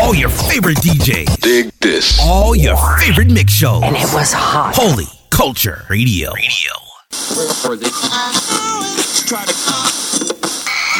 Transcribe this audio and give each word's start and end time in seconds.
All 0.00 0.14
your 0.14 0.28
favorite 0.28 0.78
DJs. 0.78 1.40
Dig 1.40 1.72
this. 1.80 2.18
All 2.22 2.54
your 2.54 2.76
favorite 2.98 3.30
mix 3.30 3.52
shows. 3.52 3.82
And 3.82 3.96
it 3.96 4.08
was 4.14 4.32
hot. 4.32 4.74
Holy 4.76 5.06
Culture 5.30 5.84
Radio. 5.88 6.32
Radio. 6.32 6.72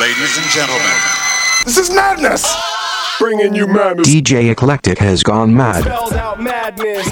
Ladies 0.01 0.37
and 0.39 0.47
gentlemen, 0.51 0.97
This 1.65 1.77
is 1.79 1.91
madness. 1.91 2.47
Bringing 3.19 3.55
you 3.55 3.67
madness. 3.67 4.09
DJ 4.09 4.51
Eclectic 4.51 4.99
has 4.99 5.23
gone 5.23 5.55
mad. 5.55 5.83
Spelled 5.85 6.13
out 6.15 6.41
madness. 6.41 7.09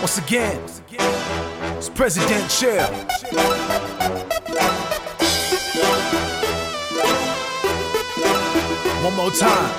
Once 0.00 0.18
again, 0.18 0.60
it's 0.64 0.79
President 2.00 2.48
Chill. 2.48 2.80
One 9.04 9.16
more 9.16 9.30
time. 9.30 9.70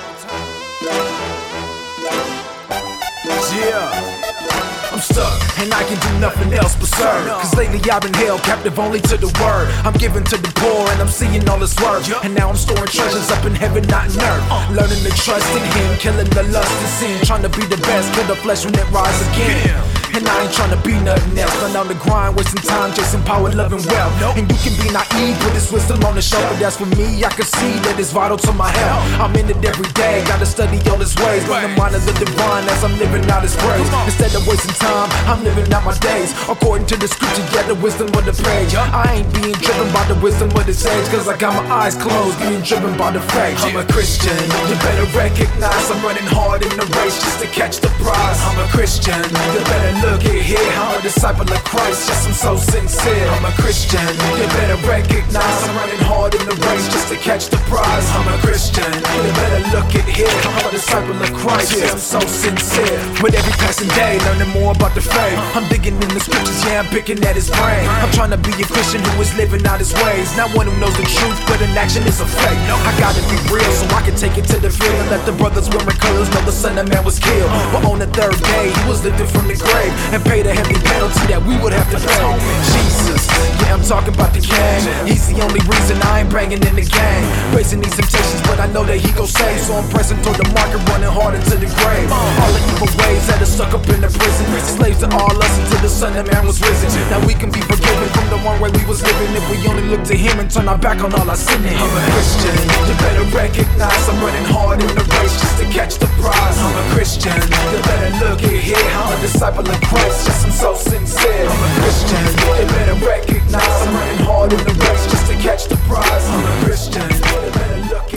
Yeah. 3.50 4.92
I'm 4.92 5.00
stuck, 5.00 5.58
and 5.58 5.74
I 5.74 5.82
can 5.82 5.98
do 5.98 6.20
nothing 6.20 6.52
else 6.54 6.76
but 6.76 6.86
serve. 6.86 7.26
Cause 7.26 7.56
lately 7.56 7.80
I've 7.90 8.02
been 8.02 8.14
held 8.14 8.42
captive 8.42 8.78
only 8.78 9.00
to 9.00 9.16
the 9.16 9.26
word. 9.42 9.74
I'm 9.84 9.94
giving 9.94 10.22
to 10.22 10.36
the 10.36 10.52
poor, 10.54 10.88
and 10.92 11.02
I'm 11.02 11.08
seeing 11.08 11.48
all 11.48 11.58
this 11.58 11.74
work. 11.80 12.04
And 12.22 12.36
now 12.36 12.50
I'm 12.50 12.56
storing 12.56 12.86
treasures 12.86 13.32
up 13.32 13.44
in 13.44 13.56
heaven, 13.56 13.82
not 13.88 14.14
in 14.14 14.20
earth. 14.20 14.46
Uh. 14.48 14.68
Learning 14.70 15.02
to 15.02 15.10
trust 15.10 15.50
in 15.56 15.64
Him, 15.74 15.98
killing 15.98 16.30
the 16.30 16.44
lust 16.54 16.70
and 16.70 16.88
sin. 16.88 17.26
Trying 17.26 17.42
to 17.42 17.48
be 17.48 17.66
the 17.66 17.78
best, 17.78 18.14
kill 18.14 18.28
the 18.28 18.36
flesh 18.36 18.64
when 18.64 18.74
it 18.76 18.88
rise 18.92 19.20
again. 19.32 19.91
And 20.12 20.28
I 20.28 20.44
ain't 20.44 20.52
tryna 20.52 20.76
be 20.84 20.92
nothing 21.00 21.38
else. 21.38 21.56
Not 21.62 21.76
on 21.76 21.88
the 21.88 21.96
grind, 21.96 22.36
wasting 22.36 22.60
time, 22.62 22.92
chasing 22.92 23.22
power, 23.24 23.48
loving 23.50 23.80
wealth. 23.88 24.12
And 24.36 24.44
you 24.44 24.58
can 24.60 24.74
be 24.76 24.92
naive 24.92 25.36
with 25.40 25.54
this 25.56 25.72
wisdom 25.72 26.04
on 26.04 26.14
the 26.14 26.22
show, 26.22 26.40
but 26.52 26.60
that's 26.60 26.76
for 26.76 26.86
me. 27.00 27.24
I 27.24 27.30
can 27.32 27.48
see 27.48 27.72
that 27.88 27.96
it's 27.96 28.12
vital 28.12 28.36
to 28.36 28.52
my 28.52 28.68
health. 28.68 29.04
I'm 29.20 29.32
in 29.36 29.48
it 29.48 29.64
every 29.64 29.88
day, 29.96 30.20
gotta 30.28 30.44
study 30.44 30.76
all 30.90 31.00
His 31.00 31.16
ways. 31.16 31.48
Learn 31.48 31.64
the 31.64 31.72
mind 31.80 31.94
of 31.96 32.04
the 32.04 32.12
divine 32.12 32.68
as 32.68 32.84
I'm 32.84 32.92
living 33.00 33.24
out 33.30 33.42
His 33.42 33.56
praise. 33.56 33.88
Instead 34.04 34.36
of 34.36 34.46
wasting 34.46 34.76
time, 34.76 35.08
I'm 35.24 35.40
living 35.44 35.72
out 35.72 35.84
my 35.84 35.96
days 35.98 36.36
according 36.44 36.86
to 36.92 36.96
the 37.00 37.08
scripture. 37.08 37.44
Yeah, 37.56 37.64
the 37.64 37.78
wisdom 37.80 38.12
of 38.12 38.24
the 38.28 38.36
page. 38.36 38.76
I 38.76 39.16
ain't 39.16 39.28
being 39.32 39.56
driven 39.64 39.88
by 39.96 40.04
the 40.12 40.18
wisdom 40.20 40.52
of 40.52 40.66
this 40.66 40.84
age, 40.84 41.06
cause 41.08 41.28
I 41.28 41.36
got 41.40 41.56
my 41.56 41.64
eyes 41.72 41.96
closed, 41.96 42.36
being 42.40 42.60
driven 42.60 42.96
by 43.00 43.12
the 43.16 43.20
faith. 43.32 43.56
I'm 43.64 43.80
a 43.80 43.86
Christian, 43.88 44.36
you 44.68 44.76
better 44.84 45.08
recognize 45.16 45.88
I'm 45.88 46.04
running 46.04 46.28
hard 46.28 46.60
in 46.60 46.72
the 46.76 46.84
race 47.00 47.16
just 47.16 47.40
to 47.40 47.48
catch 47.48 47.80
the 47.80 47.88
prize. 48.04 48.38
I'm 48.44 48.60
a 48.60 48.68
Christian, 48.76 49.16
you 49.56 49.60
better 49.64 50.01
look 50.02 50.24
at 50.26 50.42
here. 50.42 50.58
I'm 50.82 50.98
a 50.98 51.02
disciple 51.02 51.46
of 51.46 51.62
Christ, 51.64 52.08
yes, 52.10 52.26
I'm 52.26 52.34
so 52.34 52.52
sincere. 52.58 53.26
I'm 53.38 53.46
a 53.46 53.54
Christian, 53.62 54.02
you 54.38 54.46
better 54.58 54.78
recognize 54.86 55.58
I'm 55.62 55.76
running 55.78 56.02
hard 56.02 56.34
in 56.34 56.42
the 56.44 56.56
race 56.66 56.86
just 56.90 57.08
to 57.14 57.16
catch 57.16 57.48
the 57.48 57.58
prize. 57.70 58.06
I'm 58.10 58.26
a 58.26 58.38
Christian, 58.42 58.90
you 58.90 59.32
better 59.38 59.62
look 59.70 59.90
at 59.94 60.06
here. 60.10 60.28
I'm 60.58 60.66
a 60.66 60.70
disciple 60.70 61.14
of 61.14 61.32
Christ, 61.32 61.78
yes, 61.78 61.94
I'm 61.94 62.02
so 62.02 62.20
sincere. 62.26 62.98
With 63.22 63.34
every 63.38 63.54
passing 63.62 63.88
day, 63.94 64.18
learning 64.26 64.50
more 64.50 64.74
about 64.74 64.94
the 64.94 65.02
faith. 65.02 65.38
I'm 65.54 65.66
digging 65.70 65.94
in 65.94 66.10
the 66.10 66.20
scriptures, 66.20 66.60
yeah, 66.66 66.82
I'm 66.82 66.90
picking 66.90 67.22
at 67.22 67.36
his 67.38 67.48
brain. 67.48 67.86
I'm 68.02 68.10
trying 68.10 68.34
to 68.34 68.40
be 68.40 68.52
a 68.58 68.66
Christian 68.66 69.00
who 69.14 69.22
is 69.22 69.30
living 69.38 69.64
out 69.66 69.78
his 69.78 69.94
ways. 70.02 70.34
Not 70.36 70.50
one 70.54 70.66
who 70.66 70.74
knows 70.82 70.96
the 70.98 71.06
truth, 71.06 71.38
but 71.46 71.62
in 71.62 71.70
action 71.78 72.02
is 72.10 72.20
a 72.20 72.26
fake. 72.26 72.58
I 72.66 72.92
gotta 72.98 73.22
be 73.30 73.38
real 73.54 73.70
so 73.70 73.86
I 73.94 74.02
can 74.02 74.16
take 74.18 74.36
it 74.36 74.46
to 74.50 74.58
the 74.58 74.70
field 74.70 74.98
and 75.06 75.10
let 75.10 75.22
the 75.26 75.32
brothers 75.32 75.70
wearing 75.70 75.98
colors 76.02 76.28
know 76.34 76.42
the 76.42 76.52
son 76.52 76.78
of 76.78 76.88
man 76.88 77.04
was 77.04 77.18
killed. 77.18 77.50
But 77.70 77.86
on 77.86 77.98
the 77.98 78.10
third 78.10 78.34
day, 78.42 78.72
he 78.72 78.82
was 78.88 79.04
lifted 79.04 79.28
from 79.28 79.46
the 79.46 79.54
grave 79.54 79.91
and 80.12 80.20
pay 80.24 80.42
the 80.42 80.52
heavy 80.52 80.78
penalty 80.80 81.24
that 81.28 81.40
we 81.42 81.56
would 81.60 81.72
have 81.72 81.88
to 81.90 81.98
pay. 81.98 82.24
Jesus, 82.72 83.22
yeah, 83.62 83.74
I'm 83.74 83.84
talking 83.84 84.14
about 84.14 84.32
the 84.32 84.42
king. 84.42 84.80
He's 85.06 85.28
the 85.28 85.40
only 85.42 85.60
reason 85.68 86.00
I 86.02 86.22
ain't 86.24 86.30
banging 86.30 86.62
in 86.62 86.74
the 86.76 86.86
game. 86.86 87.24
Facing 87.52 87.80
these 87.80 87.94
temptations, 87.96 88.42
but 88.48 88.60
I 88.60 88.66
know 88.72 88.84
that 88.84 88.98
he 88.98 89.10
gon' 89.12 89.28
save. 89.28 89.60
So 89.60 89.76
I'm 89.76 89.88
pressing 89.90 90.20
toward 90.22 90.38
the 90.38 90.48
market, 90.54 90.80
running 90.88 91.10
hard 91.10 91.34
into 91.34 91.56
the 91.56 91.68
grave. 91.68 92.08
All 92.12 92.52
the 92.52 92.62
evil 92.72 92.90
ways 93.04 93.26
that 93.28 93.42
are 93.42 93.48
stuck 93.48 93.74
up 93.74 93.84
in 93.90 94.00
the 94.00 94.10
prison. 94.10 94.46
Slaves 94.62 95.00
to 95.02 95.08
all 95.12 95.34
us 95.34 95.54
until 95.58 95.80
the 95.82 95.92
son 95.92 96.16
of 96.16 96.26
man 96.30 96.46
was 96.46 96.60
risen. 96.62 96.88
Now 97.10 97.20
we 97.26 97.34
can 97.34 97.50
be 97.50 97.60
forgiven 97.60 98.08
from 98.14 98.26
the 98.30 98.38
one 98.46 98.60
way 98.62 98.70
we 98.70 98.84
was 98.86 99.02
living 99.02 99.34
if 99.34 99.44
we 99.50 99.58
only 99.68 99.84
look 99.90 100.04
to 100.08 100.16
him 100.16 100.38
and 100.38 100.48
turn 100.50 100.68
our 100.68 100.78
back 100.78 101.02
on 101.02 101.12
all 101.12 101.28
our 101.28 101.36
sinning. 101.36 101.74
I'm 101.74 101.90
a 101.90 102.02
Christian, 102.14 102.54
you 102.88 102.94
better 103.02 103.26
recognize 103.34 104.08
I'm 104.08 104.18
running 104.22 104.46
hard 104.48 104.80
in 104.80 104.88
the 104.94 105.04
race 105.18 105.36
just 105.40 105.58
to 105.58 105.66
catch 105.74 105.98
the 105.98 106.06
prize. 106.22 106.56
I'm 106.62 106.76
a 106.78 106.84
Christian, 106.94 107.34
you 107.34 107.80
better 107.82 108.10
look 108.22 108.40
at 108.42 108.56
here. 108.62 108.76
I'm 108.78 109.18
a 109.18 109.20
disciple 109.20 109.66
of 109.66 109.81
Christ, 109.88 110.26
just 110.26 110.46
I'm 110.46 110.52
so 110.52 110.74
sincere. 110.74 111.46
I'm 111.48 111.62
a 111.62 111.80
Christian, 111.80 112.20
you 112.26 112.66
better 112.66 113.06
recognize 113.06 113.86
I'm 113.86 113.94
running 113.94 114.24
hard 114.24 114.52
in 114.52 114.58
the 114.58 114.74
race 114.74 115.06
just 115.06 115.26
to 115.30 115.34
catch 115.38 115.66
the 115.66 115.76
prize. 115.88 116.24
I'm 116.28 116.44
a 116.44 116.64
Christian, 116.64 117.02
you 117.02 117.20
better 117.20 117.94
look 117.94 118.11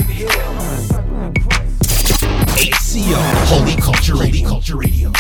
HCO. 3.06 3.46
Holy 3.48 3.76
Culture 3.82 4.16
Radio. 4.16 4.48
Culture 4.48 4.78
Radio. 4.78 5.12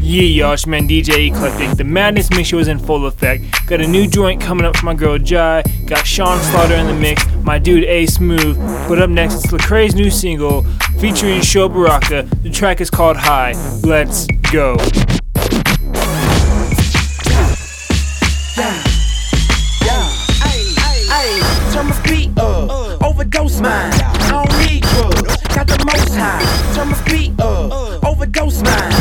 Yeah, 0.00 0.22
y'all, 0.22 0.52
it's 0.54 0.66
your 0.66 0.70
man 0.70 0.88
DJ 0.88 1.28
Eclectic. 1.28 1.76
The 1.76 1.84
Madness 1.84 2.30
Mix 2.30 2.48
Show 2.48 2.58
is 2.58 2.68
in 2.68 2.78
full 2.78 3.06
effect. 3.06 3.44
Got 3.66 3.80
a 3.80 3.86
new 3.86 4.08
joint 4.08 4.40
coming 4.40 4.64
up 4.66 4.76
for 4.76 4.86
my 4.86 4.94
girl 4.94 5.18
Jai. 5.18 5.62
Got 5.86 6.06
Sean 6.06 6.40
Slaughter 6.44 6.74
in 6.74 6.86
the 6.86 6.94
mix. 6.94 7.24
My 7.42 7.58
dude 7.58 7.84
A 7.84 8.06
Smooth. 8.06 8.58
But 8.88 9.00
up 9.00 9.10
next, 9.10 9.34
it's 9.36 9.46
Lecrae's 9.48 9.94
new 9.94 10.10
single 10.10 10.64
featuring 10.98 11.42
Sho 11.42 11.68
Baraka. 11.68 12.22
The 12.42 12.50
track 12.50 12.80
is 12.80 12.90
called 12.90 13.16
High. 13.16 13.52
Let's 13.84 14.26
go. 14.52 14.76
Hey, 21.10 21.40
turn 21.72 21.86
my 21.88 22.02
beat 22.04 22.36
up, 22.38 23.02
overdose 23.02 23.60
mine. 23.60 24.17
Got 25.58 25.66
the 25.66 25.84
most 25.84 26.14
high. 26.14 26.74
Turn 26.74 26.88
my 26.88 27.02
beat 27.04 27.32
up, 27.40 28.04
overdose 28.04 28.62
mine. 28.62 28.92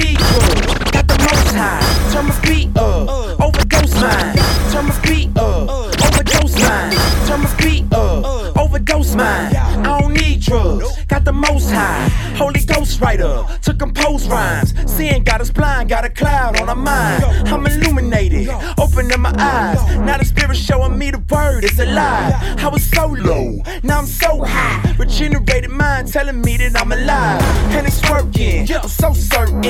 Need 0.00 0.18
drugs, 0.18 0.90
got 0.90 1.06
the 1.06 1.18
most 1.18 1.54
high. 1.54 1.80
Turn 2.12 2.26
my 2.26 2.40
beat 2.42 2.76
up, 2.76 3.40
overdose 3.40 3.94
mine. 4.00 4.34
Turn 4.72 4.86
my 4.86 5.00
beat 5.06 5.30
up, 5.38 5.70
overdose 6.04 6.58
mine. 6.58 6.92
Turn 7.26 7.40
my 7.42 7.56
beat 7.58 7.92
up, 7.92 8.56
overdose 8.56 9.14
mine. 9.14 9.54
I 9.54 10.00
don't 10.00 10.14
need 10.14 10.40
drugs, 10.40 11.04
got 11.06 11.24
the 11.24 11.32
most 11.32 11.70
high. 11.70 12.08
Holy 12.34 12.60
Ghost 12.64 13.00
writer 13.00 13.44
to 13.62 13.74
compose 13.74 14.26
rhymes. 14.26 14.74
Seeing 14.90 15.22
got 15.22 15.40
us 15.40 15.50
blind, 15.50 15.90
got 15.90 16.04
a 16.04 16.08
cloud 16.08 16.60
on 16.60 16.68
our 16.68 16.74
mind. 16.74 17.22
I'm 17.46 17.64
illuminated, 17.64 18.48
opening 18.78 19.20
my 19.20 19.32
eyes. 19.38 19.80
Now 19.98 20.18
the 20.18 20.24
spirit 20.24 20.56
showing 20.56 20.98
me 20.98 21.12
the 21.12 21.22
word 21.30 21.62
is 21.62 21.78
alive. 21.78 22.34
I 22.58 22.68
was 22.68 22.84
so 22.84 23.06
low, 23.06 23.62
now 23.84 23.98
I'm 23.98 24.06
so 24.06 24.44
high. 24.44 24.94
Regenerated 25.54 25.70
mind 25.70 26.12
telling 26.12 26.40
me 26.40 26.56
that 26.56 26.80
I'm 26.80 26.90
alive. 26.90 27.40
And 27.70 27.86
it's 27.86 28.02
working, 28.10 28.66
I'm 28.74 28.88
so 28.88 29.12
certain. 29.12 29.62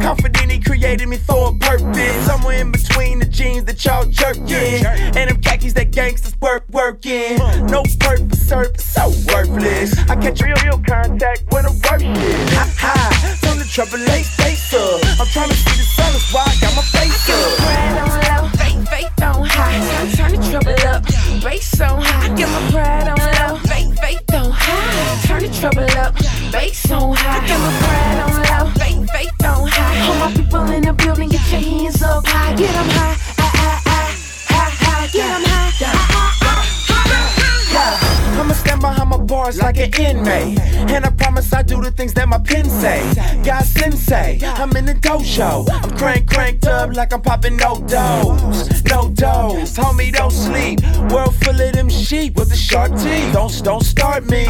Confident 0.00 0.50
he 0.50 0.58
created 0.58 1.06
me 1.06 1.18
for 1.18 1.50
a 1.50 1.54
purpose. 1.54 2.26
Somewhere 2.26 2.60
in 2.60 2.72
between 2.72 3.20
the 3.20 3.26
jeans 3.26 3.64
that 3.66 3.84
y'all 3.84 4.06
jerking. 4.06 4.84
And 4.84 5.30
them 5.30 5.40
khakis 5.40 5.72
that 5.74 5.92
gangsters 5.92 6.34
work 6.40 6.64
working. 6.70 7.38
No 7.70 7.84
purpose, 8.00 8.48
service, 8.48 8.84
so 8.84 9.06
worthless. 9.32 9.96
I 10.10 10.16
catch 10.16 10.40
real, 10.42 10.56
real 10.64 10.82
contact 10.82 11.44
when 11.50 11.64
I'm 11.64 11.78
working. 11.88 12.16
Ha 12.58 12.66
ha, 12.78 13.38
turn 13.42 13.58
the 13.58 13.64
trouble 13.70 13.98
late 13.98 14.26
face 14.26 14.74
up. 14.74 15.00
I'm 15.20 15.26
trying 15.28 15.50
to 15.50 15.54
see 15.54 15.78
the 15.78 15.86
sun, 15.94 16.12
that's 16.12 16.34
why 16.34 16.42
I 16.42 16.54
got 16.60 16.74
my 16.74 16.82
face 16.82 17.30
up. 17.30 17.56
Pride 17.62 17.98
on 18.02 18.10
low, 18.26 18.48
faith, 18.58 18.88
faith 18.90 19.22
on 19.22 19.46
high. 19.46 20.10
Turn 20.16 20.32
the 20.34 20.42
trouble 20.50 20.74
up, 20.90 21.04
bass 21.44 21.80
on 21.80 22.02
high. 22.02 22.32
I 22.32 22.34
Get 22.34 22.48
my 22.48 22.70
pride 22.72 23.08
on 23.08 23.18
low, 23.18 23.56
faith, 23.60 24.00
faith 24.00 24.18
on 24.18 24.24
high. 24.28 24.29
Turn 25.26 25.42
the 25.42 25.50
trouble 25.60 25.84
up, 25.98 26.14
bass 26.52 26.90
on 26.90 27.14
high. 27.16 27.38
I 27.38 27.46
Get 27.46 27.58
my 27.60 27.72
pride 27.80 28.18
on 28.26 28.32
low, 28.50 28.72
faith, 28.78 29.10
faith 29.10 29.44
on 29.44 29.68
high. 29.68 30.08
All 30.08 30.28
my 30.28 30.34
people 30.34 30.62
in 30.70 30.82
the 30.82 30.92
building, 30.92 31.28
get 31.28 31.50
your 31.50 31.60
hands 31.60 32.02
up 32.02 32.26
high. 32.26 32.54
Get 32.54 32.74
'em 32.74 32.88
high, 32.90 32.98
high, 32.98 33.14
high, 33.14 33.29
bars 39.40 39.58
like 39.58 39.78
an 39.78 39.90
inmate. 39.98 40.58
And 40.94 41.04
I 41.04 41.10
promise 41.10 41.52
I 41.52 41.62
do 41.62 41.80
the 41.80 41.90
things 41.90 42.12
that 42.14 42.28
my 42.28 42.38
pen 42.38 42.68
say. 42.68 43.00
God 43.44 43.64
sensei, 43.64 44.38
I'm 44.42 44.76
in 44.76 44.84
the 44.86 44.94
dojo. 44.94 45.68
I'm 45.70 45.90
crank 45.96 46.28
cranked 46.28 46.66
up 46.66 46.94
like 46.94 47.12
I'm 47.12 47.22
popping 47.22 47.56
no 47.56 47.72
dose. 47.94 48.82
No 48.84 49.08
dose, 49.10 49.76
homie, 49.78 50.12
don't 50.12 50.36
sleep. 50.46 50.80
World 51.12 51.34
full 51.42 51.60
of 51.60 51.72
them 51.72 51.88
sheep 51.88 52.36
with 52.36 52.50
the 52.50 52.56
sharp 52.56 52.90
teeth. 53.02 53.32
Don't, 53.32 53.52
don't 53.64 53.84
start 53.84 54.28
me. 54.28 54.44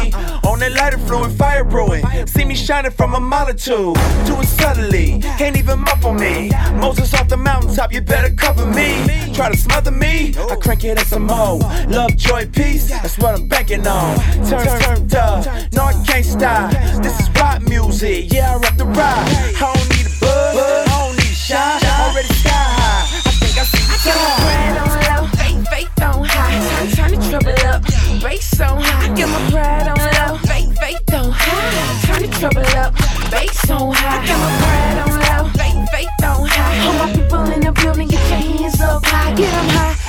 On 0.49 0.59
that 0.59 0.73
lighter 0.73 0.97
fluid, 0.97 1.31
fire 1.37 1.63
brewing. 1.63 2.03
See 2.27 2.45
me 2.45 2.55
shining 2.55 2.91
from 2.91 3.13
a 3.15 3.19
multitude. 3.19 3.95
Do 4.27 4.33
it 4.41 4.47
subtly, 4.47 5.19
can't 5.39 5.57
even 5.57 5.79
muffle 5.79 6.13
me. 6.13 6.51
Moses 6.83 7.13
off 7.13 7.27
the 7.29 7.37
mountaintop, 7.37 7.93
you 7.93 8.01
better 8.01 8.33
cover 8.33 8.65
me. 8.65 8.89
Try 9.33 9.49
to 9.51 9.57
smother 9.57 9.91
me, 9.91 10.35
I 10.49 10.55
crank 10.55 10.83
it 10.83 10.97
at 10.97 11.07
some 11.07 11.27
more. 11.27 11.59
Love, 11.87 12.17
joy, 12.17 12.45
peace, 12.47 12.89
that's 12.89 13.17
what 13.17 13.35
I'm 13.35 13.47
banking 13.47 13.87
on. 13.87 14.17
Turn, 14.49 14.80
turned 14.81 15.15
up. 15.15 15.45
Uh, 15.45 15.67
no, 15.73 15.83
I 15.85 15.93
can't 16.05 16.25
stop. 16.25 16.71
This 17.01 17.19
is 17.19 17.29
rock 17.39 17.61
music. 17.67 18.31
Yeah, 18.33 18.53
I 18.53 18.57
rock 18.57 18.75
the 18.77 18.85
ride. 18.85 18.97
I 18.97 19.73
don't 19.73 19.89
need 19.93 20.07
a 20.07 20.13
buzz. 20.19 20.57
I 20.57 20.85
don't 20.87 21.15
need 21.17 21.31
a 21.31 21.35
shot. 21.35 21.83
Already 21.83 22.33
sky 22.33 22.51
high. 22.51 23.05
I 23.25 23.31
think 23.41 23.57
I 23.57 23.63
see 23.71 23.85
the 23.91 23.97
time. 24.05 24.39
Pride 24.41 24.77
on 24.81 24.89
low, 25.07 25.23
faith, 25.37 25.61
faith 25.69 26.01
on 26.01 26.23
high. 26.25 26.61
Turn 26.95 27.11
the 27.11 27.19
trouble 27.29 27.57
up, 27.67 27.81
bass 28.21 28.59
on 28.61 28.81
high. 28.81 29.13
Get 29.15 29.29
my 29.29 29.41
pride 29.51 29.87
on 29.87 29.99
low, 30.17 30.37
faith, 30.49 30.71
faith 30.79 31.13
on 31.13 31.31
high. 31.31 32.01
Turn 32.05 32.21
the 32.23 32.29
trouble 32.39 32.65
up, 32.81 32.93
bass 33.31 33.69
on 33.69 33.93
high. 33.93 34.25
Get 34.25 34.37
my 34.43 34.51
pride 34.61 34.97
on 35.03 35.11
low, 35.25 35.43
faith, 35.59 35.81
faith 35.91 36.23
on 36.23 36.47
high. 36.47 36.87
All 36.87 36.95
my 37.05 37.13
people 37.13 37.43
in 37.51 37.61
the 37.61 37.71
building, 37.71 38.07
get 38.07 38.23
your 38.29 38.39
hands 38.39 38.81
up 38.81 39.05
high. 39.05 39.33
Get 39.35 39.51
them 39.51 39.69
high. 39.69 40.00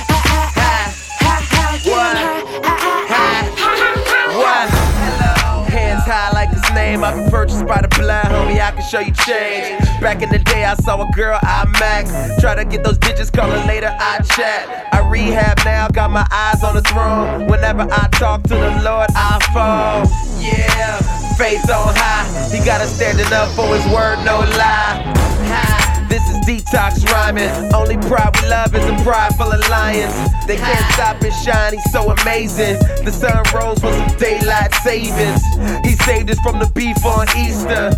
I 7.03 7.21
be 7.21 7.29
purchased 7.29 7.67
by 7.67 7.81
the 7.81 7.89
blind, 7.89 8.29
homie. 8.29 8.61
I 8.61 8.71
can 8.71 8.81
show 8.81 8.99
you 8.99 9.11
change. 9.11 9.77
Back 9.99 10.21
in 10.21 10.29
the 10.29 10.39
day, 10.39 10.63
I 10.63 10.75
saw 10.75 11.01
a 11.01 11.11
girl, 11.11 11.37
I 11.41 11.65
max. 11.79 12.09
Try 12.39 12.55
to 12.55 12.63
get 12.63 12.83
those 12.83 12.97
digits, 12.97 13.29
call 13.29 13.49
her 13.49 13.67
later, 13.67 13.93
I 13.99 14.21
chat. 14.35 14.87
I 14.93 15.07
rehab 15.09 15.59
now, 15.65 15.89
got 15.89 16.11
my 16.11 16.25
eyes 16.31 16.63
on 16.63 16.75
the 16.75 16.81
throne. 16.83 17.47
Whenever 17.47 17.81
I 17.91 18.07
talk 18.13 18.43
to 18.43 18.55
the 18.55 18.81
Lord, 18.83 19.09
I 19.15 19.39
fall. 19.53 20.07
Yeah, 20.39 20.97
faith 21.35 21.69
on 21.69 21.93
high. 21.95 22.49
He 22.49 22.63
got 22.63 22.79
us 22.79 22.95
standing 22.95 23.31
up 23.33 23.49
for 23.49 23.67
his 23.67 23.85
word, 23.93 24.23
no 24.23 24.39
lie. 24.39 25.13
Ha. 25.51 25.82
This 26.13 26.29
is 26.29 26.37
detox 26.45 27.03
rhyming. 27.09 27.49
Only 27.73 27.97
pride 28.07 28.39
we 28.39 28.47
love 28.47 28.75
is 28.75 28.85
a 28.85 29.03
pride 29.03 29.33
full 29.33 29.51
of 29.51 29.67
lions. 29.67 30.13
They 30.45 30.57
can't 30.57 30.93
stop 30.93 31.17
it 31.23 31.33
shine, 31.33 31.73
so 31.91 32.11
amazing. 32.11 32.77
The 33.03 33.09
sun 33.09 33.41
rose 33.49 33.79
for 33.79 33.91
some 33.91 34.15
daylight 34.19 34.75
savings. 34.85 35.41
He 35.83 35.95
saved 36.05 36.29
us 36.29 36.37
from 36.41 36.59
the 36.59 36.69
beef 36.75 37.03
on 37.03 37.25
Easter. 37.35 37.89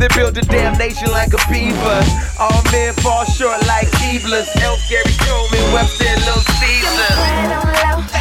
They 0.00 0.08
built 0.16 0.38
a 0.38 0.46
damn 0.48 0.78
nation 0.78 1.10
like 1.10 1.34
a 1.34 1.42
beaver. 1.52 2.00
All 2.40 2.62
men 2.72 2.94
fall 3.04 3.26
short 3.26 3.60
like 3.66 3.88
Evelyn's. 4.00 4.48
Elf 4.64 4.80
Gary 4.88 5.12
Coleman, 5.28 5.74
Webster, 5.74 6.08
Lil 6.24 6.40
Caesar. 6.40 8.17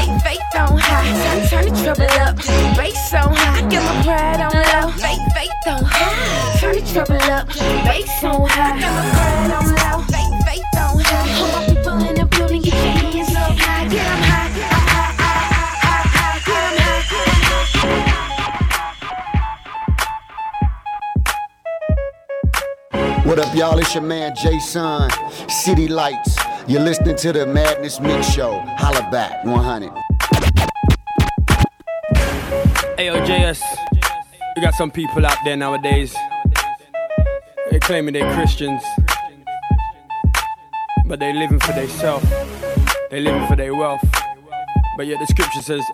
On 0.58 0.76
high. 0.76 1.48
Turn, 1.50 1.66
the 1.66 1.72
trouble 1.84 2.10
up, 2.26 2.36
bass 2.76 3.14
on 3.14 3.32
high. 3.36 3.62
Get 3.70 3.84
my 3.84 3.94
pride 4.04 4.42
on 4.42 4.52
low, 4.52 4.90
faith, 4.98 5.22
faith 5.36 5.68
on 5.68 5.84
high. 5.86 6.58
Turn 6.60 6.74
the 6.76 6.82
trouble 6.92 7.22
up, 7.32 7.48
bass 7.86 8.24
on 8.24 8.50
high. 8.50 8.80
Get 8.80 8.90
my 8.90 9.04
pride 9.14 9.52
on 9.54 9.66
low, 9.78 10.02
faith, 10.10 10.34
faith 10.48 10.76
on 10.78 10.98
high. 10.98 11.30
All 11.38 11.50
my 11.54 11.62
people 11.68 11.98
in 12.10 12.16
the 12.16 12.26
building, 12.26 12.62
get 12.64 12.74
your 12.74 12.82
hands 12.82 13.36
up 13.36 13.54
high. 13.56 13.86
Get 13.88 14.02
'em 14.02 14.22
high, 14.24 14.50
high, 14.50 14.82
high, 14.90 15.14
high, 15.22 15.54
high, 15.78 16.08
high. 16.18 16.40
Get 16.48 16.62
'em 16.64 16.78
high, 16.82 17.06
high, 17.78 18.02
high. 22.98 23.26
What 23.26 23.38
up, 23.40 23.54
y'all? 23.54 23.78
It's 23.78 23.94
your 23.94 24.04
man 24.04 24.34
Jason. 24.36 25.12
City 25.50 25.88
Lights. 25.88 26.36
You're 26.66 26.82
listening 26.82 27.16
to 27.18 27.32
the 27.32 27.46
Madness 27.46 28.00
Mix 28.00 28.28
Show. 28.28 28.60
Holla 28.78 29.08
back, 29.12 29.46
100. 29.46 29.92
Hey, 33.08 33.22
JS, 33.22 33.62
we 34.58 34.62
got 34.62 34.74
some 34.74 34.92
people 34.92 35.26
out 35.26 35.38
there 35.46 35.56
nowadays. 35.56 36.14
They 37.72 37.80
claiming 37.80 38.14
they're 38.14 38.34
Christians, 38.34 38.84
but 41.06 41.18
they 41.18 41.32
living 41.32 41.58
for 41.58 41.72
themselves. 41.72 42.30
They 43.10 43.22
living 43.22 43.48
for 43.48 43.56
their 43.56 43.74
wealth. 43.74 44.06
But 44.98 45.08
yet 45.08 45.22
the 45.22 45.28
scripture 45.28 45.62
says, 45.62 45.86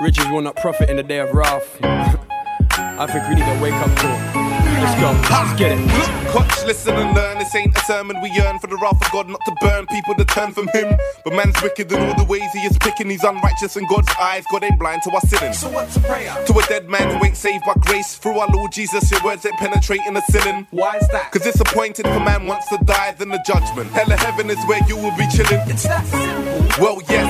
riches 0.00 0.26
will 0.26 0.42
not 0.42 0.56
profit 0.56 0.90
in 0.90 0.96
the 0.96 1.04
day 1.04 1.20
of 1.20 1.32
wrath. 1.32 1.78
I 1.82 3.06
think 3.06 3.28
we 3.28 3.36
need 3.36 3.54
to 3.54 3.62
wake 3.62 3.74
up 3.74 3.96
call. 3.96 4.47
Let's 4.80 5.00
go. 5.00 5.10
Let's 5.34 5.58
get 5.58 5.72
it. 5.72 5.80
Look, 5.98 6.32
coach, 6.32 6.64
listen 6.64 6.94
and 6.94 7.14
learn. 7.14 7.38
This 7.38 7.54
ain't 7.54 7.76
a 7.76 7.80
sermon. 7.80 8.20
We 8.22 8.30
yearn 8.30 8.58
for 8.58 8.68
the 8.68 8.76
wrath 8.76 9.04
of 9.04 9.10
God, 9.10 9.28
not 9.28 9.40
to 9.44 9.52
burn 9.60 9.86
people 9.86 10.14
to 10.14 10.24
turn 10.24 10.52
from 10.52 10.68
Him. 10.68 10.96
But 11.24 11.34
man's 11.34 11.60
wicked 11.62 11.90
in 11.90 12.00
all 12.00 12.14
the 12.14 12.24
ways 12.24 12.50
he 12.52 12.60
is 12.60 12.76
picking. 12.78 13.10
He's 13.10 13.24
unrighteous 13.24 13.76
in 13.76 13.86
God's 13.86 14.08
eyes. 14.20 14.44
God 14.50 14.64
ain't 14.64 14.78
blind 14.78 15.02
to 15.04 15.10
our 15.10 15.20
sinning. 15.22 15.52
So 15.52 15.68
what's 15.70 15.96
a 15.96 16.00
prayer? 16.00 16.32
To 16.46 16.58
a 16.58 16.62
dead 16.66 16.88
man 16.88 17.16
who 17.16 17.24
ain't 17.24 17.36
saved 17.36 17.64
by 17.66 17.74
grace. 17.80 18.16
Through 18.16 18.38
our 18.38 18.48
Lord 18.48 18.72
Jesus, 18.72 19.10
your 19.10 19.22
words 19.24 19.44
ain't 19.44 19.56
penetrating 19.56 20.14
the 20.14 20.22
ceiling. 20.30 20.66
Why 20.70 20.96
is 20.96 21.08
that? 21.08 21.32
Cause 21.32 21.44
it's 21.46 21.60
appointed 21.60 22.06
for 22.06 22.20
man 22.20 22.46
once 22.46 22.66
to 22.68 22.78
die, 22.84 23.14
then 23.18 23.30
the 23.30 23.42
judgment. 23.46 23.90
Hell 23.90 24.12
of 24.12 24.18
heaven 24.20 24.48
is 24.50 24.62
where 24.66 24.80
you 24.88 24.96
will 24.96 25.16
be 25.16 25.26
chilling. 25.28 25.60
It's 25.68 25.84
that 25.84 26.06
simple. 26.06 26.82
Well, 26.82 27.02
yes. 27.08 27.27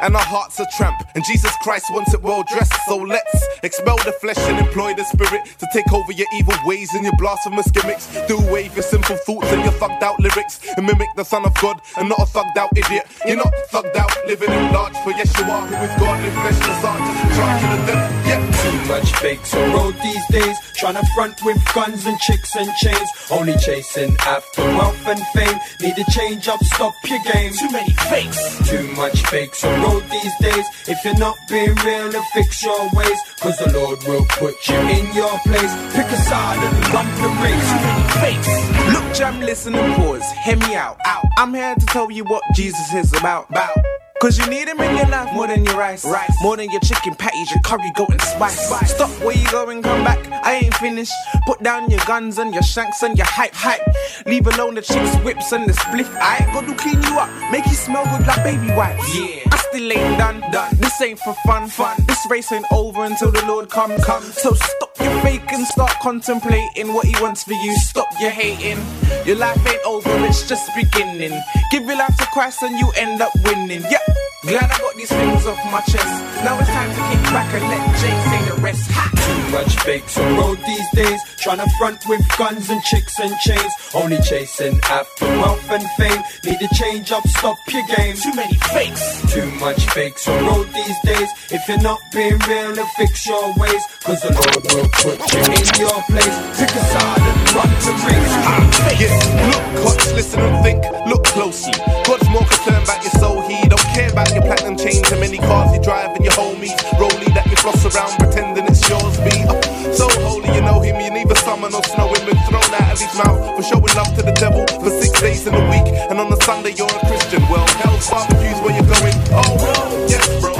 And 0.00 0.16
our 0.16 0.22
hearts 0.22 0.58
are 0.60 0.66
tramp, 0.76 1.02
and 1.14 1.24
Jesus 1.24 1.52
Christ 1.62 1.86
wants 1.90 2.14
it 2.14 2.22
well 2.22 2.42
dressed. 2.50 2.72
So 2.86 2.96
let's 2.96 3.46
expel 3.62 3.96
the 3.98 4.12
flesh 4.12 4.38
and 4.38 4.58
employ 4.58 4.94
the 4.94 5.04
spirit 5.04 5.42
to 5.58 5.66
take 5.72 5.92
over 5.92 6.12
your 6.12 6.26
evil 6.34 6.54
ways 6.64 6.92
and 6.94 7.04
your 7.04 7.16
blasphemous 7.18 7.70
gimmicks. 7.70 8.06
Do 8.26 8.38
away 8.38 8.64
with 8.64 8.76
your 8.76 8.82
simple 8.82 9.16
thoughts 9.16 9.52
and 9.52 9.62
your 9.62 9.72
thugged 9.74 10.02
out 10.02 10.18
lyrics, 10.20 10.60
and 10.76 10.86
mimic 10.86 11.08
the 11.16 11.24
Son 11.24 11.44
of 11.44 11.54
God 11.60 11.80
and 11.96 12.08
not 12.08 12.18
a 12.18 12.24
thugged 12.24 12.56
out 12.56 12.70
idiot. 12.76 13.06
You're 13.26 13.36
not 13.36 13.52
thugged 13.70 13.96
out, 13.96 14.10
living 14.26 14.50
in 14.50 14.72
large, 14.72 14.96
for 15.04 15.10
yes, 15.10 15.36
you 15.38 15.44
are 15.44 15.66
who 15.66 15.74
is 15.76 16.00
God 16.00 16.24
in 16.24 16.32
flesh 16.32 16.58
just 16.58 16.84
in 16.84 17.36
charge 17.36 17.62
of 17.64 17.70
the 17.70 17.92
death. 17.92 18.26
Yeah. 18.26 18.49
Too 18.62 18.78
much 18.88 19.12
fake. 19.16 19.40
on 19.54 19.72
road 19.72 19.94
these 20.02 20.26
days. 20.30 20.56
Tryna 20.78 21.06
front 21.14 21.42
with 21.44 21.58
guns 21.74 22.06
and 22.06 22.18
chicks 22.20 22.54
and 22.56 22.70
chains. 22.76 23.08
Only 23.30 23.56
chasing 23.56 24.16
after 24.20 24.62
wealth 24.62 25.06
and 25.06 25.20
fame. 25.34 25.58
Need 25.80 25.96
to 25.96 26.04
change 26.10 26.48
up, 26.48 26.62
stop 26.64 26.94
your 27.06 27.20
game. 27.32 27.52
Too 27.52 27.70
many 27.70 27.92
fakes. 28.10 28.68
Too 28.68 28.86
much 28.92 29.22
fake. 29.26 29.54
on 29.64 29.82
road 29.82 30.04
these 30.10 30.32
days. 30.40 30.66
If 30.86 31.04
you're 31.04 31.18
not 31.18 31.36
being 31.48 31.74
real, 31.86 32.10
then 32.10 32.22
fix 32.34 32.62
your 32.62 32.88
ways. 32.92 33.18
Cause 33.40 33.56
the 33.58 33.72
Lord 33.72 34.02
will 34.04 34.26
put 34.30 34.54
you 34.68 34.76
in 34.76 35.14
your 35.14 35.38
place. 35.46 35.72
Pick 35.94 36.06
a 36.06 36.16
side 36.16 36.58
and 36.58 36.94
run 36.94 37.06
the 37.22 37.28
race. 37.42 37.68
Too 37.70 37.80
many 37.86 38.04
fakes. 38.20 38.92
Look, 38.92 39.14
Jam, 39.14 39.40
listen 39.40 39.74
and 39.74 39.94
pause. 39.96 40.24
Hear 40.44 40.56
me 40.56 40.74
out. 40.74 40.98
Out. 41.06 41.24
I'm 41.38 41.54
here 41.54 41.74
to 41.74 41.86
tell 41.86 42.10
you 42.10 42.24
what 42.24 42.42
Jesus 42.54 42.92
is 42.92 43.12
about. 43.14 43.48
About. 43.48 43.89
Cause 44.20 44.36
you 44.36 44.46
need 44.50 44.68
him 44.68 44.78
in 44.80 44.96
your 44.98 45.06
life 45.06 45.32
more 45.32 45.46
than 45.46 45.64
your 45.64 45.78
rice. 45.78 46.04
rice. 46.04 46.30
More 46.42 46.54
than 46.54 46.70
your 46.70 46.80
chicken 46.82 47.14
patties, 47.14 47.50
your 47.52 47.62
curry 47.62 47.90
goat 47.96 48.10
and 48.10 48.20
spice. 48.20 48.66
spice. 48.66 48.94
Stop 48.94 49.08
where 49.24 49.34
you 49.34 49.50
going, 49.50 49.82
come 49.82 50.04
back. 50.04 50.20
I 50.44 50.56
ain't 50.56 50.74
finished. 50.74 51.12
Put 51.46 51.62
down 51.62 51.90
your 51.90 52.00
guns 52.00 52.38
and 52.38 52.52
your 52.52 52.62
shanks 52.62 53.02
and 53.02 53.16
your 53.16 53.26
hype 53.26 53.54
hype. 53.54 53.80
Leave 54.26 54.46
alone 54.46 54.74
the 54.74 54.82
chicks, 54.82 55.16
whips 55.24 55.52
and 55.52 55.66
the 55.66 55.72
spliff. 55.72 56.14
I 56.20 56.46
God 56.52 56.66
will 56.66 56.74
clean 56.74 57.02
you 57.02 57.18
up, 57.18 57.30
make 57.50 57.64
you 57.64 57.72
smell 57.72 58.04
good 58.04 58.26
like 58.26 58.44
baby 58.44 58.70
wipes. 58.74 59.16
Yeah. 59.16 59.40
I 59.52 59.56
still 59.56 59.90
ain't 59.90 60.18
done. 60.18 60.40
done. 60.52 60.76
This 60.76 61.00
ain't 61.00 61.18
for 61.18 61.34
fun. 61.46 61.70
fun. 61.70 61.96
This 62.06 62.18
race 62.28 62.52
ain't 62.52 62.66
over 62.72 63.04
until 63.04 63.32
the 63.32 63.44
Lord 63.46 63.70
come, 63.70 63.96
Come. 64.02 64.22
So 64.22 64.52
stop 64.52 64.89
fake 65.22 65.52
and 65.52 65.66
start 65.66 65.92
contemplating 66.02 66.92
what 66.92 67.06
he 67.06 67.14
wants 67.22 67.44
for 67.44 67.52
you. 67.52 67.74
Stop 67.76 68.08
your 68.20 68.30
hating. 68.30 68.78
Your 69.26 69.36
life 69.36 69.58
ain't 69.66 69.84
over, 69.84 70.10
it's 70.26 70.48
just 70.48 70.70
beginning. 70.74 71.38
Give 71.70 71.84
your 71.84 71.98
life 71.98 72.16
to 72.18 72.26
Christ 72.26 72.62
and 72.62 72.78
you 72.78 72.90
end 72.96 73.20
up 73.20 73.32
winning. 73.44 73.82
Yeah. 73.90 73.98
Glad 74.42 74.72
I 74.72 74.78
got 74.78 74.96
these 74.96 75.10
things 75.10 75.46
off 75.46 75.60
my 75.70 75.80
chest. 75.82 76.08
Now 76.42 76.58
it's 76.58 76.68
time 76.70 76.88
to 76.88 77.02
kick 77.12 77.22
back 77.28 77.52
and 77.52 77.64
let 77.68 77.84
Jay 78.00 78.16
say 78.24 78.40
the 78.48 78.56
rest. 78.62 78.90
Ha! 78.90 79.04
Too 79.12 79.52
much 79.52 79.76
fakes 79.84 80.16
on 80.16 80.36
road 80.38 80.58
these 80.64 80.90
days. 80.94 81.20
Tryna 81.44 81.68
front 81.76 82.00
with 82.08 82.24
guns 82.38 82.70
and 82.70 82.82
chicks 82.84 83.20
and 83.20 83.36
chains. 83.40 83.72
Only 83.92 84.16
chasing 84.22 84.80
after 84.88 85.26
wealth 85.44 85.70
and 85.70 85.84
fame. 86.00 86.22
Need 86.44 86.58
to 86.58 86.68
change 86.74 87.12
up, 87.12 87.26
stop 87.28 87.58
your 87.68 87.84
game. 87.94 88.16
Too 88.16 88.32
many 88.32 88.56
fakes. 88.72 89.20
Too 89.30 89.44
much 89.60 89.84
fakes 89.92 90.26
on 90.26 90.46
road 90.46 90.68
these 90.72 90.98
days. 91.04 91.28
If 91.52 91.68
you're 91.68 91.84
not 91.84 92.00
being 92.10 92.38
real, 92.48 92.72
then 92.72 92.86
fix 92.96 93.26
your 93.26 93.44
ways. 93.60 93.84
Cause 94.00 94.22
the 94.22 94.32
Lord 94.32 94.64
will 94.72 94.88
put 95.04 95.20
you 95.36 95.44
in 95.52 95.68
your 95.84 96.00
place. 96.08 96.36
Pick 96.56 96.72
a 96.72 96.82
side 96.88 97.20
and 97.28 97.52
run 97.52 97.68
the 97.84 97.92
race. 98.08 98.60
Yeah, 99.00 99.16
look, 99.52 99.64
coach, 99.84 100.12
listen 100.16 100.40
and 100.40 100.64
think, 100.64 100.80
look 101.06 101.24
closely. 101.24 101.72
God's 102.04 102.28
more 102.30 102.44
concerned 102.44 102.84
about 102.84 103.02
your 103.04 103.12
soul, 103.20 103.40
he 103.48 103.68
don't 103.68 103.80
care 103.92 104.10
about 104.10 104.29
your 104.34 104.42
platinum 104.42 104.76
chains 104.76 105.02
and 105.10 105.20
many 105.20 105.38
cars 105.38 105.74
you 105.74 105.82
drive 105.82 106.14
and 106.14 106.24
your 106.24 106.34
homies. 106.34 106.74
Rollie 107.00 107.32
that 107.34 107.46
you 107.50 107.56
floss 107.56 107.82
around, 107.84 108.12
pretending 108.18 108.66
it's 108.66 108.86
yours, 108.88 109.16
be 109.26 109.34
uh, 109.48 109.56
so 109.92 110.08
holy, 110.22 110.52
you 110.54 110.60
know 110.60 110.80
him. 110.80 111.00
You 111.00 111.10
neither 111.10 111.34
summer 111.34 111.70
nor 111.70 111.82
snow 111.84 112.12
him, 112.12 112.26
been 112.26 112.38
thrown 112.46 112.70
out 112.80 112.92
of 112.94 113.00
his 113.00 113.14
mouth 113.18 113.40
for 113.56 113.62
showing 113.62 113.94
love 113.96 114.12
to 114.16 114.22
the 114.22 114.34
devil 114.38 114.66
for 114.80 114.90
six 114.90 115.20
days 115.20 115.46
in 115.46 115.54
a 115.54 115.64
week. 115.70 115.88
And 116.10 116.20
on 116.20 116.32
a 116.32 116.38
Sunday, 116.42 116.74
you're 116.76 116.90
a 116.90 117.00
Christian. 117.06 117.42
Well, 117.50 117.66
hell's 117.82 118.08
barbecues 118.10 118.60
where 118.62 118.74
you're 118.76 118.90
going. 118.90 119.16
Oh, 119.34 119.54
no, 119.58 120.06
yes, 120.06 120.24
bro. 120.40 120.52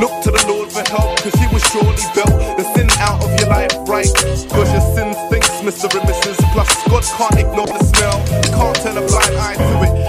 Look 0.00 0.22
to 0.24 0.30
the 0.30 0.44
Lord 0.48 0.72
for 0.72 0.84
help, 0.88 1.20
cause 1.20 1.34
he 1.36 1.46
will 1.52 1.64
surely 1.72 2.06
belt 2.16 2.32
the 2.56 2.64
sin 2.74 2.88
out 3.04 3.20
of 3.22 3.30
your 3.38 3.48
life, 3.48 3.74
right? 3.84 4.08
Cause 4.48 4.70
your 4.72 4.84
sin 4.96 5.12
stinks, 5.28 5.50
Mr. 5.60 5.92
and 5.92 6.08
Mrs. 6.08 6.40
Plus, 6.52 6.70
God 6.88 7.04
can't 7.04 7.36
ignore 7.36 7.66
the 7.66 7.84
smell. 7.84 8.18
Can't 8.56 8.76
turn 8.80 8.96
a 8.96 9.04
blind 9.04 9.36
eye 9.36 9.56
to 9.60 9.76
it. 9.84 9.99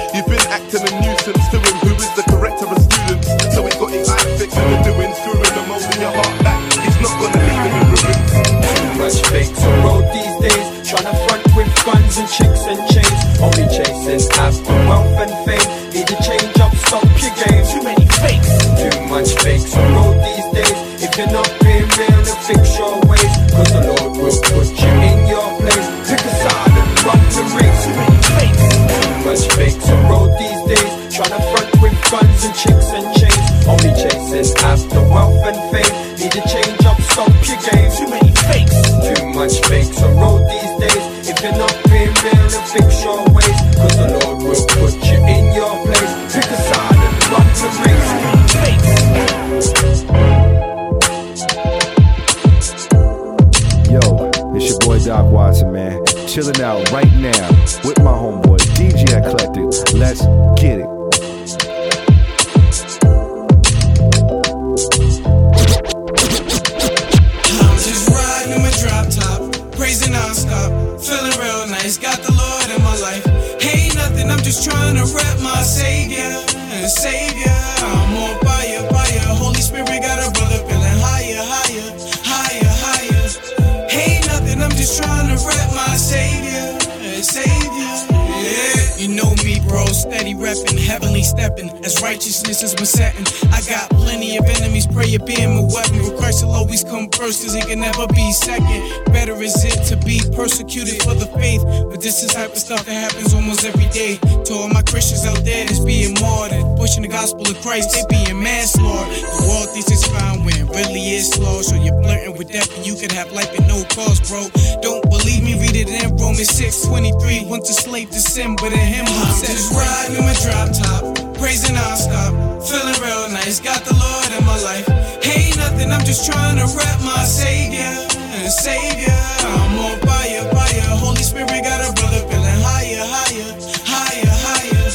Steady 90.01 90.33
reppin', 90.33 90.79
heavenly 90.79 91.21
steppin'. 91.21 91.69
As 91.85 92.01
righteousness 92.01 92.63
is 92.63 92.73
besetting, 92.73 93.21
I 93.53 93.61
got 93.69 93.87
plenty 93.91 94.35
of 94.35 94.45
enemies. 94.45 94.87
Pray 94.87 95.05
it 95.13 95.23
being 95.27 95.53
my 95.53 95.61
weapon. 95.61 96.01
But 96.01 96.17
Christ 96.17 96.43
will 96.43 96.57
always 96.57 96.83
come 96.83 97.07
first, 97.13 97.45
cause 97.45 97.53
it 97.53 97.67
can 97.67 97.81
never 97.81 98.07
be 98.07 98.31
second. 98.31 98.81
Better 99.13 99.37
is 99.37 99.53
it 99.63 99.77
to 99.93 99.97
be 100.03 100.19
persecuted 100.33 101.03
for 101.03 101.13
the 101.13 101.29
faith. 101.37 101.61
But 101.85 102.01
this 102.01 102.23
is 102.23 102.33
type 102.33 102.49
of 102.49 102.57
stuff 102.57 102.83
that 102.85 102.97
happens 102.97 103.33
almost 103.35 103.63
every 103.63 103.85
day. 103.93 104.17
To 104.17 104.53
all 104.53 104.69
my 104.69 104.81
Christians 104.81 105.23
out 105.23 105.45
there 105.45 105.65
that's 105.65 105.85
being 105.85 106.17
martyred, 106.19 106.65
pushing 106.81 107.03
the 107.03 107.07
gospel 107.13 107.45
of 107.45 107.61
Christ, 107.61 107.93
they 107.93 108.01
being 108.09 108.41
manslaughter. 108.41 109.05
The 109.05 109.45
world 109.53 109.69
thinks 109.69 109.91
it's 109.91 110.07
fine 110.09 110.41
when 110.41 110.57
it 110.57 110.69
really 110.73 111.13
is 111.13 111.29
slow. 111.29 111.61
So 111.61 111.75
you're 111.75 112.01
flirting 112.01 112.35
with 112.37 112.49
death 112.49 112.73
and 112.75 112.87
you 112.87 112.97
could 112.97 113.11
have 113.11 113.31
life 113.33 113.53
at 113.53 113.67
no 113.69 113.85
cost, 113.93 114.25
bro. 114.25 114.49
Don't 114.81 115.05
believe 115.13 115.43
me, 115.45 115.61
read 115.61 115.77
it 115.77 115.93
in 115.93 116.17
Romans 116.17 116.49
6 116.49 116.89
23. 116.89 117.45
Once 117.45 117.69
a 117.69 117.73
slave 117.77 118.09
to 118.09 118.19
sin, 118.19 118.55
but 118.57 118.73
in 118.73 118.81
him 118.81 119.05
I'm 119.05 119.29
just 119.45 119.69
riding 119.91 120.17
in 120.17 120.23
my 120.23 120.35
drop 120.39 120.71
top, 120.71 121.01
praising 121.35 121.75
non-stop, 121.75 122.31
feeling 122.63 122.97
real 123.03 123.27
nice. 123.35 123.59
Got 123.59 123.83
the 123.83 123.95
Lord 123.95 124.29
in 124.31 124.43
my 124.45 124.57
life. 124.63 124.87
Ain't 125.27 125.57
nothing, 125.57 125.91
I'm 125.91 126.05
just 126.05 126.25
trying 126.25 126.57
to 126.57 126.67
rap 126.77 126.99
my 127.03 127.23
Savior 127.23 127.91
and 128.39 128.51
Savior. 128.51 129.19
I'm 129.43 129.79
on 129.79 129.99
fire, 130.07 130.43
fire. 130.55 130.87
Holy 131.03 131.23
Spirit 131.23 131.63
got 131.63 131.79
a 131.83 131.91
brother 131.99 132.23
feeling 132.29 132.59
higher, 132.63 133.03
higher, 133.03 133.51
higher, 133.83 134.35
higher. 134.47 134.87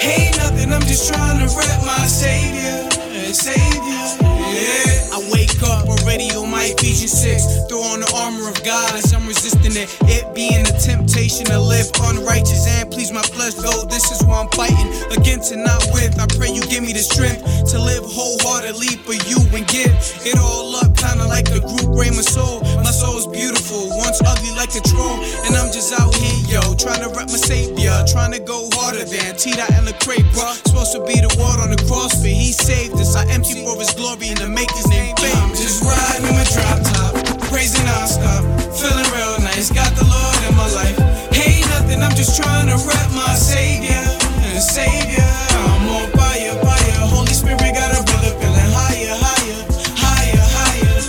Ain't 0.00 0.36
nothing, 0.38 0.72
I'm 0.72 0.86
just 0.88 1.12
trying 1.12 1.38
to 1.44 1.48
rep 1.52 1.78
my 1.84 2.04
Savior 2.06 2.88
and 3.12 3.36
Savior. 3.36 4.04
Yeah, 4.56 5.16
I 5.16 5.18
wake 5.30 5.62
up 5.62 5.86
already 5.86 6.30
on 6.32 6.50
my 6.50 6.64
Ephesians 6.72 7.12
6. 7.12 7.68
Throw 7.68 7.82
on 7.82 8.00
the 8.00 8.10
armor 8.16 8.48
of 8.48 8.58
God 8.64 8.94
as 8.94 9.12
I'm 9.12 9.26
resisting 9.26 9.76
it. 9.76 9.88
It 10.08 10.34
being 10.34 10.66
a 10.66 10.74
temptation 11.30 11.46
to 11.46 11.60
live 11.60 11.90
unrighteous 12.02 12.66
and 12.66 12.90
please 12.90 13.12
my 13.12 13.22
flesh. 13.22 13.54
Though 13.54 13.84
this 13.84 14.10
is 14.10 14.22
what 14.26 14.44
I'm 14.44 14.50
fighting 14.50 14.90
against 15.12 15.52
and 15.52 15.64
not 15.64 15.82
with. 15.92 16.18
I 16.18 16.26
pray 16.26 16.50
you 16.50 16.62
give 16.66 16.82
me 16.82 16.92
the 16.92 17.02
strength 17.02 17.42
to 17.70 17.78
live 17.78 18.04
wholeheartedly 18.04 18.98
for 19.06 19.14
you 19.28 19.38
and 19.54 19.66
give 19.66 19.92
it 20.26 20.38
all 20.38 20.74
up, 20.76 20.96
kinda 20.96 21.26
like 21.26 21.46
the 21.46 21.60
group 21.60 21.90
My 21.90 22.22
Soul. 22.22 22.60
My 22.82 22.90
soul's 22.90 23.26
beautiful, 23.26 23.88
once 23.98 24.20
ugly 24.24 24.50
like 24.56 24.74
a 24.74 24.80
troll. 24.80 25.20
And 25.46 25.56
I'm 25.56 25.72
just 25.72 25.92
out 25.92 26.14
here, 26.14 26.58
yo, 26.58 26.74
trying 26.74 27.02
to 27.02 27.08
rep 27.08 27.28
my 27.28 27.38
savior. 27.38 27.94
Trying 28.10 28.32
to 28.32 28.40
go 28.40 28.68
harder 28.74 29.04
than 29.04 29.36
T 29.36 29.52
dot 29.52 29.70
and 29.72 29.86
the 29.86 29.94
crate, 30.04 30.26
bruh. 30.34 30.54
Supposed 30.66 30.92
to 30.92 31.04
be 31.04 31.20
the 31.20 31.30
word 31.38 31.60
on 31.60 31.70
the 31.70 31.80
cross, 31.86 32.14
but 32.18 32.30
he 32.30 32.52
saved 32.52 32.94
us. 32.94 33.14
I 33.14 33.26
empty 33.30 33.64
for 33.64 33.78
his 33.78 33.92
glory 33.94 34.28
and 34.28 34.40
to 34.40 34.48
make 34.48 34.70
his 34.72 34.88
name 34.88 35.14
famous. 35.16 35.60
Just 35.60 35.82
riding 35.84 36.26
in 36.26 36.34
my 36.34 36.44
drop 36.50 36.78
top, 36.92 37.12
praising 37.48 37.84
non-stop, 37.86 38.42
feeling 38.74 39.08
real 39.14 39.39
nice. 39.60 39.72
Got 39.72 39.94
the 39.96 40.04
Lord 40.04 40.40
in 40.48 40.56
my 40.56 40.68
life. 40.72 40.96
Ain't 41.36 41.68
nothing, 41.68 42.02
I'm 42.02 42.14
just 42.16 42.40
trying 42.40 42.68
to 42.68 42.76
rep 42.88 43.10
my 43.12 43.34
savior 43.34 44.00
savior. 44.60 45.24
I'm 45.56 45.88
on 45.88 46.10
fire, 46.12 46.52
fire. 46.60 47.00
Holy 47.08 47.32
Spirit 47.32 47.72
got 47.72 47.92
a 47.96 48.02
brother 48.04 48.32
feeling 48.40 48.70
higher, 48.76 49.16
higher, 49.16 49.60
higher, 49.96 50.44
higher. 50.56 51.00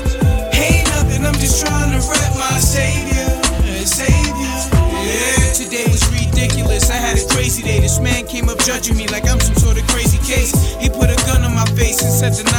Ain't 0.56 0.88
nothing, 0.96 1.26
I'm 1.26 1.36
just 1.36 1.66
trying 1.66 1.92
to 1.92 2.00
rep 2.00 2.32
my 2.36 2.60
savior 2.60 3.28
savior. 3.86 4.56
Yeah, 5.04 5.52
today 5.54 5.86
was 5.88 6.04
ridiculous. 6.12 6.90
I 6.90 6.96
had 6.96 7.18
a 7.18 7.26
crazy 7.34 7.64
day. 7.64 7.80
This 7.80 8.00
man 8.00 8.28
came 8.28 8.48
up 8.48 8.60
judging 8.60 8.96
me 8.96 9.08
like 9.08 9.28
I'm 9.28 9.40
some 9.40 9.56
sort 9.56 9.78
of 9.80 9.88
crazy 9.88 10.20
case. 10.20 10.54
He 10.80 10.88
put 10.90 11.10
a 11.10 11.18
gun 11.28 11.44
on 11.44 11.56
my 11.56 11.66
face 11.76 12.00
and 12.04 12.12
said 12.12 12.34
deny 12.36 12.51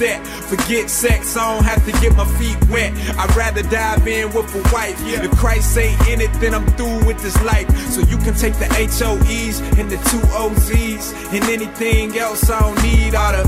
set. 0.00 0.26
Forget 0.48 0.88
sex, 0.88 1.36
I 1.36 1.54
don't 1.54 1.64
have 1.64 1.84
to 1.84 1.92
get 2.00 2.16
my 2.16 2.24
feet 2.38 2.56
wet. 2.70 2.90
I'd 3.18 3.36
rather 3.36 3.62
dive 3.64 4.06
in 4.06 4.32
with 4.32 4.48
a 4.54 4.62
wife. 4.72 4.98
Yeah. 5.04 5.24
If 5.24 5.32
Christ 5.32 5.76
ain't 5.76 6.00
in 6.08 6.22
it, 6.22 6.32
then 6.40 6.54
I'm 6.54 6.66
through 6.78 7.04
with 7.06 7.20
this 7.22 7.36
life. 7.42 7.68
So 7.92 8.00
you 8.00 8.16
can 8.16 8.34
take 8.34 8.54
the 8.54 8.68
HOEs 8.88 9.60
and 9.78 9.90
the 9.90 9.98
two 10.10 10.24
OZs 10.42 11.04
and 11.34 11.44
anything 11.56 12.16
else 12.16 12.48
I 12.48 12.60
don't 12.60 12.82
need. 12.82 13.14
All 13.14 13.32
the 13.32 13.44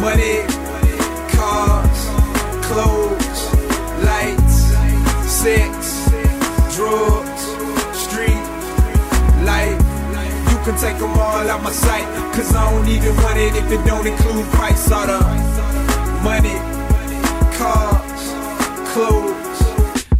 money, 0.00 0.40
cars, 1.36 2.00
clothes, 2.68 3.40
lights, 4.08 4.58
sex, 5.28 5.72
drugs, 6.76 7.31
can 10.64 10.78
take 10.78 10.98
them 10.98 11.10
all 11.10 11.50
out 11.50 11.62
my 11.62 11.72
sight. 11.72 12.04
Cause 12.34 12.54
I 12.54 12.70
don't 12.70 12.88
even 12.88 13.16
want 13.16 13.38
it 13.38 13.56
if 13.56 13.70
it 13.70 13.84
don't 13.84 14.06
include 14.06 14.46
price. 14.54 14.90
All 14.90 15.06
the 15.06 15.18
money, 16.22 16.54
cars, 17.58 18.22
clothes. 18.92 19.42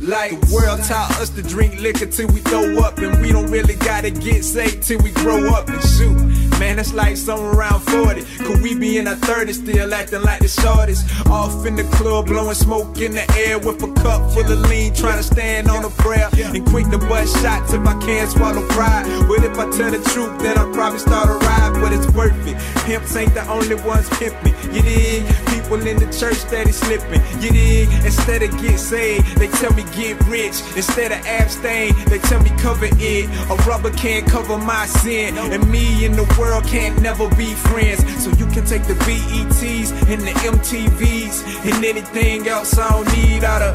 Like 0.00 0.40
the 0.40 0.54
world 0.54 0.82
taught 0.82 1.16
us 1.20 1.30
to 1.30 1.42
drink 1.42 1.80
liquor 1.80 2.06
till 2.06 2.26
we 2.28 2.40
throw 2.40 2.78
up, 2.80 2.98
and 2.98 3.22
we 3.22 3.30
don't 3.30 3.50
really 3.50 3.76
gotta 3.76 4.10
get 4.10 4.42
saved 4.42 4.82
till 4.82 5.00
we 5.02 5.10
grow 5.12 5.48
up 5.54 5.68
and 5.68 5.82
shoot. 5.82 6.41
Man, 6.58 6.76
that's 6.76 6.92
like 6.92 7.16
somewhere 7.16 7.52
around 7.52 7.80
40. 7.80 8.22
Could 8.44 8.62
we 8.62 8.74
be 8.74 8.98
in 8.98 9.06
our 9.06 9.16
30s 9.16 9.54
still 9.54 9.92
acting 9.94 10.22
like 10.22 10.40
the 10.40 10.48
shortest? 10.48 11.04
Off 11.26 11.66
in 11.66 11.76
the 11.76 11.84
club, 11.96 12.26
blowing 12.26 12.54
smoke 12.54 12.98
in 12.98 13.12
the 13.12 13.24
air 13.36 13.58
with 13.58 13.82
a 13.82 13.92
cup 14.02 14.30
full 14.32 14.44
of 14.44 14.60
lean, 14.70 14.94
trying 14.94 15.18
to 15.18 15.22
stand 15.22 15.68
on 15.68 15.84
a 15.84 15.90
prayer. 15.90 16.28
And 16.32 16.64
quick 16.66 16.88
to 16.90 16.98
bust 16.98 17.40
shots 17.42 17.72
if 17.72 17.86
I 17.86 17.98
can't 18.00 18.30
swallow 18.30 18.66
pride. 18.68 19.04
But 19.28 19.44
if 19.44 19.58
I 19.58 19.70
tell 19.70 19.90
the 19.90 20.02
truth, 20.10 20.38
then 20.40 20.58
I'll 20.58 20.72
probably 20.72 20.98
start 20.98 21.28
a 21.28 21.34
ride, 21.34 21.72
but 21.80 21.92
it's 21.92 22.08
worth 22.14 22.46
it. 22.46 22.56
Pimps 22.84 23.16
ain't 23.16 23.34
the 23.34 23.46
only 23.48 23.76
ones 23.76 24.08
pimping. 24.10 24.54
You 24.74 24.82
dig? 24.82 25.51
People 25.72 25.88
in 25.88 25.96
the 25.96 26.18
church 26.18 26.36
steady 26.36 26.70
slipping. 26.70 27.22
You 27.40 27.50
dig? 27.50 27.88
Instead 28.04 28.42
of 28.42 28.50
get 28.60 28.78
saved, 28.78 29.24
they 29.38 29.48
tell 29.48 29.72
me 29.72 29.84
get 29.96 30.20
rich. 30.26 30.60
Instead 30.76 31.12
of 31.12 31.24
abstain, 31.24 31.94
they 32.10 32.18
tell 32.18 32.42
me 32.42 32.50
cover 32.58 32.88
it. 32.90 33.24
A 33.48 33.54
rubber 33.66 33.90
can't 33.92 34.26
cover 34.26 34.58
my 34.58 34.84
sin. 34.84 35.38
And 35.38 35.66
me 35.70 36.04
and 36.04 36.14
the 36.14 36.26
world 36.38 36.64
can't 36.66 37.00
never 37.00 37.26
be 37.36 37.54
friends. 37.54 38.00
So 38.22 38.28
you 38.32 38.44
can 38.52 38.66
take 38.66 38.84
the 38.84 38.96
BETs 39.06 39.92
and 40.12 40.20
the 40.20 40.32
MTVs 40.44 41.40
and 41.64 41.82
anything 41.82 42.48
else 42.48 42.76
I 42.76 42.90
don't 42.90 43.10
need 43.16 43.42
out 43.42 43.62
of 43.62 43.74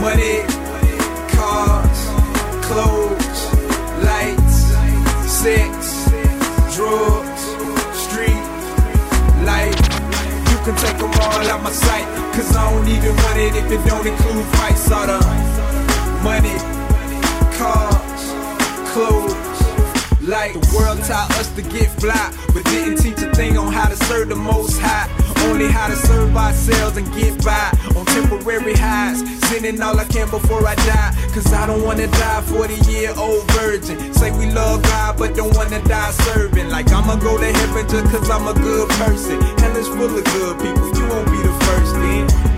money, 0.00 0.42
cars, 1.34 2.00
clothes, 2.66 3.40
lights, 4.04 4.58
sex, 5.42 6.08
drugs, 6.76 7.33
can 10.64 10.74
take 10.76 10.96
them 10.96 11.10
all 11.20 11.46
out 11.50 11.62
my 11.62 11.70
sight, 11.70 12.06
cause 12.32 12.56
I 12.56 12.72
don't 12.72 12.88
even 12.88 13.14
want 13.16 13.38
it 13.38 13.54
if 13.54 13.70
it 13.70 13.84
don't 13.86 14.06
include 14.06 14.46
fights 14.56 14.90
out 14.90 15.10
of 15.10 16.24
money, 16.24 16.56
cars, 17.58 18.90
clothes. 18.90 19.43
Like 20.26 20.54
the 20.54 20.64
world 20.74 21.04
taught 21.04 21.30
us 21.36 21.52
to 21.52 21.60
get 21.60 21.90
fly, 22.00 22.32
but 22.54 22.64
didn't 22.64 22.96
teach 22.96 23.20
a 23.20 23.30
thing 23.34 23.58
on 23.58 23.70
how 23.70 23.88
to 23.88 23.96
serve 24.08 24.30
the 24.30 24.36
most 24.36 24.80
high. 24.80 25.04
Only 25.50 25.68
how 25.68 25.88
to 25.88 25.96
serve 25.96 26.34
ourselves 26.34 26.96
and 26.96 27.04
get 27.12 27.44
by 27.44 27.68
on 27.94 28.06
temporary 28.06 28.72
highs. 28.72 29.20
Sending 29.48 29.82
all 29.82 30.00
I 30.00 30.04
can 30.04 30.30
before 30.30 30.66
I 30.66 30.76
die, 30.76 31.12
cause 31.34 31.52
I 31.52 31.66
don't 31.66 31.82
wanna 31.84 32.06
die 32.06 32.40
40 32.40 32.90
year 32.90 33.12
old 33.18 33.44
virgin. 33.52 34.14
Say 34.14 34.30
we 34.32 34.50
love 34.50 34.82
God, 34.84 35.18
but 35.18 35.36
don't 35.36 35.54
wanna 35.54 35.84
die 35.84 36.10
serving. 36.24 36.70
Like 36.70 36.90
I'ma 36.90 37.16
go 37.16 37.36
to 37.36 37.52
heaven 37.52 37.86
just 37.86 38.10
cause 38.10 38.30
I'm 38.30 38.48
a 38.48 38.54
good 38.54 38.88
person. 39.04 39.42
Hell 39.60 39.76
is 39.76 39.88
full 39.88 40.08
of 40.08 40.24
good 40.24 40.56
people, 40.58 40.88
you 40.96 41.06
won't 41.06 41.28
be 41.28 41.36
the 41.36 41.52
first 41.68 41.92
then. 42.00 42.54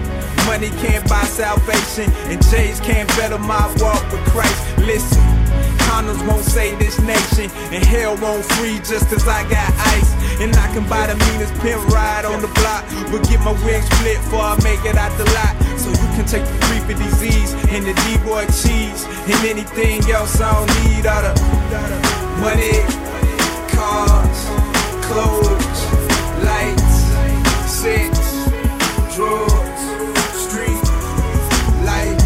Money 0.46 0.70
can't 0.78 1.02
buy 1.08 1.24
salvation, 1.24 2.12
and 2.30 2.40
J's 2.46 2.78
can't 2.78 3.08
better 3.18 3.38
my 3.38 3.66
walk 3.82 4.00
with 4.12 4.22
Christ. 4.30 4.78
Listen, 4.78 5.45
condoms 5.86 6.20
won't 6.26 6.44
save 6.44 6.78
this 6.78 6.98
nation, 7.00 7.50
and 7.72 7.84
hell 7.84 8.16
won't 8.18 8.44
free 8.56 8.78
just 8.82 9.08
cause 9.08 9.26
I 9.26 9.42
got 9.48 9.70
ice. 9.94 10.12
And 10.42 10.54
I 10.54 10.66
can 10.74 10.84
buy 10.88 11.06
the 11.06 11.16
meanest 11.30 11.54
pimp 11.62 11.80
ride 11.88 12.24
on 12.24 12.42
the 12.42 12.52
block, 12.60 12.84
but 13.10 13.26
get 13.28 13.40
my 13.40 13.54
wings 13.64 13.86
split 13.96 14.18
before 14.20 14.44
I 14.52 14.56
make 14.62 14.84
it 14.84 14.96
out 14.96 15.16
the 15.16 15.24
lot. 15.32 15.54
So 15.80 15.88
you 15.90 16.08
can 16.16 16.26
take 16.26 16.44
the 16.44 16.58
creepy 16.66 16.94
disease 16.98 17.54
and 17.72 17.86
the 17.86 17.94
D-boy 18.04 18.44
cheese, 18.52 19.06
and 19.30 19.40
anything 19.46 20.02
else 20.10 20.40
I 20.40 20.52
don't 20.52 20.70
need 20.84 21.06
out 21.06 21.24
of 21.24 21.34
money, 22.42 22.84
cars, 23.72 24.40
clothes, 25.06 25.80
lights, 26.44 26.96
sex, 27.70 28.12
drugs, 29.14 29.84
street 30.34 30.84
life. 31.86 32.18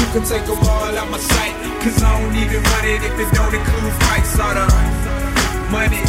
You 0.00 0.06
can 0.14 0.24
take 0.24 0.46
them 0.46 0.58
all 0.70 0.96
out 0.96 1.10
my 1.10 1.18
sight, 1.18 1.53
cause 1.84 2.02
I 2.02 2.18
don't 2.18 2.34
even 2.36 2.62
want 2.62 2.86
it 2.86 3.02
if 3.04 3.12
it 3.20 3.34
don't 3.34 3.54
include 3.54 3.92
fights 4.04 4.38
out 4.40 4.56
of 4.56 4.72
money, 5.70 6.00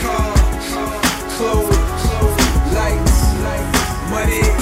cars, 0.00 0.68
clothes, 1.36 1.76
lights, 2.72 3.20
money, 4.10 4.59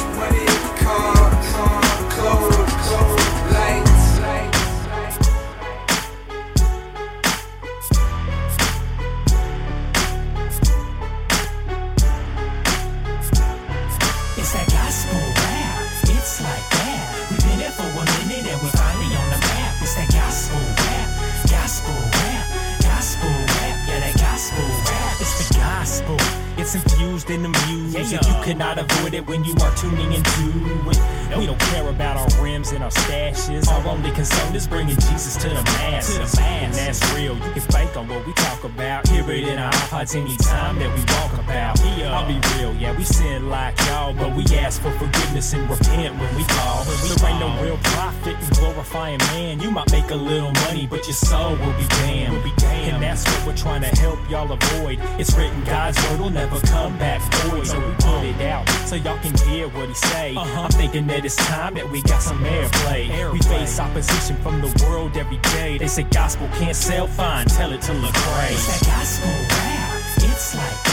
infused 27.44 27.96
in 27.96 28.02
the 28.02 28.07
music. 28.10 28.28
You 28.28 28.42
cannot 28.42 28.78
avoid 28.78 29.14
it 29.14 29.26
when 29.26 29.44
you 29.44 29.54
are 29.60 29.74
tuning 29.76 30.12
into 30.12 30.90
it. 30.90 31.38
We 31.38 31.46
don't 31.46 31.60
care 31.60 31.86
about 31.88 32.16
our 32.16 32.42
rims 32.42 32.72
and 32.72 32.82
our 32.82 32.90
stashes. 32.90 33.68
Our 33.68 33.86
only 33.86 34.10
concern 34.12 34.54
is 34.54 34.66
bringing 34.66 34.96
Jesus 34.96 35.36
to 35.36 35.48
the 35.48 35.62
masses. 35.62 36.14
To 36.14 36.18
the 36.20 36.24
masses. 36.24 36.38
And 36.40 36.74
that's 36.74 37.14
real. 37.14 37.36
You 37.36 37.52
can 37.52 37.60
fake 37.60 37.96
on 37.96 38.08
what 38.08 38.26
we 38.26 38.32
talk 38.34 38.64
about. 38.64 39.06
Hear 39.08 39.30
it 39.30 39.48
in 39.48 39.58
our 39.58 39.72
iPods 39.72 40.16
anytime 40.16 40.78
that 40.78 40.90
we 40.94 41.00
walk 41.14 41.44
about. 41.44 41.80
I'll 41.80 42.26
be 42.26 42.40
real, 42.56 42.74
yeah, 42.74 42.96
we 42.96 43.04
sin 43.04 43.50
like 43.50 43.78
y'all, 43.86 44.14
but 44.14 44.34
we 44.34 44.44
ask 44.56 44.80
for 44.80 44.90
forgiveness 44.92 45.52
and 45.52 45.68
repent 45.68 46.18
when 46.18 46.36
we 46.36 46.42
fall. 46.44 46.84
There 46.84 47.30
ain't 47.30 47.40
no 47.40 47.62
real 47.62 47.78
profit 47.78 48.34
in 48.40 48.48
glorifying 48.54 49.18
man. 49.18 49.60
You 49.60 49.70
might 49.70 49.90
make 49.92 50.10
a 50.10 50.16
little 50.16 50.52
money, 50.64 50.86
but 50.86 51.06
your 51.06 51.14
soul 51.14 51.50
will 51.50 51.72
be 51.74 51.86
damned. 51.88 52.34
Will 52.34 52.42
be 52.42 52.52
damned. 52.56 52.94
And 52.94 53.02
that's 53.02 53.24
what 53.24 53.46
we're 53.48 53.56
trying 53.56 53.82
to 53.82 53.88
help 54.00 54.18
y'all 54.30 54.50
avoid. 54.50 54.98
It's 55.18 55.36
written, 55.36 55.62
God's 55.64 56.02
word 56.08 56.20
will 56.20 56.30
never 56.30 56.58
come 56.60 56.96
back 56.98 57.20
void. 57.48 57.66
So 57.66 57.78
we 57.78 57.94
put 57.98 58.24
it 58.24 58.40
out 58.42 58.68
so 58.86 58.96
y'all 58.96 59.18
can 59.18 59.36
hear 59.48 59.68
what 59.68 59.88
he 59.88 59.94
say. 59.94 60.34
Uh-huh. 60.34 60.62
I'm 60.62 60.70
thinking 60.70 61.06
that 61.08 61.24
it's 61.24 61.36
time 61.36 61.74
that 61.74 61.90
we 61.90 62.02
got 62.02 62.22
some 62.22 62.42
airplay. 62.44 63.32
We 63.32 63.40
face 63.40 63.78
opposition 63.78 64.36
from 64.36 64.60
the 64.60 64.84
world 64.86 65.16
every 65.16 65.38
day. 65.54 65.78
They 65.78 65.88
say 65.88 66.04
gospel 66.04 66.48
can't 66.54 66.76
sell 66.76 67.06
fine, 67.06 67.46
tell 67.46 67.72
it 67.72 67.82
to 67.82 67.92
Lecrae. 67.92 68.52
It's 68.52 68.66
that 68.66 68.86
gospel 68.86 69.28
rap. 69.28 69.88
It's 70.30 70.54
like 70.54 70.87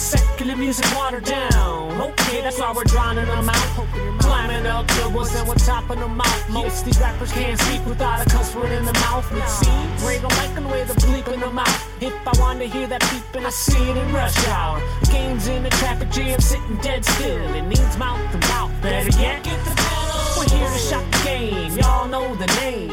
secular 0.00 0.56
music 0.56 0.86
watered 0.96 1.24
down. 1.24 2.00
Okay, 2.00 2.40
that's 2.40 2.58
why 2.58 2.72
we're 2.72 2.84
drowning 2.84 3.26
them 3.26 3.48
out. 3.48 3.86
Climbing 4.20 4.66
up 4.66 4.86
the 4.88 5.10
ones 5.10 5.32
that 5.34 5.46
we're 5.46 5.54
topping 5.54 6.00
them 6.00 6.20
out. 6.20 6.84
These 6.84 6.98
rappers 6.98 7.32
can't 7.32 7.60
speak 7.60 7.84
without 7.86 8.26
a 8.26 8.30
cuss 8.30 8.54
word 8.54 8.72
in 8.72 8.84
the 8.84 8.94
mouth. 8.94 9.30
It 9.32 9.48
seems 9.48 10.02
Ray 10.02 10.18
don't 10.20 10.36
like 10.38 10.54
the 10.54 10.62
way 10.66 10.84
the 10.84 10.94
bleep 10.94 11.32
in 11.32 11.40
the 11.40 11.50
mouth. 11.50 12.02
If 12.02 12.14
I 12.26 12.32
want 12.40 12.60
to 12.60 12.66
hear 12.66 12.86
that 12.86 13.02
beeping, 13.02 13.44
I 13.44 13.50
see 13.50 13.90
it 13.90 13.96
in 13.96 14.12
rush 14.12 14.48
hour. 14.48 14.80
Games 15.12 15.46
in 15.48 15.62
the 15.62 15.70
traffic 15.70 16.10
jam, 16.10 16.40
sitting 16.40 16.76
dead 16.76 17.04
still. 17.04 17.54
It 17.54 17.62
needs 17.62 17.98
mouth 17.98 18.20
to 18.32 18.38
mouth. 18.48 18.72
Better 18.80 19.10
yet, 19.20 19.44
get 19.44 19.62
the 19.64 19.74
pedal. 19.76 20.00
We're 20.38 20.48
here 20.56 20.70
to 20.70 20.78
shop 20.78 21.04
the 21.12 21.20
game. 21.24 21.76
Y'all 21.76 22.08
know 22.08 22.34
the 22.36 22.46
name. 22.62 22.90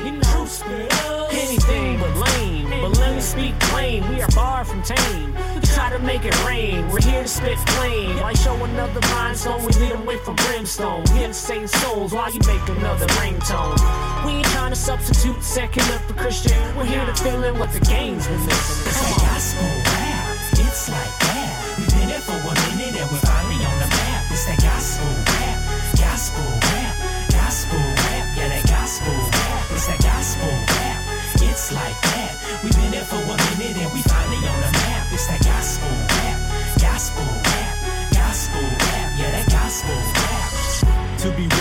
Anything 1.31 1.99
but 1.99 2.15
lame. 2.17 2.46
But 2.81 2.97
let 2.99 3.15
me 3.15 3.21
speak 3.21 3.59
plain. 3.59 4.07
We 4.09 4.21
are 4.21 4.31
far 4.31 4.63
from 4.63 4.81
tame. 4.83 5.33
We 5.55 5.61
try 5.61 5.89
to 5.89 5.99
make 5.99 6.25
it 6.25 6.35
rain. 6.45 6.87
We're 6.89 7.01
here 7.01 7.23
to 7.23 7.27
spit 7.27 7.57
flame. 7.71 8.17
Why 8.21 8.33
show 8.33 8.55
another 8.63 8.99
rhinestone? 9.13 9.61
We 9.65 9.73
lead 9.73 9.91
them 9.91 10.01
away 10.03 10.17
from 10.17 10.35
brimstone. 10.35 11.03
To 11.05 11.33
save 11.33 11.69
souls 11.69 12.13
while 12.13 12.31
you 12.31 12.39
make 12.47 12.67
another 12.69 13.07
ringtone. 13.19 13.77
We 14.25 14.31
ain't 14.33 14.47
trying 14.47 14.71
to 14.71 14.77
substitute 14.77 15.43
second 15.43 15.83
up 15.91 16.01
for 16.03 16.13
Christian. 16.13 16.57
We're 16.77 16.85
here 16.85 17.05
to 17.05 17.15
fill 17.15 17.43
in 17.43 17.59
what 17.59 17.71
the 17.73 17.81
game's 17.81 18.27
been 18.27 18.45
missing. 18.45 18.87
It's 18.87 19.01
that 19.01 19.17
gospel 19.21 19.67
rap. 19.91 20.37
It's 20.53 20.89
like 20.89 21.19
that. 21.19 21.46
We've 32.63 32.75
been 32.75 32.91
there 32.91 33.05
for 33.05 33.17
a 33.17 33.37
minute 33.57 33.77
and 33.77 33.93
we 33.93 34.01
finally 34.03 34.37
on 34.37 34.59
the 34.61 34.71
map. 34.71 35.07
It's 35.11 35.27
that 35.27 35.41
gospel 35.43 35.89
rap. 35.89 36.39
Gospel 36.79 37.25
rap. 37.25 37.75
Gospel 38.13 38.61
rap. 38.61 39.09
Yeah, 39.19 39.31
that 39.31 39.47
gospel 39.49 39.95
rap. 39.95 41.19
To 41.21 41.31
be 41.31 41.56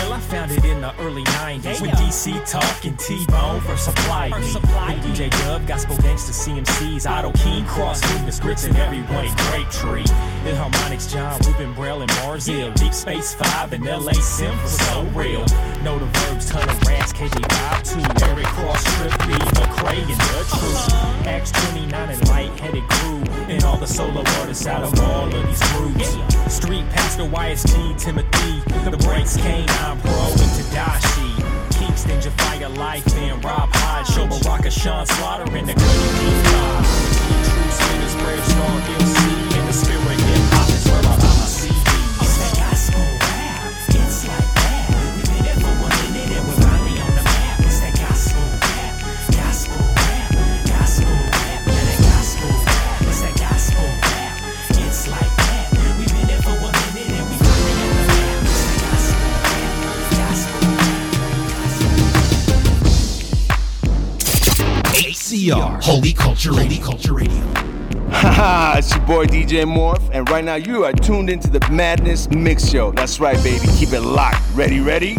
in 0.77 0.81
the 0.81 1.01
early 1.01 1.23
90s 1.23 1.81
when 1.81 1.89
DC 1.91 2.49
Talk 2.49 2.85
and 2.85 2.97
T-Bone 2.99 3.61
for 3.61 3.75
Supply 3.75 4.29
me. 4.29 4.35
With 4.35 5.17
DJ 5.17 5.29
Dub, 5.41 5.65
Gospel 5.67 5.95
Gangstaz 5.97 6.47
CMCs, 6.47 7.09
Otto 7.09 7.31
King, 7.31 7.65
Cross 7.65 8.01
Movement, 8.13 8.39
Grits, 8.41 8.63
and 8.65 8.77
everyone, 8.77 9.27
Great 9.49 9.69
Tree. 9.71 10.05
The 10.43 10.55
Harmonics, 10.55 11.11
John, 11.11 11.39
Ruben, 11.45 11.73
Braille, 11.73 12.01
and 12.01 12.11
Barzil. 12.11 12.73
Deep 12.75 12.93
Space 12.93 13.33
5 13.33 13.73
and 13.73 13.85
LA 13.85 14.13
Sim 14.13 14.55
for 14.59 14.67
so 14.67 15.03
real. 15.15 15.45
Know 15.83 15.97
the 15.97 16.05
verbs, 16.05 16.49
ton 16.49 16.67
of 16.69 16.81
rats, 16.83 17.11
KJ-52, 17.13 18.27
Eric 18.27 18.45
Cross, 18.45 18.85
Strip 18.85 19.11
B, 19.25 19.33
McCray, 19.33 20.01
and 20.01 20.21
the 20.21 20.45
Truth. 20.47 21.27
Acts 21.27 21.51
29 21.51 22.09
and 22.09 22.27
Light-Headed 22.29 22.83
Crew, 22.87 23.23
and 23.49 23.63
all 23.63 23.77
the 23.77 23.87
solo 23.87 24.23
artist 24.39 24.67
out 24.67 24.83
of 24.83 24.99
all 24.99 25.25
of 25.25 25.47
these 25.47 25.71
groups. 25.73 26.17
Street 26.53 26.87
Pastor 26.91 27.23
YST, 27.23 27.97
Timothy, 27.97 28.61
The 28.89 28.97
Breaks 28.97 29.37
Kane, 29.37 29.67
I'm 29.69 29.99
Pro, 29.99 30.11
and 30.11 30.57
Tadashi. 30.77 31.33
Kingston, 31.79 32.19
Japhia 32.21 32.75
Life, 32.77 33.07
and 33.17 33.43
Rob 33.43 33.69
Hodge, 33.73 34.07
Sho 34.13 34.27
Baraka, 34.27 34.69
Sean 34.69 35.05
Slaughter, 35.05 35.43
and 35.55 35.67
the 35.67 35.73
Deep 35.73 36.37
Dive. 36.53 36.85
True 37.49 37.71
Spinners, 37.71 38.15
Brave 38.21 38.45
Star, 38.45 38.79
Hill 38.81 39.07
C, 39.07 39.57
and 39.57 39.67
the 39.67 39.73
Spirit 39.73 40.26
HCR, 65.47 65.81
Holy 65.81 66.11
Culture 66.11 66.51
Radio. 66.51 66.83
Culture 66.83 67.13
Radio. 67.13 67.41
Haha, 68.09 68.79
it's 68.79 68.93
your 68.93 69.05
boy 69.05 69.25
DJ 69.25 69.63
Morph, 69.63 70.09
and 70.11 70.29
right 70.29 70.43
now 70.43 70.55
you 70.55 70.83
are 70.83 70.91
tuned 70.91 71.29
into 71.29 71.49
the 71.49 71.65
Madness 71.71 72.29
Mix 72.29 72.67
Show. 72.69 72.91
That's 72.91 73.21
right, 73.21 73.41
baby. 73.43 73.65
Keep 73.77 73.93
it 73.93 74.01
locked. 74.01 74.41
Ready, 74.53 74.81
ready? 74.81 75.15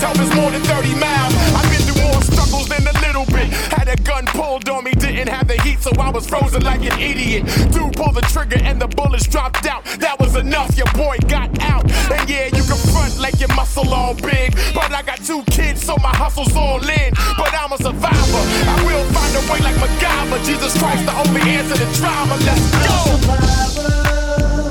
Help 0.00 0.18
is 0.20 0.34
more 0.36 0.50
than 0.50 0.62
30 0.62 0.94
miles. 1.00 1.32
I've 1.56 1.70
been 1.70 1.80
through 1.88 2.02
more 2.02 2.20
struggles 2.20 2.68
than 2.68 2.86
a 2.86 2.92
little 3.00 3.24
bit. 3.26 3.48
Had 3.72 3.88
a 3.88 3.96
gun 4.02 4.26
pulled 4.26 4.68
on 4.68 4.84
me, 4.84 4.92
didn't 4.92 5.28
have 5.28 5.48
the 5.48 5.60
heat, 5.62 5.80
so 5.80 5.90
I 5.98 6.10
was 6.10 6.28
frozen 6.28 6.62
like 6.62 6.82
an 6.84 7.00
idiot. 7.00 7.46
Dude 7.72 7.96
pulled 7.96 8.14
the 8.14 8.20
trigger 8.28 8.58
and 8.62 8.80
the 8.80 8.88
bullets 8.88 9.26
dropped 9.26 9.64
out. 9.66 9.84
That 9.98 10.20
was 10.20 10.36
enough, 10.36 10.76
your 10.76 10.90
boy 10.92 11.16
got 11.28 11.48
out. 11.62 11.90
And 12.12 12.28
yeah, 12.28 12.46
you 12.46 12.62
can 12.62 12.76
front 12.92 13.18
like 13.18 13.40
your 13.40 13.48
muscle 13.54 13.88
all 13.92 14.14
big. 14.14 14.54
But 14.74 14.92
I 14.92 15.02
got 15.02 15.24
two 15.24 15.42
kids, 15.44 15.82
so 15.82 15.96
my 16.02 16.14
hustle's 16.14 16.54
all 16.54 16.84
in. 16.84 17.14
But 17.38 17.54
I'm 17.56 17.72
a 17.72 17.78
survivor. 17.78 18.44
I 18.68 18.76
will 18.84 19.04
find 19.16 19.32
a 19.32 19.42
way 19.50 19.60
like 19.64 19.76
MacGyver. 19.80 20.44
Jesus 20.44 20.76
Christ, 20.78 21.06
the 21.06 21.16
only 21.24 21.40
answer 21.40 21.74
to 21.74 21.88
trauma. 21.96 22.36
Let's 22.44 22.68
go. 22.84 23.16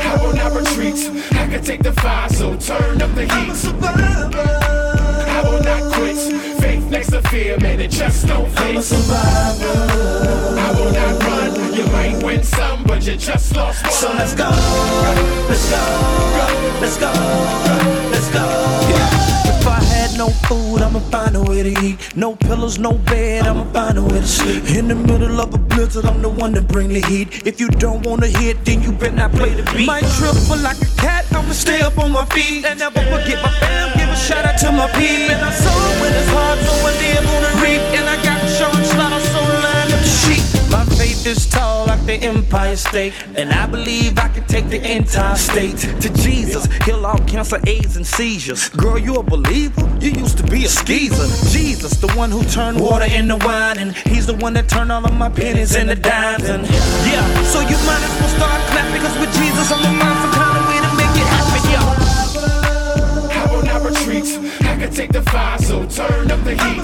I 0.06 0.18
will 0.22 0.34
not 0.34 0.54
retreat. 0.54 1.02
I 1.34 1.48
can 1.48 1.64
take 1.64 1.82
the 1.82 1.94
fire, 1.94 2.30
so 2.30 2.56
turn 2.58 3.02
up 3.02 3.14
the 3.16 3.26
heat. 3.26 4.95
I 5.36 5.42
will 5.44 5.64
not 5.64 5.94
quit. 5.94 6.18
Faith 6.62 6.86
next 6.90 7.10
to 7.12 7.22
fear, 7.24 7.58
man, 7.60 7.80
it 7.82 7.92
just 7.92 8.28
don't 8.28 8.50
fit. 8.50 8.62
I'm 8.62 8.78
a 8.78 8.82
survivor. 8.82 9.76
I 10.66 10.72
will 10.78 10.92
not 10.92 11.24
run. 11.24 11.74
You 11.74 11.86
might 11.88 12.24
win 12.24 12.44
some, 12.44 12.84
but 12.84 13.06
you 13.06 13.18
just 13.18 13.56
lost 13.56 13.84
one. 13.84 13.92
So 13.92 14.14
let's 14.14 14.34
go. 14.34 14.50
Let's 15.50 15.70
go. 15.70 15.82
Let's 16.82 16.98
go. 16.98 17.12
Let's 18.12 18.30
go. 18.32 18.46
If 19.48 19.68
I 19.68 19.80
had 19.84 20.18
no 20.18 20.30
food, 20.48 20.82
I'ma 20.82 21.00
find 21.12 21.36
a 21.36 21.42
way 21.42 21.64
to 21.64 21.74
eat. 21.84 22.16
No 22.16 22.36
pillows, 22.36 22.78
no 22.80 22.94
bed, 22.94 23.46
I'ma 23.46 23.66
find 23.74 23.98
a 23.98 24.04
way 24.04 24.20
to 24.22 24.28
sleep. 24.28 24.70
In 24.70 24.88
the 24.88 24.96
middle 24.96 25.42
of 25.42 25.54
a 25.54 25.58
blizzard, 25.58 26.06
I'm 26.06 26.22
the 26.22 26.30
one 26.30 26.54
to 26.54 26.62
bring 26.62 26.90
the 26.90 27.02
heat. 27.02 27.46
If 27.46 27.60
you 27.60 27.68
don't 27.68 28.06
wanna 28.06 28.28
hit, 28.28 28.64
then 28.64 28.82
you 28.82 28.92
better 28.92 29.16
not 29.16 29.32
play 29.32 29.54
the 29.54 29.64
beat. 29.74 29.88
Might 29.88 30.06
triple 30.18 30.58
like 30.64 30.80
a 30.82 30.86
cat, 31.02 31.26
I'ma 31.32 31.52
stay 31.52 31.82
up 31.82 31.98
on 31.98 32.12
my 32.12 32.26
feet. 32.26 32.64
And 32.64 32.80
never 32.80 33.02
forget 33.02 33.42
my 33.44 33.50
fam, 33.60 33.90
give 33.90 33.95
a 33.95 33.95
shout 34.26 34.46
out 34.46 34.58
to 34.60 34.72
my 34.72 34.88
peep. 34.98 35.30
And 35.30 35.42
I 35.42 35.52
saw 35.52 35.78
when 36.02 36.12
it's 36.14 36.30
hard, 36.34 36.58
so 36.66 36.74
I 36.74 36.92
live 37.04 37.26
on 37.36 37.42
the 37.46 37.54
reap. 37.62 37.84
And 37.98 38.10
I 38.10 38.18
got 38.24 38.40
Sean 38.58 38.74
Slaughter, 38.92 39.22
so 39.32 39.40
line 39.40 39.92
up 39.94 40.02
the 40.02 40.14
sheep. 40.26 40.44
My 40.72 40.84
faith 40.98 41.26
is 41.26 41.48
tall 41.48 41.86
like 41.86 42.04
the 42.06 42.16
Empire 42.16 42.76
State. 42.76 43.14
And 43.36 43.52
I 43.52 43.68
believe 43.68 44.18
I 44.18 44.28
can 44.30 44.46
take 44.48 44.70
the 44.70 44.82
entire 44.82 45.36
state 45.36 45.78
to 46.02 46.10
Jesus. 46.26 46.66
Heal 46.86 47.06
all 47.06 47.20
cancer, 47.30 47.60
AIDS, 47.68 47.98
and 47.98 48.06
seizures. 48.06 48.70
Girl, 48.70 48.98
you 48.98 49.16
a 49.16 49.24
believer? 49.24 49.86
You 50.02 50.12
used 50.12 50.38
to 50.38 50.44
be 50.44 50.66
a 50.66 50.70
skeezer. 50.70 51.28
Jesus, 51.52 51.94
the 52.02 52.12
one 52.14 52.32
who 52.32 52.44
turned 52.46 52.80
water 52.80 53.06
into 53.06 53.38
wine. 53.38 53.78
And 53.78 53.96
he's 53.96 54.26
the 54.26 54.36
one 54.36 54.54
that 54.54 54.68
turned 54.68 54.92
all 54.92 55.06
of 55.06 55.14
my 55.14 55.30
pennies 55.30 55.76
into 55.76 55.96
dimes. 55.96 56.50
And 56.50 56.64
yeah, 57.10 57.26
so 57.44 57.60
you 57.62 57.78
might 57.86 58.04
as 58.08 58.14
well 58.20 58.32
start 58.38 58.62
clapping. 58.72 59.02
Cause 59.02 59.18
with 59.20 59.34
Jesus, 59.38 59.72
I'm 59.72 59.82
gonna 59.84 60.00
find 60.00 60.18
some 60.22 60.34
kind 60.34 60.58
of 60.58 60.65
retreat. 64.34 64.62
I 64.62 64.78
can 64.78 64.92
take 64.92 65.12
the 65.12 65.22
fire, 65.24 65.58
so 65.60 65.86
turn 65.86 66.32
up 66.32 66.44
the 66.44 66.52
heat. 66.52 66.82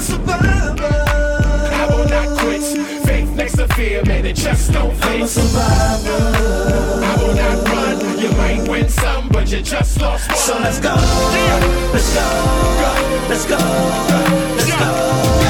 I 1.74 1.88
will 1.90 2.08
not 2.08 2.40
quit. 2.40 2.62
Faith 3.06 3.30
next 3.36 3.58
to 3.58 3.68
fear, 3.70 4.04
man, 4.06 4.26
it 4.26 4.36
just 4.36 4.72
don't 4.72 4.96
fit. 4.96 5.06
I'm 5.06 5.22
a 5.22 5.28
survivor. 5.28 6.10
I 7.04 7.16
will 7.18 7.36
not 7.36 7.68
run. 7.68 8.20
You 8.20 8.32
might 8.32 8.68
win 8.68 8.90
some, 8.90 9.30
but 9.30 9.52
you 9.52 9.62
just 9.62 10.00
lost 10.02 10.30
one. 10.30 10.38
So 10.38 10.58
let's 10.60 10.80
go. 10.80 10.94
Yeah. 10.96 11.90
Let's 11.94 12.14
go. 12.14 12.22
go. 12.82 13.28
Let's 13.30 13.46
go. 13.46 13.58
Let's 14.58 14.70
go. 14.70 14.78
I 14.78 15.41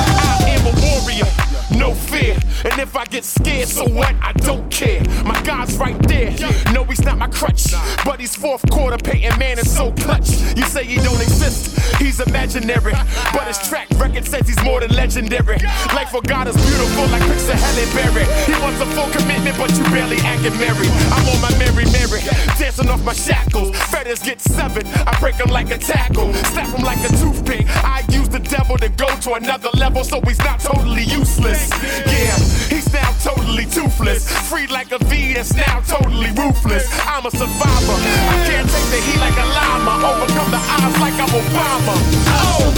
And 2.63 2.79
if 2.79 2.95
I 2.95 3.05
get 3.05 3.25
scared, 3.25 3.67
so 3.67 3.87
what? 3.89 4.13
I 4.21 4.33
don't 4.33 4.69
care. 4.71 5.01
My 5.25 5.41
God's 5.43 5.77
right 5.77 5.97
there. 6.07 6.31
No, 6.73 6.83
he's 6.83 7.03
not 7.03 7.17
my 7.17 7.27
crutch, 7.27 7.73
but 8.05 8.19
he's 8.19 8.35
fourth 8.35 8.61
quarter. 8.69 8.97
Peyton 8.97 9.37
Man 9.39 9.57
is 9.57 9.73
so 9.73 9.91
clutch. 9.93 10.29
You 10.55 10.63
say 10.63 10.83
he 10.83 10.95
don't 10.97 11.21
exist, 11.21 11.77
he's 11.97 12.19
imaginary. 12.19 12.93
But 13.33 13.47
his 13.47 13.57
track 13.67 13.87
record 13.97 14.25
says 14.25 14.47
he's 14.47 14.61
more 14.63 14.79
than 14.79 14.91
legendary. 14.93 15.57
Life 15.93 16.09
for 16.09 16.21
God 16.21 16.47
is 16.47 16.55
beautiful, 16.55 17.07
like 17.07 17.23
picture 17.23 17.55
Halle 17.55 17.85
Berry. 17.95 18.25
He 18.45 18.53
wants 18.61 18.79
a 18.81 18.85
full 18.93 19.09
commitment, 19.09 19.57
but 19.57 19.71
you 19.77 19.83
barely 19.85 20.17
acting 20.17 20.57
merry. 20.57 20.87
I'm 21.09 21.27
on 21.29 21.41
my 21.41 21.51
merry 21.57 21.85
merry, 21.91 22.21
dancing 22.59 22.89
off 22.89 23.03
my 23.03 23.13
shackles. 23.13 23.75
Fetters 23.89 24.21
get 24.21 24.39
seven, 24.39 24.85
I 25.07 25.17
break 25.19 25.37
them 25.37 25.49
like 25.49 25.71
a 25.71 25.77
tackle. 25.77 26.33
Snap 26.53 26.69
him 26.69 26.83
like 26.85 26.99
a 26.99 27.09
toothpick. 27.17 27.65
I 27.83 28.03
use 28.09 28.29
the 28.29 28.39
devil 28.39 28.77
to 28.77 28.89
go 28.89 29.07
to 29.07 29.33
another 29.33 29.69
level, 29.73 30.03
so 30.03 30.21
he's 30.21 30.39
not 30.39 30.59
totally 30.59 31.03
useless. 31.03 31.69
Yeah, 32.05 32.35
he's 32.69 32.91
now 32.93 33.11
totally 33.23 33.65
toothless. 33.65 34.27
Free 34.49 34.67
like 34.67 34.91
a 34.91 34.99
V 35.05 35.33
that's 35.33 35.53
now 35.53 35.81
totally 35.81 36.31
ruthless. 36.31 36.87
I'm 37.05 37.25
a 37.25 37.31
survivor. 37.31 37.97
I 38.33 38.37
can't 38.47 38.69
take 38.69 38.89
the 38.89 38.99
heat 39.05 39.19
like 39.19 39.37
a 39.37 39.45
llama. 39.45 39.93
Overcome 40.07 40.51
the 40.51 40.57
odds 40.57 40.99
like 40.99 41.17
I'm 41.19 41.29
Obama. 41.29 41.95
Oh! 42.27 42.71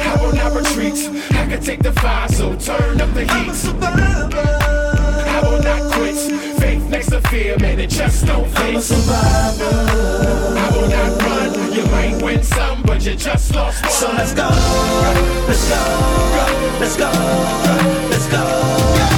I 0.00 0.22
will 0.22 0.32
not 0.32 0.52
retreat. 0.54 0.98
I 1.32 1.46
can 1.46 1.60
take 1.62 1.82
the 1.82 1.92
fire, 1.92 2.28
so 2.28 2.54
turn 2.56 3.00
up 3.00 3.12
the 3.14 3.22
heat. 3.22 3.54
I 5.28 5.40
will 5.42 5.62
not 5.62 5.92
quit. 5.92 6.55
Next 7.08 7.22
to 7.22 7.28
fear, 7.28 7.56
man, 7.58 7.78
it 7.78 7.90
just 7.90 8.26
don't 8.26 8.48
fit. 8.48 8.58
I'm 8.58 8.76
a 8.76 8.80
survivor. 8.80 9.64
I 10.58 10.70
will 10.74 10.88
not 10.88 11.22
run. 11.22 11.72
You 11.72 11.84
might 11.86 12.20
win 12.20 12.42
some, 12.42 12.82
but 12.82 13.04
you 13.06 13.14
just 13.14 13.54
lost 13.54 13.84
one. 13.84 13.92
So 13.92 14.08
let's 14.08 14.32
go. 14.32 14.48
Let's 15.46 15.68
go. 15.68 15.76
Let's 16.80 16.96
go. 16.96 17.10
Let's 18.10 18.26
go. 18.26 18.42
I'm 18.42 18.96
fresh, 18.96 19.15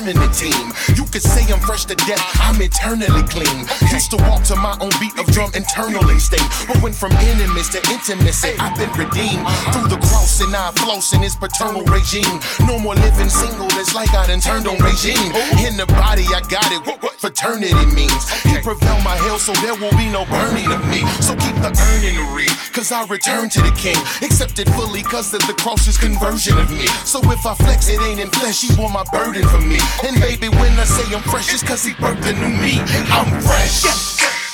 permanent 0.00 0.34
team. 0.34 0.72
You 0.96 1.04
could 1.04 1.22
say 1.22 1.44
I'm 1.52 1.60
fresh 1.60 1.84
to 1.84 1.94
death, 1.94 2.24
I'm 2.40 2.60
eternally 2.60 3.22
clean. 3.28 3.68
Used 3.92 4.10
to 4.12 4.18
walk 4.28 4.42
to 4.44 4.56
my 4.56 4.76
own 4.80 4.92
beat 5.00 5.12
of 5.18 5.26
drum 5.32 5.50
internally 5.54 6.18
sting. 6.18 6.44
But 6.66 6.82
went 6.82 6.94
from 6.94 7.12
enemies 7.12 7.68
to 7.70 7.80
intimacy, 7.92 8.56
I've 8.58 8.76
been 8.76 8.90
redeemed. 8.96 9.44
Through 9.72 9.88
the 9.92 10.00
cross 10.08 10.40
and 10.40 10.56
I 10.56 10.72
floss 10.80 11.12
in 11.12 11.20
his 11.20 11.36
paternal 11.36 11.84
regime. 11.84 12.40
No 12.66 12.78
more 12.78 12.94
living 12.94 13.28
single, 13.28 13.68
it's 13.76 13.94
like 13.94 14.12
I 14.14 14.26
done 14.26 14.40
turned 14.40 14.66
on 14.66 14.78
regime. 14.80 15.32
In 15.60 15.76
the 15.76 15.86
body, 16.00 16.24
I 16.32 16.40
got 16.48 16.72
it, 16.72 16.80
what, 16.86 17.02
what 17.02 17.20
fraternity 17.20 17.84
means. 17.92 18.24
He 18.42 18.56
prevail 18.60 19.00
my 19.04 19.16
hell, 19.20 19.38
so 19.38 19.52
there 19.60 19.76
will 19.76 19.94
be 20.00 20.08
no 20.08 20.24
burning 20.32 20.72
of 20.72 20.80
me. 20.88 21.04
So 21.20 21.36
keep 21.36 21.56
the 21.60 21.72
earning 21.92 22.16
read, 22.32 22.52
cause 22.72 22.92
I 22.92 23.04
return 23.06 23.48
to 23.50 23.60
the 23.60 23.74
king. 23.74 23.98
Accepted 24.22 24.70
fully, 24.74 25.02
cause 25.02 25.34
of 25.34 25.42
the 25.46 25.54
cross's 25.54 25.98
conversion 25.98 26.58
of 26.58 26.70
me. 26.70 26.86
So 27.04 27.18
if 27.30 27.44
I 27.44 27.54
flex, 27.54 27.88
it 27.88 28.00
ain't 28.00 28.20
in 28.20 28.30
flesh, 28.30 28.62
he 28.62 28.74
bore 28.76 28.90
my 28.90 29.04
burden 29.12 29.46
for 29.48 29.60
me. 29.60 29.78
And 30.06 30.14
baby, 30.20 30.48
when 30.48 30.72
I 30.78 30.84
say 30.84 31.04
I'm 31.14 31.22
fresh, 31.22 31.52
it's 31.52 31.62
cause 31.62 31.84
he 31.84 31.92
birthed 31.98 32.26
a 32.28 32.32
new 32.38 32.54
me. 32.62 32.78
I'm 33.10 33.28
fresh. 33.42 33.84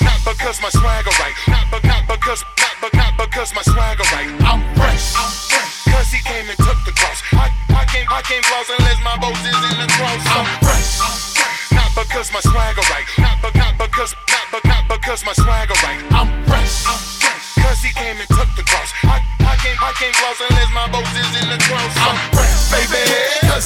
Not 0.00 0.18
because 0.24 0.60
my 0.60 0.70
swagger 0.70 1.12
right, 1.20 1.36
not, 1.48 1.66
be- 1.70 1.86
not 1.88 2.04
because, 2.08 2.42
not, 2.58 2.74
be- 2.80 2.96
not 2.96 3.12
because 3.20 3.52
my 3.54 3.62
swagger 3.62 4.06
right. 4.16 4.30
I'm 4.48 4.62
fresh. 4.76 5.12
I'm 5.16 5.30
fresh. 5.50 5.84
Cause 5.92 6.08
he 6.12 6.20
came 6.24 6.46
and 6.48 6.58
took 6.58 6.78
the 6.88 6.92
cross. 6.96 7.20
I, 7.32 7.50
I 7.74 7.84
came, 7.90 8.06
I 8.10 8.22
came 8.22 8.42
close 8.42 8.68
unless 8.70 8.98
my 9.04 9.16
boat 9.20 9.36
is 9.44 9.60
in 9.72 9.76
the 9.82 9.88
cross. 9.98 10.22
I'm 10.32 10.46
fresh. 10.62 11.00
I'm 11.02 11.16
fresh. 11.34 11.72
Not 11.74 11.90
because 11.98 12.32
my 12.32 12.40
swagger 12.40 12.85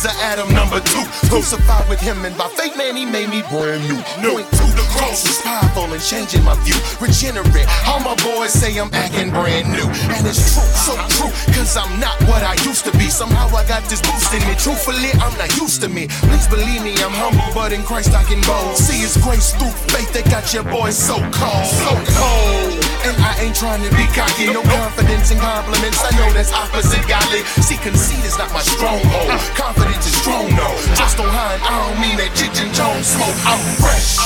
Cause 0.01 0.17
of 0.17 0.23
Adam 0.23 0.49
number 0.55 0.81
two. 0.81 1.05
Crucified 1.29 1.87
with 1.91 2.01
him 2.01 2.25
and 2.25 2.33
by 2.39 2.49
faith, 2.57 2.75
man, 2.75 2.97
he 2.97 3.05
made 3.05 3.29
me 3.29 3.43
brand 3.53 3.85
new. 3.85 4.01
Point 4.25 4.49
to 4.49 4.65
the 4.73 4.87
cross 4.97 5.29
is 5.29 5.37
powerful 5.45 5.93
and 5.93 6.01
changing 6.01 6.43
my 6.43 6.57
view. 6.65 6.81
Regenerate. 7.05 7.69
All 7.85 8.01
my 8.01 8.17
boys 8.25 8.49
say 8.49 8.73
I'm 8.81 8.89
acting 8.95 9.29
brand 9.29 9.69
new. 9.69 9.85
And 10.17 10.25
it's 10.25 10.41
true, 10.57 10.65
so 10.73 10.97
true. 11.21 11.29
Cause 11.53 11.77
I'm 11.77 12.01
not 12.01 12.17
what 12.25 12.41
I 12.41 12.57
used 12.65 12.89
to 12.89 12.93
be. 12.97 13.13
Somehow 13.13 13.53
I 13.53 13.69
got 13.69 13.85
this 13.93 14.01
boost 14.01 14.33
in 14.33 14.41
me. 14.49 14.57
Truthfully, 14.57 15.13
I'm 15.21 15.37
not 15.37 15.53
used 15.61 15.83
to 15.85 15.89
me. 15.91 16.09
Please 16.33 16.49
believe 16.49 16.81
me, 16.81 16.97
I'm 17.05 17.13
humble, 17.13 17.53
but 17.53 17.77
in 17.77 17.83
Christ 17.83 18.17
I 18.17 18.25
can 18.25 18.41
bold. 18.49 18.81
See 18.81 19.05
his 19.05 19.21
grace 19.21 19.53
through 19.53 19.77
faith 19.93 20.17
that 20.17 20.25
got 20.33 20.49
your 20.57 20.65
boy 20.65 20.97
so 20.97 21.21
cold. 21.29 21.69
So 21.77 21.93
cold. 22.17 22.81
And 23.05 23.17
I 23.21 23.37
ain't 23.45 23.57
trying 23.57 23.85
to 23.85 23.91
be 23.97 24.09
cocky, 24.17 24.49
no 24.49 24.65
confidence 24.65 25.31
in 25.31 25.39
compliments. 25.41 26.01
I 26.01 26.13
know 26.17 26.33
that's 26.33 26.53
opposite 26.53 27.05
godly. 27.05 27.45
See, 27.61 27.77
conceit 27.77 28.25
is 28.25 28.37
not 28.39 28.53
my 28.53 28.61
stronghold. 28.61 29.29
Uh. 29.29 29.41
Confidence 29.57 29.90
is 29.99 30.15
strong, 30.15 30.47
no. 30.55 30.69
Just 30.95 31.17
don't 31.19 31.29
hide, 31.31 31.61
I 31.65 31.71
don't 31.87 31.99
mean 32.01 32.17
that 32.23 32.31
Cheech 32.39 32.59
and 32.63 32.71
Chong 32.75 33.03
smoke. 33.03 33.35
I'm 33.47 33.61
fresh. 33.83 34.19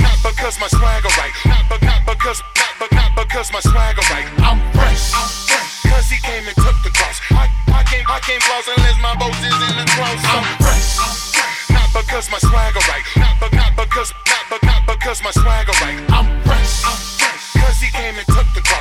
Not 0.00 0.16
because 0.24 0.56
my 0.60 0.68
swagger 0.68 1.12
right. 1.16 1.32
Not, 1.48 1.64
be- 1.68 1.86
not 1.86 2.02
because, 2.04 2.40
not, 2.56 2.72
be- 2.80 2.92
not 2.96 3.12
because 3.16 3.48
my 3.52 3.60
swagger 3.60 4.04
right. 4.12 4.28
I'm 4.44 4.60
fresh. 4.72 5.12
I'm 5.16 5.28
fresh. 5.48 5.84
Cause 5.88 6.06
he 6.08 6.18
came 6.24 6.44
and 6.46 6.56
took 6.56 6.76
the 6.84 6.92
cross. 6.92 7.20
I, 7.32 7.48
I 7.72 7.82
came, 7.88 8.04
I 8.08 8.20
came 8.24 8.40
close 8.40 8.66
unless 8.68 8.96
my 9.00 9.14
boat 9.20 9.36
is 9.40 9.56
in 9.68 9.74
the 9.76 9.86
cross. 9.96 10.20
I'm 10.32 10.44
fresh. 10.62 10.88
I'm 11.00 11.12
fresh. 11.36 11.68
Not 11.74 11.88
because 11.92 12.26
my 12.32 12.40
swagger 12.40 12.84
right. 12.88 13.04
Not, 13.20 13.34
be- 13.40 13.56
not 13.56 13.72
because, 13.76 14.10
not, 14.28 14.44
be- 14.48 14.66
not 14.66 14.82
because 14.88 15.18
my 15.22 15.32
swagger 15.32 15.76
right. 15.84 15.98
I'm 16.14 16.26
fresh. 16.44 16.84
I'm 16.88 16.96
fresh. 17.20 17.44
Cause 17.60 17.78
he 17.84 17.88
came 17.92 18.16
and 18.16 18.26
took 18.32 18.48
the 18.56 18.62
cross. 18.64 18.79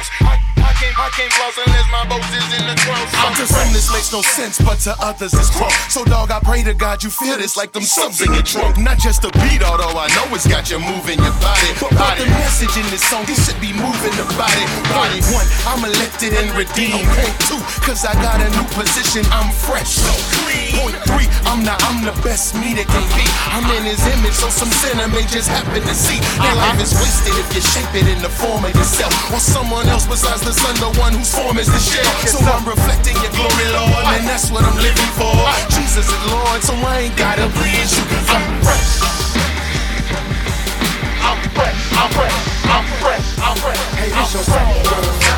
I, 0.99 1.07
I 1.07 1.09
came, 1.15 1.31
I 1.31 1.31
came 1.31 1.31
close 1.31 1.55
unless 1.63 1.87
my 1.91 2.03
boat 2.11 2.27
is 2.27 2.49
in 2.59 2.63
the 2.67 2.75
cross. 2.83 3.07
I'm 3.15 3.31
to 3.39 3.47
some 3.47 3.71
this 3.71 3.87
makes 3.91 4.11
no 4.11 4.21
sense, 4.21 4.59
but 4.59 4.79
to 4.83 4.93
others 4.99 5.31
it's 5.31 5.49
crunk. 5.51 5.71
So 5.87 6.03
dog, 6.03 6.31
I 6.31 6.39
pray 6.43 6.63
to 6.63 6.73
God 6.73 7.03
you 7.03 7.09
feel 7.09 7.37
this 7.37 7.55
like 7.55 7.71
them 7.71 7.83
subs 7.83 8.19
in 8.19 8.33
your 8.33 8.43
trunk. 8.43 8.77
Not 8.77 8.99
just 8.99 9.23
a 9.23 9.31
beat, 9.39 9.63
although 9.63 9.95
I 9.95 10.11
know 10.11 10.27
it's 10.35 10.47
got 10.47 10.67
you 10.67 10.79
moving 10.79 11.19
your 11.23 11.35
body. 11.39 11.71
But, 11.79 11.95
but 11.95 12.19
the 12.19 12.27
message 12.43 12.75
in 12.75 12.83
this 12.91 13.03
song, 13.07 13.23
this 13.25 13.39
should 13.47 13.59
be 13.63 13.71
moving 13.71 14.11
the 14.19 14.27
body. 14.35 14.65
Body 14.91 15.23
one, 15.31 15.47
I'm 15.63 15.79
elected 15.87 16.35
and 16.35 16.51
redeemed. 16.51 17.07
Point 17.15 17.37
two, 17.47 17.61
cause 17.87 18.03
I 18.03 18.13
got 18.19 18.43
a 18.43 18.49
new 18.51 18.67
position, 18.75 19.23
I'm 19.31 19.51
fresh. 19.55 20.03
So 20.03 20.11
clean. 20.43 20.75
Point 20.83 20.99
three, 21.07 21.27
I'm 21.47 21.63
not, 21.63 21.79
I'm 21.87 22.03
the 22.03 22.15
best 22.27 22.59
me 22.59 22.75
that 22.75 22.87
can 22.91 23.05
be. 23.15 23.25
I'm 23.55 23.63
in 23.79 23.87
his 23.87 24.03
image, 24.19 24.35
so 24.35 24.51
some 24.51 24.71
sinner 24.83 25.07
may 25.07 25.23
just 25.31 25.47
happen 25.47 25.79
to 25.79 25.95
see. 25.95 26.19
Their 26.43 26.55
life 26.59 26.79
is 26.83 26.91
wasted 26.99 27.35
if 27.39 27.47
you 27.55 27.63
shape 27.63 27.91
it 27.95 28.07
in 28.07 28.19
the 28.19 28.31
form 28.31 28.67
of 28.67 28.75
yourself. 28.75 29.11
Or 29.31 29.39
someone 29.39 29.87
else 29.87 30.05
besides 30.05 30.43
the 30.43 30.51
sun, 30.51 30.75
one 30.97 31.13
whose 31.13 31.33
form 31.33 31.57
is 31.57 31.67
the 31.67 31.79
shell. 31.79 32.05
So 32.25 32.39
I'm 32.45 32.65
reflecting 32.65 33.15
your 33.21 33.31
glory, 33.35 33.67
Lord, 33.73 34.05
and 34.15 34.25
that's 34.25 34.49
what 34.49 34.63
I'm 34.63 34.77
living 34.77 35.11
for. 35.19 35.35
Jesus 35.75 36.07
is 36.07 36.23
Lord, 36.31 36.61
so 36.63 36.73
I 36.73 37.09
ain't 37.09 37.17
gotta 37.17 37.47
please 37.59 37.93
you. 37.97 38.03
I'm 38.31 38.61
fresh. 38.63 39.03
I'm 41.21 41.39
fresh. 41.53 41.79
I'm 41.93 42.11
fresh. 42.15 42.37
I'm 42.69 42.85
fresh. 43.03 43.27
I'm 43.39 43.57
fresh. 43.57 43.81
Hey, 43.99 44.09
this 44.09 44.33
your 44.33 44.43
song, 44.43 45.28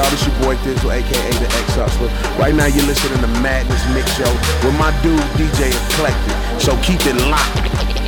y'all? 0.00 0.10
This 0.10 0.26
your 0.26 0.36
boy 0.40 0.56
Thizzle, 0.56 0.92
aka 0.92 1.30
the 1.38 1.46
X 1.46 1.74
Hustler. 1.74 2.08
Right 2.38 2.54
now, 2.54 2.66
you're 2.66 2.86
listening 2.86 3.20
to 3.20 3.28
Madness 3.40 3.82
Mix 3.92 4.10
Show 4.16 4.32
with 4.64 4.76
my 4.78 4.90
dude 5.02 5.20
DJ 5.36 5.68
Eclectic. 5.68 6.60
So 6.60 6.76
keep 6.82 7.00
it 7.06 7.16
locked. 7.28 7.99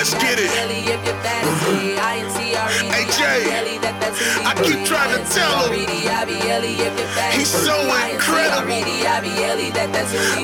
Let's 0.00 0.16
get 0.16 0.40
it. 0.40 0.48
Jay, 3.20 3.44
I 4.48 4.56
keep 4.64 4.80
trying 4.88 5.12
to 5.12 5.20
tell 5.28 5.68
him 5.68 5.76
he's 7.36 7.52
so 7.52 7.76
incredible. 8.08 8.80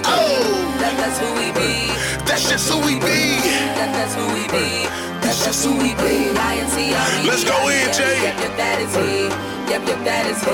Oh, 0.05 0.77
that's 0.77 1.17
who 1.17 1.33
we 1.41 1.49
be. 1.57 1.89
That's 2.29 2.45
just 2.51 2.69
who 2.69 2.85
we 2.85 3.01
be. 3.01 3.41
That's 3.81 4.13
who 4.13 4.29
we 4.37 4.45
be. 4.53 4.85
That's 5.25 5.41
just 5.43 5.65
who 5.65 5.73
we 5.73 5.97
be. 6.05 6.37
Let's 7.25 7.45
go 7.45 7.57
in, 7.73 7.89
Jay. 7.97 8.29
Yep, 8.29 8.37
yep, 8.37 10.05
that 10.05 10.27
is. 10.29 10.45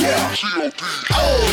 Yeah. 0.00 0.32
Oh. 1.12 1.44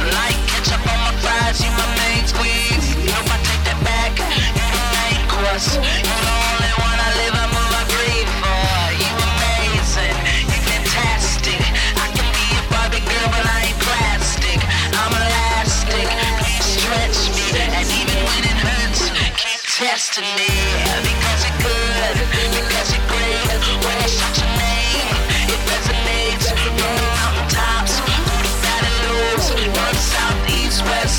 Like 0.00 0.38
ketchup 0.48 0.80
on 0.80 0.96
my 0.96 1.12
fries, 1.20 1.60
you 1.60 1.70
my 1.76 1.84
main 2.00 2.24
squeeze. 2.24 3.07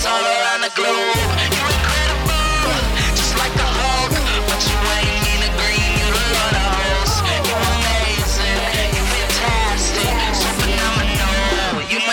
All 0.09 0.23
around 0.23 0.61
the 0.61 0.71
globe. 0.75 1.58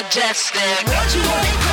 Majestic. 0.06 0.86
What 0.86 1.14
you 1.14 1.22
are 1.22 1.65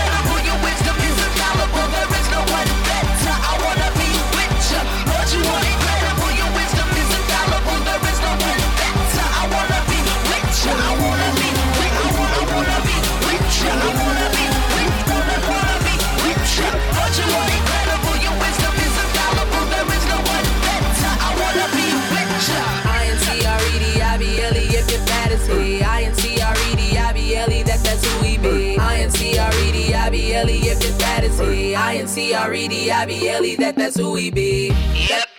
T 31.52 31.76
I 31.76 31.96
N 31.96 32.08
C 32.08 32.34
R 32.34 32.54
E 32.54 32.68
D 32.68 32.92
I 32.92 33.06
B 33.06 33.30
L 33.30 33.44
E. 33.44 33.56
That 33.56 33.76
that's 33.76 33.98
who 33.98 34.12
we 34.12 34.32
be. 34.32 34.72
Yep. 35.10 35.33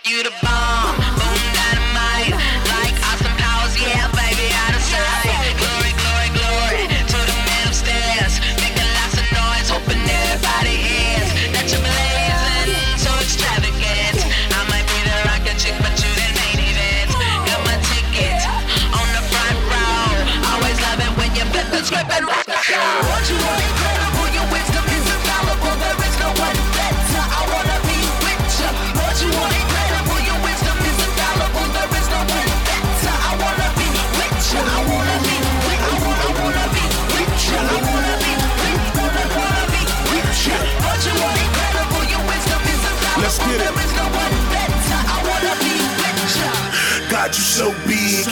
You 47.35 47.41
so 47.41 47.71
big 47.85 48.27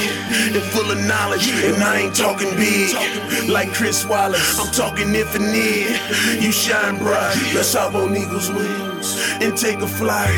and 0.55 0.63
full 0.71 0.89
of 0.89 0.97
knowledge, 1.05 1.49
and 1.49 1.83
I 1.83 2.07
ain't 2.07 2.15
talking 2.15 2.49
big 2.55 2.95
like 3.49 3.73
Chris 3.73 4.05
Wallace. 4.05 4.57
I'm 4.57 4.71
talking 4.71 5.13
infinite. 5.13 5.99
You 6.39 6.53
shine 6.53 6.99
bright. 6.99 7.35
Let's 7.53 7.73
hop 7.73 7.95
on 7.95 8.15
eagle's 8.15 8.49
wings 8.49 9.19
and 9.41 9.57
take 9.57 9.79
a 9.79 9.87
flight 9.87 10.31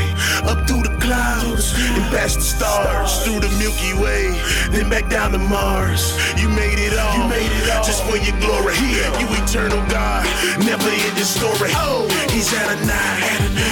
up 0.50 0.68
through 0.68 0.82
the 0.82 0.98
clouds 0.98 1.78
and 1.78 2.04
past 2.10 2.38
the 2.38 2.48
stars, 2.58 3.24
through 3.24 3.40
the 3.40 3.54
Milky 3.62 3.94
Way, 4.02 4.34
then 4.72 4.90
back 4.90 5.10
down 5.12 5.32
to 5.34 5.38
Mars. 5.38 6.18
You 6.42 6.50
made 6.50 6.80
it 6.80 6.98
all. 6.98 7.14
You 7.22 7.30
made 7.30 7.52
it 7.62 7.70
all 7.70 7.84
just 7.84 8.02
for 8.10 8.18
your 8.18 8.34
glory. 8.42 8.74
You 9.22 9.28
eternal 9.46 9.86
God, 9.94 10.26
never 10.66 10.90
end 10.90 11.18
the 11.18 11.26
story. 11.26 11.70
Oh. 11.78 12.10
He's 12.34 12.52
Adonai. 12.52 13.22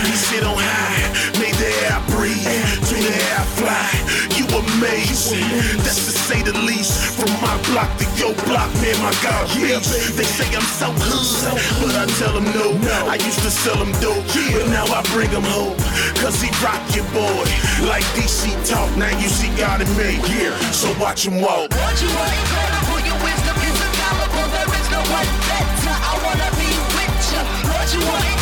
He 0.05 0.13
sit 0.13 0.43
on 0.43 0.53
high. 0.55 1.09
Made 1.41 1.55
the 1.55 1.65
air 1.81 1.97
I 1.97 2.05
breathe, 2.13 2.45
to 2.45 2.95
the 2.95 3.09
air 3.09 3.39
I 3.41 3.45
fly. 3.57 4.32
You 4.53 4.59
amazing, 4.77 5.49
that's 5.81 6.05
to 6.05 6.13
say 6.13 6.43
the 6.43 6.53
least. 6.53 7.17
From 7.17 7.31
my 7.41 7.57
block 7.73 7.89
to 7.97 8.05
your 8.21 8.33
block, 8.45 8.69
man, 8.77 8.93
my 9.01 9.13
God, 9.25 9.49
reach. 9.57 9.89
They 10.13 10.29
say 10.29 10.45
I'm 10.53 10.61
so 10.61 10.93
hood, 10.93 11.57
but 11.81 11.95
I 11.97 12.05
tell 12.21 12.33
them 12.37 12.45
no. 12.53 12.77
I 13.09 13.15
used 13.15 13.41
to 13.41 13.49
sell 13.49 13.77
them 13.77 13.89
dope, 13.97 14.21
but 14.53 14.69
now 14.69 14.85
I 14.85 15.01
bring 15.09 15.31
them 15.31 15.41
hope. 15.41 15.77
Cause 16.21 16.37
he 16.37 16.53
rock 16.61 16.81
your 16.93 17.05
boy, 17.17 17.49
like 17.89 18.05
DC 18.13 18.53
talk. 18.69 18.93
Now 18.95 19.09
you 19.17 19.25
see 19.27 19.49
God 19.57 19.81
in 19.81 19.89
me, 19.97 20.21
yeah. 20.29 20.53
So 20.69 20.93
watch 21.01 21.25
him 21.25 21.41
walk. 21.41 21.73
What 21.73 21.97
you 21.97 22.13
want 22.13 22.33
incredible, 22.37 23.01
your 23.09 23.17
wisdom 23.25 23.57
is 23.57 23.73
infallible. 23.73 24.47
There 24.53 24.69
is 24.69 24.87
no 24.93 25.01
one 25.09 25.29
better. 25.49 25.95
I 25.97 26.13
wanna 26.21 26.49
be 26.61 26.69
with 26.93 27.25
you. 27.33 27.41
What 27.73 27.89
you 27.89 28.01
want 28.05 28.33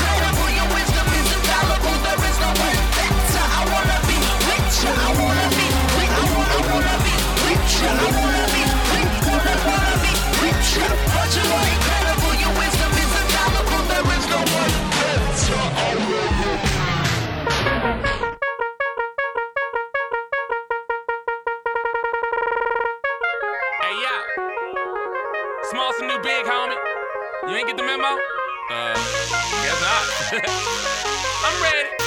You 27.52 27.58
ain't 27.58 27.68
get 27.68 27.76
the 27.76 27.84
memo? 27.84 28.18
Uh, 28.70 28.94
guess 28.94 29.82
not. 29.82 30.42
I'm 31.44 31.62
ready. 31.62 32.01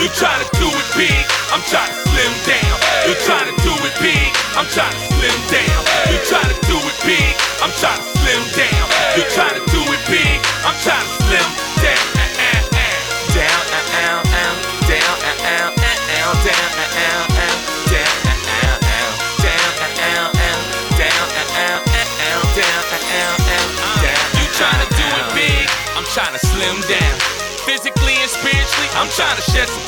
You 0.00 0.08
try 0.16 0.32
to 0.32 0.48
do 0.56 0.64
it 0.64 0.88
big, 0.96 1.12
I'm 1.52 1.60
tryna 1.68 1.92
slim 1.92 2.32
down. 2.48 2.76
You 3.04 3.12
try 3.20 3.36
to 3.44 3.52
do 3.60 3.68
it 3.84 3.92
big, 4.00 4.32
I'm 4.56 4.64
tryna 4.72 4.96
slim 5.12 5.36
down. 5.52 5.80
You 6.08 6.16
try 6.24 6.40
to 6.40 6.56
do 6.64 6.80
it 6.80 6.96
big, 7.04 7.36
I'm 7.60 7.68
tryna 7.76 8.00
slim 8.16 8.40
down. 8.56 8.86
You 9.12 9.28
try 9.28 9.52
to 9.52 9.60
do 9.68 9.80
it 9.92 10.00
big, 10.08 10.40
I'm 10.64 10.72
tryna 10.80 11.04
slim 11.20 11.44
down. 11.84 12.00
Uh, 12.16 12.32
uh, 12.32 12.80
uh. 12.80 12.96
Down, 13.36 13.60
uh, 13.60 13.92
uh, 14.00 14.24
uh. 14.24 14.56
down, 14.88 15.20
uh, 15.20 15.36
uh, 15.36 15.68
uh, 15.68 15.84
uh. 15.92 16.32
down, 16.48 16.70
uh, 16.72 16.96
uh, 16.96 17.36
uh. 17.36 17.60
down, 17.92 18.16
uh, 18.24 18.40
uh, 18.40 18.80
uh. 18.80 19.12
down, 19.36 19.68
uh, 19.68 20.00
uh, 20.00 20.32
uh. 20.32 20.64
down, 20.96 21.28
uh, 21.28 21.60
uh, 21.60 21.76
uh. 21.76 22.40
down, 22.56 22.84
uh, 22.88 23.04
uh, 23.04 23.36
uh. 23.36 24.00
down. 24.00 24.24
You 24.40 24.48
tryna 24.56 24.86
do 24.96 25.04
it 25.20 25.28
big, 25.36 25.68
I'm 25.92 26.08
tryna 26.08 26.40
slim 26.40 26.80
down. 26.88 27.20
Physically 27.68 28.16
and 28.18 28.30
spiritually, 28.30 28.88
I'm 28.96 29.06
tryna 29.14 29.44
shed 29.52 29.68
some 29.68 29.84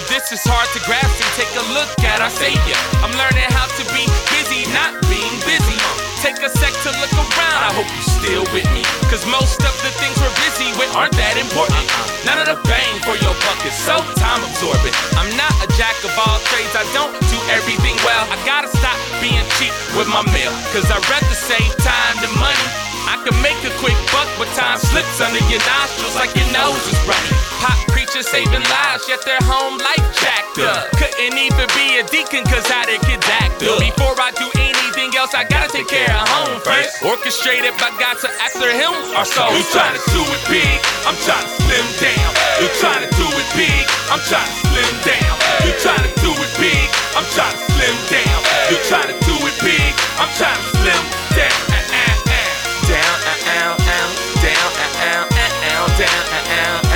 If 0.00 0.08
this 0.08 0.32
is 0.32 0.40
hard 0.48 0.64
to 0.72 0.80
grasp, 0.88 1.12
then 1.20 1.28
take 1.36 1.52
a 1.60 1.66
look 1.76 1.92
at 2.08 2.24
our 2.24 2.32
Savior. 2.32 2.80
I'm 3.04 3.12
learning 3.20 3.44
how 3.52 3.68
to 3.68 3.84
be 3.92 4.08
busy, 4.32 4.64
not 4.72 4.96
being 5.12 5.36
busy. 5.44 5.76
Take 6.24 6.40
a 6.40 6.48
sec 6.48 6.72
to 6.88 6.90
look 7.04 7.12
around, 7.20 7.60
I 7.68 7.70
hope 7.76 7.84
you're 7.84 8.08
still 8.16 8.44
with 8.48 8.64
me. 8.72 8.80
Cause 9.12 9.28
most 9.28 9.60
of 9.60 9.76
the 9.84 9.92
things 10.00 10.16
we're 10.16 10.32
busy 10.40 10.72
with 10.80 10.88
aren't 10.96 11.12
that 11.20 11.36
important. 11.36 11.84
None 12.24 12.40
of 12.40 12.48
the 12.48 12.56
bang 12.64 12.96
for 13.04 13.12
your 13.20 13.36
buck 13.44 13.60
is 13.68 13.76
so 13.76 14.00
time 14.16 14.40
absorbing. 14.40 14.96
I'm 15.20 15.28
not 15.36 15.52
a 15.60 15.68
jack 15.76 16.00
of 16.00 16.16
all 16.16 16.40
trades, 16.48 16.72
I 16.72 16.88
don't 16.96 17.12
do 17.28 17.36
everything 17.52 17.92
well. 18.00 18.24
I 18.32 18.40
gotta 18.48 18.72
stop 18.72 18.96
being 19.20 19.44
cheap 19.60 19.76
with 20.00 20.08
my 20.08 20.24
meal. 20.32 20.52
Cause 20.72 20.88
I'd 20.88 21.04
rather 21.12 21.36
save 21.36 21.76
time 21.84 22.16
than 22.24 22.32
money. 22.40 22.66
I 23.04 23.20
can 23.20 23.36
make 23.44 23.60
a 23.68 23.72
quick 23.84 24.00
buck, 24.08 24.32
but 24.40 24.48
time 24.56 24.80
slips 24.80 25.20
under 25.20 25.44
your 25.52 25.60
nostrils 25.68 26.16
like 26.16 26.32
your 26.32 26.48
nose 26.56 26.80
is 26.88 26.96
running. 27.04 27.36
Pop 27.60 27.89
preachers 28.10 28.28
saving 28.30 28.66
lives, 28.66 29.06
yet 29.06 29.22
their 29.24 29.38
home 29.46 29.78
life 29.78 30.06
jacked 30.18 30.58
up. 30.58 30.90
Couldn't 30.98 31.38
even 31.38 31.66
be 31.78 32.02
a 32.02 32.04
deacon, 32.10 32.42
cause 32.50 32.66
how 32.66 32.84
their 32.86 32.98
kids 33.06 33.26
act 33.38 33.62
up. 33.62 33.78
Before 33.78 34.18
I 34.18 34.34
do 34.34 34.50
anything 34.58 35.14
else, 35.14 35.34
I 35.34 35.46
gotta 35.46 35.70
take 35.70 35.86
care 35.86 36.10
of 36.10 36.26
home 36.26 36.58
first. 36.66 37.02
Orchestrated 37.06 37.74
by 37.78 37.94
God 38.02 38.18
to 38.18 38.28
after 38.42 38.66
him, 38.66 38.90
our 39.14 39.22
souls 39.22 39.54
You 39.54 39.62
tryna 39.70 40.02
do 40.10 40.22
it 40.26 40.42
big, 40.50 40.78
I'm 41.06 41.14
tryna 41.22 41.46
slim 41.62 41.86
down. 42.02 42.30
You 42.58 42.68
tryna 42.82 43.08
do 43.14 43.26
it 43.30 43.48
big, 43.54 43.84
I'm 44.10 44.22
tryna 44.26 44.58
slim 44.58 44.94
down. 45.06 45.34
You 45.62 45.72
tryna 45.78 46.10
do 46.18 46.30
it 46.34 46.52
big, 46.58 46.86
I'm 47.14 47.26
tryna 47.30 47.58
slim 47.70 47.98
down. 48.10 48.38
You 48.74 48.78
tryna 48.90 49.14
do 49.22 49.34
it 49.46 49.56
big, 49.62 49.92
I'm 50.18 50.30
tryna 50.34 50.58
slim 50.82 51.04
down. 51.38 51.58
Down, 51.62 51.62
uh, 51.62 51.94
uh, 51.94 52.10
uh. 52.10 54.06
down, 54.42 54.42
down, 54.42 54.70
uh, 54.74 54.98
uh, 54.98 55.30
uh. 55.30 55.86
down, 55.94 56.89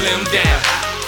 slim 0.00 0.24
down. 0.32 0.60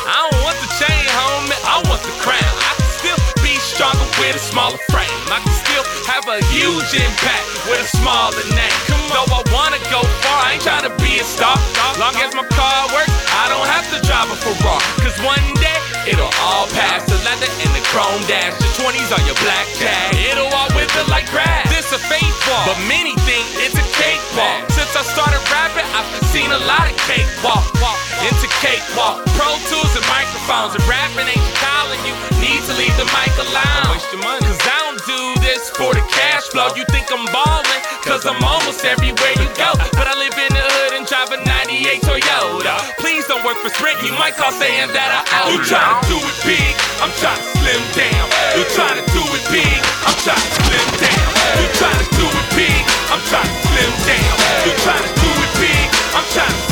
I 0.05 0.29
don't 0.29 0.45
want 0.45 0.59
the 0.61 0.69
chain, 0.77 1.05
homie, 1.17 1.57
I 1.65 1.81
want 1.89 2.05
the 2.05 2.13
crown. 2.21 2.53
I 2.61 2.73
can 2.77 2.91
still 3.01 3.21
be 3.41 3.57
stronger 3.57 4.05
with 4.21 4.37
a 4.37 4.43
smaller 4.43 4.77
frame. 4.93 5.09
I 5.33 5.41
can 5.41 5.57
still 5.65 5.85
have 6.13 6.29
a 6.29 6.45
huge 6.53 6.93
impact 6.93 7.45
with 7.73 7.81
a 7.81 7.89
smaller 7.89 8.45
name. 8.53 8.79
Though 9.09 9.29
I 9.29 9.41
wanna 9.49 9.81
go 9.89 10.05
far, 10.25 10.41
I 10.45 10.57
ain't 10.57 10.65
tryna 10.65 10.93
be 11.01 11.21
a 11.21 11.25
star. 11.25 11.57
Long 11.97 12.17
as 12.21 12.37
my 12.37 12.45
car 12.53 12.93
works, 12.93 13.13
I 13.33 13.49
don't 13.49 13.65
have 13.65 13.89
to 13.97 13.99
drive 14.05 14.29
a 14.29 14.37
Ferrari. 14.45 14.85
Cause 15.01 15.17
one 15.25 15.47
day, 15.57 15.81
it'll 16.13 16.33
all 16.45 16.69
pass. 16.77 17.09
The 17.09 17.17
leather 17.25 17.49
and 17.65 17.73
the 17.73 17.85
chrome 17.93 18.21
dash. 18.29 18.57
The 18.61 18.69
20s 18.77 19.09
are 19.09 19.25
your 19.25 19.37
black 19.41 19.69
blackjack. 19.73 20.21
It'll 20.33 20.53
all 20.53 20.69
wither 20.77 21.05
like 21.09 21.29
grass. 21.33 21.65
This 21.73 21.93
a 21.93 22.01
fake 22.09 22.37
walk, 22.49 22.73
but 22.73 22.81
many 22.89 23.17
think 23.29 23.45
it's 23.61 23.77
a 23.77 23.87
cake 23.97 24.21
cakewalk. 24.33 24.69
Since 24.73 24.93
I 24.97 25.05
started 25.05 25.41
rapping, 25.53 25.89
I've 25.93 26.09
seen 26.33 26.49
a 26.53 26.61
lot 26.65 26.89
of 26.89 26.97
cake 27.05 27.25
cakewalk. 27.25 27.82
Into 28.23 28.47
cakewalk. 28.63 29.27
Pro 29.35 29.51
tools 29.67 29.93
and 29.99 30.07
microphones. 30.07 30.79
And 30.79 30.85
rapping 30.87 31.27
ain't 31.27 31.51
calling, 31.59 31.99
you 32.07 32.15
need 32.39 32.63
to 32.71 32.75
leave 32.79 32.95
the 32.95 33.07
mic 33.11 33.35
alone. 33.35 33.91
Waste 33.91 34.07
your 34.15 34.23
money. 34.23 34.47
Cause 34.47 34.63
I 34.63 34.79
don't 34.87 35.03
do 35.03 35.21
this 35.43 35.71
for 35.75 35.91
the 35.91 36.05
cash 36.07 36.47
flow. 36.55 36.71
You 36.79 36.87
think 36.95 37.11
I'm 37.11 37.27
ballin', 37.35 37.83
cause 38.07 38.23
I'm 38.23 38.39
almost 38.39 38.87
everywhere 38.87 39.35
you 39.35 39.49
go. 39.59 39.75
But 39.99 40.07
I 40.07 40.15
live 40.15 40.39
in 40.39 40.55
the 40.55 40.63
hood 40.63 40.93
and 40.95 41.05
drive 41.07 41.35
a 41.35 41.43
98 41.43 41.99
Toyota. 42.07 42.79
Please 43.03 43.27
don't 43.27 43.43
work 43.43 43.59
for 43.59 43.75
Sprint, 43.75 43.99
you 44.07 44.15
might 44.15 44.39
call 44.39 44.55
saying 44.55 44.95
that 44.95 45.11
I 45.11 45.21
owe 45.43 45.51
You 45.51 45.59
tryna 45.67 45.99
do 46.07 46.19
it 46.23 46.39
big, 46.47 46.73
I'm 47.03 47.11
tryna 47.19 47.43
slim 47.59 47.83
down. 47.99 48.27
You 48.55 48.63
tryna 48.71 49.03
do 49.11 49.23
it 49.35 49.45
big, 49.51 49.79
I'm 50.07 50.17
tryna 50.23 50.47
slim 50.63 50.89
down. 51.03 51.27
You 51.59 51.67
tryna 51.75 52.07
do 52.15 52.27
it 52.31 52.49
big, 52.55 52.83
I'm 53.11 53.23
tryna 53.27 53.55
slim 53.67 53.93
down. 54.07 54.35
You 54.63 54.73
tryna 54.79 55.11
do 55.11 55.31
it 55.43 55.53
big, 55.59 55.87
I'm 56.15 56.27
tryna 56.31 56.55
slim 56.55 56.72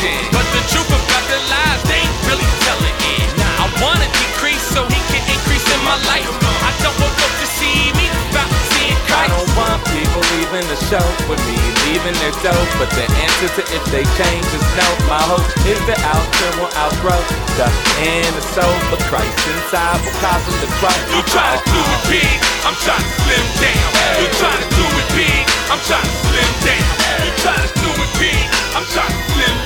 But 0.00 0.48
the 0.56 0.64
truth 0.72 0.88
about 0.88 1.24
the 1.28 1.36
lies, 1.52 1.84
they 1.84 2.00
ain't 2.00 2.20
really 2.24 2.48
telling 2.64 2.96
it. 3.20 3.28
I 3.60 3.68
wanna 3.84 4.08
decrease 4.08 4.64
so 4.72 4.88
he 4.88 4.96
can 5.12 5.20
increase 5.28 5.68
in 5.68 5.80
my 5.84 5.92
life. 6.08 6.24
I 6.64 6.72
don't 6.80 6.96
want 7.04 7.12
folks 7.20 7.36
to 7.44 7.48
see 7.60 7.92
me 7.92 8.08
about 8.32 8.48
seeing 8.72 8.96
Christ. 9.04 9.28
I 9.28 9.28
don't 9.28 9.52
want 9.60 9.84
people 9.92 10.24
leaving 10.40 10.64
the 10.72 10.80
show 10.88 11.04
with 11.28 11.36
me, 11.44 11.60
leaving 11.84 12.16
their 12.16 12.32
dope. 12.40 12.72
But 12.80 12.88
the 12.96 13.04
answer 13.12 13.60
to 13.60 13.62
if 13.76 13.84
they 13.92 14.08
change 14.16 14.48
is 14.56 14.64
no. 14.72 14.88
My 15.04 15.20
hope 15.20 15.44
is 15.68 15.76
the 15.84 16.00
outcome 16.00 16.64
will 16.64 16.72
outgrow 16.80 17.20
the 17.60 17.68
inner 18.00 18.46
soul. 18.56 18.72
But 18.88 19.04
Christ 19.04 19.36
inside 19.52 20.00
will 20.00 20.16
cause 20.24 20.40
them 20.48 20.56
to 20.64 20.68
grow. 20.80 20.96
You 21.12 21.20
try 21.28 21.44
to 21.44 21.60
do 21.60 21.76
it 21.76 22.02
big, 22.08 22.36
I'm 22.64 22.76
trying 22.80 23.04
to 23.04 23.12
slim 23.20 23.46
down. 23.60 23.84
You 24.16 24.32
try 24.40 24.56
to 24.56 24.64
do 24.64 24.86
it 24.96 25.08
big, 25.12 25.44
I'm 25.68 25.80
trying 25.84 26.08
to 26.08 26.16
slim 26.24 26.52
down. 26.64 26.88
You 27.20 27.32
try 27.44 27.56
to 27.60 27.68
do 27.84 27.90
it 28.00 28.12
big, 28.16 28.44
I'm 28.72 28.86
trying 28.96 29.12
to 29.12 29.22
slim 29.36 29.59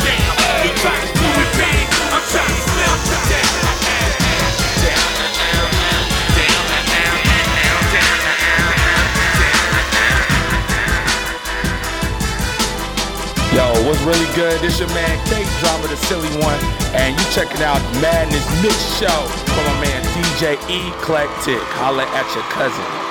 Yo, 13.54 13.70
what's 13.86 14.00
really 14.02 14.26
good? 14.34 14.60
This 14.60 14.80
your 14.80 14.88
man 14.88 15.16
K 15.26 15.44
Drama, 15.60 15.86
the 15.86 15.96
silly 15.96 16.28
one, 16.42 16.58
and 16.92 17.14
you 17.18 17.24
checking 17.30 17.62
out 17.62 17.80
Madness 18.02 18.44
Mix 18.60 18.74
Show 18.98 19.26
from 19.54 19.64
my 19.64 19.80
man 19.80 20.02
DJ 20.12 20.58
Eclectic. 20.68 21.62
Holla 21.78 22.02
at 22.02 22.34
your 22.34 22.44
cousin. 22.50 23.03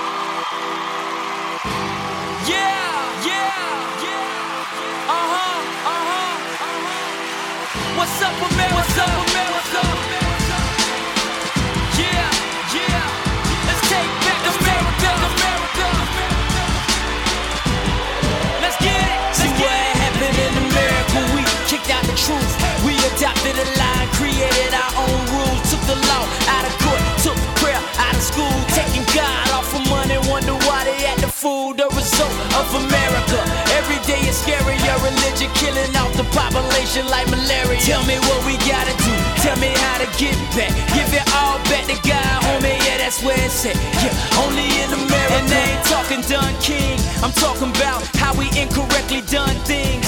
Truth. 22.24 22.52
We 22.88 22.96
adopted 23.12 23.56
a 23.60 23.68
line, 23.76 24.08
created 24.16 24.72
our 24.72 24.94
own 25.04 25.20
rules, 25.36 25.60
took 25.68 25.84
the 25.92 26.00
law 26.08 26.24
out 26.48 26.64
of 26.64 26.74
court, 26.80 27.02
took 27.20 27.38
prayer 27.60 27.80
out 28.00 28.16
of 28.16 28.24
school, 28.24 28.56
taking 28.72 29.04
God 29.12 29.52
off 29.52 29.68
of 29.76 29.84
money. 29.92 30.16
Wonder 30.32 30.56
why 30.64 30.88
they 30.88 30.96
act 31.06 31.22
the 31.22 31.28
fool. 31.28 31.76
The 31.76 31.88
result 31.92 32.32
of 32.56 32.68
America. 32.80 33.40
Every 33.76 34.00
day 34.08 34.22
is 34.24 34.38
scary. 34.40 34.80
Your 34.88 35.00
religion 35.04 35.52
killing 35.60 35.92
off 36.00 36.16
the 36.16 36.24
population 36.32 37.08
like 37.12 37.28
malaria. 37.28 37.80
Tell 37.84 38.04
me 38.08 38.16
what 38.32 38.40
we 38.48 38.56
gotta 38.64 38.96
do. 39.04 39.16
Tell 39.44 39.58
me 39.60 39.72
how 39.84 40.00
to 40.00 40.08
get 40.16 40.36
back. 40.56 40.72
Give 40.96 41.12
it 41.12 41.26
all 41.36 41.60
back 41.68 41.86
to 41.92 41.98
God, 42.08 42.38
homie. 42.48 42.80
Yeah, 42.88 43.04
that's 43.04 43.20
where 43.24 43.40
it's 43.44 43.66
at. 43.68 43.76
Yeah, 44.00 44.44
only 44.44 44.68
in 44.80 44.90
America. 44.96 45.44
And 45.44 45.48
they 45.52 45.76
ain't 45.76 45.86
talking 45.92 46.22
done 46.32 46.56
king. 46.64 47.00
I'm 47.20 47.36
talking 47.36 47.72
about 47.76 48.00
how 48.16 48.32
we 48.36 48.48
incorrectly 48.56 49.22
done 49.28 49.56
things. 49.68 50.08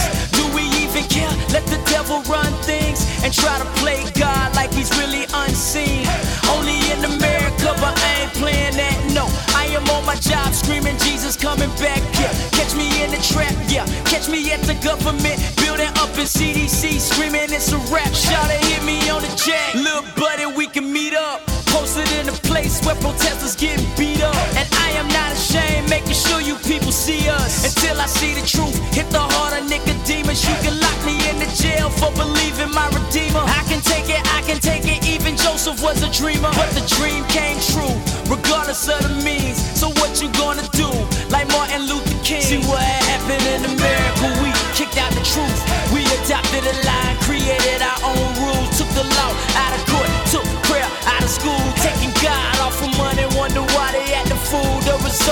Even 0.95 1.09
care? 1.09 1.29
Let 1.51 1.65
the 1.67 1.81
devil 1.91 2.21
run 2.23 2.53
things 2.63 3.03
and 3.21 3.33
try 3.33 3.59
to 3.59 3.65
play 3.83 3.99
God 4.15 4.55
like 4.55 4.73
he's 4.73 4.89
really 4.97 5.25
unseen. 5.33 6.07
Only 6.47 6.79
in 6.91 7.03
America, 7.03 7.75
but 7.83 7.99
I 7.99 8.23
ain't 8.23 8.33
playing 8.33 8.77
that. 8.77 8.95
No, 9.11 9.27
I 9.59 9.65
am 9.75 9.83
on 9.89 10.05
my 10.05 10.15
job 10.15 10.53
screaming 10.53 10.97
Jesus 10.99 11.35
coming 11.35 11.69
back. 11.83 11.99
Yeah, 12.15 12.31
catch 12.51 12.75
me 12.75 12.87
in 13.03 13.11
the 13.11 13.19
trap. 13.19 13.53
Yeah, 13.67 13.85
catch 14.05 14.29
me 14.29 14.39
at 14.53 14.61
the 14.61 14.75
government 14.75 15.35
building 15.57 15.91
up 15.99 16.15
in 16.15 16.27
CDC 16.31 16.99
screaming 16.99 17.51
it's 17.51 17.73
a 17.73 17.77
rap. 17.91 18.13
Shout 18.13 18.49
hit 18.49 18.83
me 18.85 19.09
on 19.09 19.21
the 19.21 19.33
jack. 19.35 19.75
Little 19.75 20.05
buddy, 20.15 20.45
we 20.45 20.67
can 20.67 20.93
meet 20.93 21.13
up. 21.13 21.41
Posted 21.75 22.07
in 22.15 22.29
a 22.29 22.37
place 22.47 22.79
where 22.85 22.95
protesters 22.95 23.53
getting 23.53 23.83
beat 23.99 24.23
up. 24.23 24.33
And 24.55 24.67
I 24.79 24.95
am 24.95 25.07
not 25.11 25.35
ashamed, 25.35 25.89
making 25.89 26.15
sure 26.15 26.39
you 26.39 26.55
people 26.63 26.91
see 26.91 27.27
us. 27.27 27.67
Until 27.67 27.99
I 27.99 28.07
see 28.07 28.31
the 28.33 28.47
truth, 28.47 28.79
hit 28.95 29.09
the 29.11 29.19
heart 29.19 29.59
of 29.59 29.67
Nicodemus. 29.67 30.39
You 30.47 30.55
can 30.63 30.79
lock 30.79 30.95
me 31.03 31.19
in 31.27 31.35
the 31.35 31.51
jail 31.51 31.89
for 31.91 32.15
believing 32.15 32.71
my 32.71 32.87
Redeemer. 32.95 33.43
I 33.43 33.61
can 33.67 33.81
take 33.83 34.07
it, 34.07 34.23
I 34.31 34.39
can 34.47 34.59
take 34.63 34.87
it. 34.87 35.03
Even 35.03 35.35
Joseph 35.35 35.83
was 35.83 36.01
a 36.01 36.09
dreamer, 36.15 36.49
but 36.55 36.71
the 36.71 36.85
dream 36.95 37.27
came 37.27 37.59
true, 37.59 37.95
regardless 38.31 38.87
of 38.87 39.03
the 39.03 39.11
means. 39.27 39.59
So 39.75 39.91
what 39.99 40.15
you 40.23 40.31
gonna 40.31 40.63
do? 40.71 40.87
Like 41.27 41.51
Martin 41.51 41.83
Luther 41.91 42.17
King. 42.23 42.41
See 42.41 42.63
what 42.71 42.79
happened 43.11 43.43
in 43.51 43.61
America? 43.75 44.25
We 44.39 44.49
kicked 44.79 44.95
out 44.95 45.11
the 45.11 45.25
truth. 45.27 45.59
We 45.91 46.07
adopted 46.23 46.63
a 46.63 46.75
line, 46.87 47.04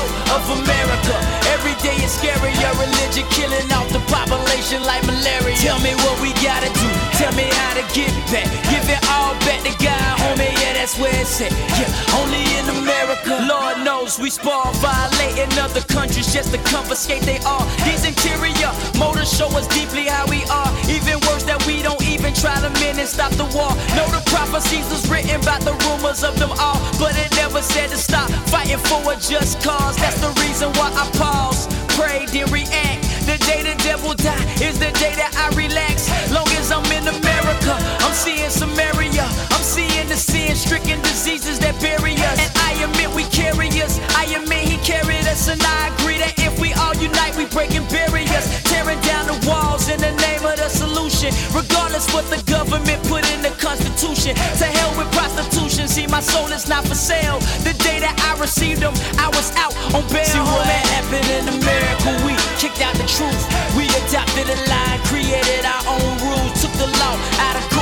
Of 0.01 0.49
America. 0.49 1.13
Every 1.53 1.75
day 1.85 1.93
is 2.01 2.11
scary. 2.11 2.49
Your 2.57 2.73
religion 2.81 3.25
killing 3.29 3.69
off 3.71 3.89
the 3.93 4.01
population 4.09 4.81
like 4.81 5.05
malaria. 5.05 5.55
Tell 5.61 5.77
me 5.85 5.93
what 6.01 6.17
we 6.21 6.33
gotta 6.41 6.73
do. 6.73 6.89
Tell 7.21 7.33
me 7.37 7.45
how 7.45 7.77
to 7.77 7.85
get 7.93 8.09
back. 8.33 8.49
Give 8.73 8.85
it 8.89 9.01
all 9.13 9.37
back 9.45 9.61
to 9.61 9.73
God, 9.77 10.17
homie. 10.17 10.49
Yeah, 10.57 10.73
that's 10.73 10.97
where 10.97 11.13
it's 11.13 11.39
at. 11.41 11.53
Yeah, 11.77 12.17
only 12.17 12.41
in 12.57 12.65
America. 12.81 13.45
Lord 13.45 13.85
knows 13.85 14.17
we 14.17 14.29
spoil, 14.29 14.73
violating 14.81 15.53
other 15.59 15.81
countries 15.81 16.33
just 16.33 16.51
to 16.53 16.57
confiscate 16.65 17.21
they 17.23 17.37
all. 17.45 17.65
These 17.85 18.05
interior 18.05 18.73
motors 18.97 19.29
show 19.29 19.47
us 19.53 19.67
deeply 19.67 20.09
how 20.09 20.25
we 20.25 20.41
are. 20.49 20.73
Even 20.89 21.21
that 21.45 21.65
we 21.67 21.81
don't 21.81 22.01
even 22.07 22.33
try 22.33 22.55
to 22.59 22.69
mend 22.81 22.99
and 22.99 23.07
stop 23.07 23.31
the 23.33 23.45
war. 23.55 23.71
Know 23.95 24.07
the 24.11 24.23
prophecies 24.29 24.87
was 24.89 25.07
written 25.09 25.39
about 25.41 25.61
the 25.61 25.73
rumors 25.85 26.23
of 26.23 26.37
them 26.39 26.51
all, 26.59 26.79
but 26.99 27.17
it 27.17 27.31
never 27.35 27.61
said 27.61 27.89
to 27.89 27.97
stop 27.97 28.29
fighting 28.49 28.77
for 28.77 28.99
a 29.11 29.15
just 29.15 29.61
cause. 29.61 29.95
That's 29.97 30.19
the 30.19 30.31
reason 30.41 30.71
why 30.73 30.91
I 30.93 31.09
pause, 31.17 31.67
pray, 31.95 32.25
then 32.27 32.49
react. 32.51 33.03
The 33.25 33.37
day 33.47 33.63
the 33.63 33.75
devil 33.83 34.13
die 34.13 34.43
is 34.59 34.79
the 34.79 34.91
day 34.99 35.15
that 35.15 35.31
I 35.39 35.47
relax. 35.55 36.11
Long 36.31 36.47
as 36.59 36.71
I'm 36.71 36.83
in 36.91 37.07
America, 37.07 37.79
I'm 38.13 38.19
seeing 38.21 38.49
Samaria. 38.51 39.25
I'm 39.49 39.65
seeing 39.65 40.05
the 40.05 40.13
sin 40.13 40.53
stricken 40.53 41.01
diseases 41.01 41.57
that 41.65 41.73
bury 41.81 42.13
us. 42.13 42.37
And 42.37 42.53
I 42.61 42.77
admit 42.85 43.09
we 43.09 43.25
carry 43.33 43.73
us. 43.81 43.97
I 44.13 44.29
admit 44.37 44.69
he 44.69 44.77
carried 44.85 45.25
us. 45.25 45.49
And 45.49 45.57
I 45.57 45.89
agree 45.97 46.21
that 46.21 46.37
if 46.37 46.53
we 46.61 46.77
all 46.77 46.93
unite, 46.93 47.33
we 47.41 47.49
breaking 47.49 47.89
barriers. 47.89 48.45
Tearing 48.69 49.01
down 49.01 49.25
the 49.25 49.41
walls 49.49 49.89
in 49.89 49.97
the 49.97 50.13
name 50.21 50.45
of 50.45 50.61
the 50.61 50.69
solution. 50.69 51.33
Regardless 51.57 52.05
what 52.13 52.29
the 52.29 52.37
government 52.45 53.01
put 53.09 53.25
in 53.33 53.41
the 53.41 53.49
Constitution. 53.57 54.37
To 54.61 54.65
hell 54.69 54.93
with 54.93 55.09
prostitution. 55.17 55.89
See, 55.89 56.05
my 56.05 56.21
soul 56.21 56.53
is 56.53 56.69
not 56.69 56.85
for 56.85 56.93
sale. 56.93 57.41
The 57.65 57.73
day 57.81 57.97
that 57.97 58.13
I 58.13 58.37
received 58.37 58.85
them, 58.85 58.93
I 59.17 59.33
was 59.33 59.49
out 59.57 59.73
on 59.89 60.05
bail. 60.13 60.29
See 60.29 60.37
what 60.37 60.69
happened 60.69 61.25
in 61.33 61.49
America? 61.49 62.13
We 62.21 62.37
kicked 62.61 62.77
out 62.77 62.93
the 62.93 63.09
truth. 63.09 63.41
We 63.73 63.89
adopted 64.05 64.53
a 64.53 64.57
line, 64.69 65.01
created 65.09 65.65
our 65.65 65.97
own 65.97 66.13
rules, 66.21 66.61
took 66.61 66.77
the 66.77 66.93
law 67.01 67.17
out 67.41 67.57
of 67.57 67.72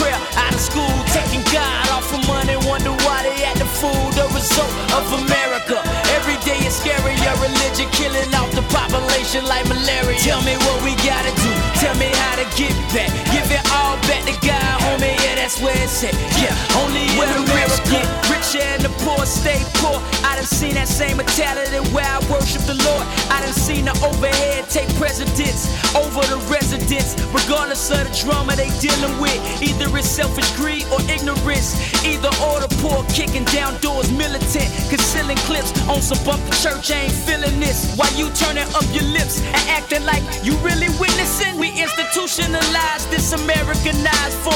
prayer 0.00 0.16
out 0.40 0.52
of 0.56 0.60
school, 0.60 0.88
taking 1.12 1.44
God 1.52 1.84
off 1.92 2.08
of 2.16 2.24
money. 2.26 2.56
Wonder 2.64 2.96
why 3.04 3.20
they 3.22 3.36
act 3.44 3.60
the 3.60 3.68
fool. 3.68 4.08
The 4.16 4.24
result 4.32 4.72
of 4.96 5.04
America. 5.20 5.76
Every 6.16 6.40
day 6.48 6.56
is 6.64 6.74
scary. 6.74 7.14
Your 7.20 7.36
religion 7.36 7.88
killing 7.92 8.32
off 8.34 8.50
the 8.56 8.64
population 8.72 9.44
like 9.44 9.68
malaria. 9.68 10.18
Tell 10.18 10.40
me 10.42 10.56
what 10.64 10.78
we 10.82 10.96
gotta 11.04 11.32
do. 11.44 11.52
Tell 11.76 11.94
me 12.00 12.08
how 12.24 12.34
to 12.40 12.46
get 12.56 12.72
back. 12.96 13.12
Give 13.28 13.44
it 13.52 13.62
back 14.08 14.22
to 14.28 14.34
God, 14.46 14.74
homie. 14.84 15.14
Yeah, 15.24 15.36
that's 15.36 15.60
where 15.60 15.76
it's 15.76 16.02
at. 16.04 16.14
Yeah, 16.40 16.54
only 16.80 17.06
Where 17.18 17.28
the 17.28 17.40
rich 17.52 17.74
America. 17.80 17.90
get 17.90 18.06
richer 18.30 18.64
and 18.64 18.82
the 18.82 18.92
poor 19.04 19.26
stay 19.26 19.60
poor. 19.82 19.98
I 20.24 20.36
done 20.36 20.44
seen 20.48 20.74
that 20.74 20.88
same 20.88 21.16
mentality 21.18 21.80
where 21.92 22.06
I 22.06 22.18
worship 22.30 22.62
the 22.64 22.76
Lord. 22.86 23.04
I 23.30 23.40
done 23.44 23.52
seen 23.54 23.84
the 23.86 23.94
overhead 24.04 24.68
take 24.70 24.88
precedence 24.96 25.68
over 25.94 26.22
the 26.30 26.38
residents, 26.48 27.16
regardless 27.34 27.90
of 27.90 28.06
the 28.06 28.12
drama 28.24 28.56
they 28.56 28.70
dealing 28.80 29.16
with. 29.20 29.36
Either 29.62 29.88
it's 29.98 30.08
selfish 30.08 30.48
greed 30.56 30.84
or 30.92 31.00
ignorance. 31.10 31.74
Either 32.04 32.30
or 32.46 32.60
the 32.64 32.70
poor 32.80 33.04
kicking 33.12 33.44
down 33.50 33.76
doors, 33.80 34.10
militant, 34.12 34.68
concealing 34.88 35.36
clips 35.48 35.72
on 35.88 36.00
some 36.00 36.20
bump. 36.24 36.40
The 36.48 36.56
church 36.62 36.90
ain't 36.90 37.12
feeling 37.12 37.58
this. 37.60 37.94
Why 37.96 38.08
you 38.16 38.30
turning 38.38 38.68
up 38.74 38.86
your 38.92 39.04
lips 39.12 39.42
and 39.42 39.62
acting 39.68 40.04
like 40.04 40.22
you 40.44 40.56
really 40.64 40.88
witnessing? 41.02 41.58
We 41.58 41.68
institutionalized 41.74 43.10
this 43.10 43.32
Americanized 43.32 43.89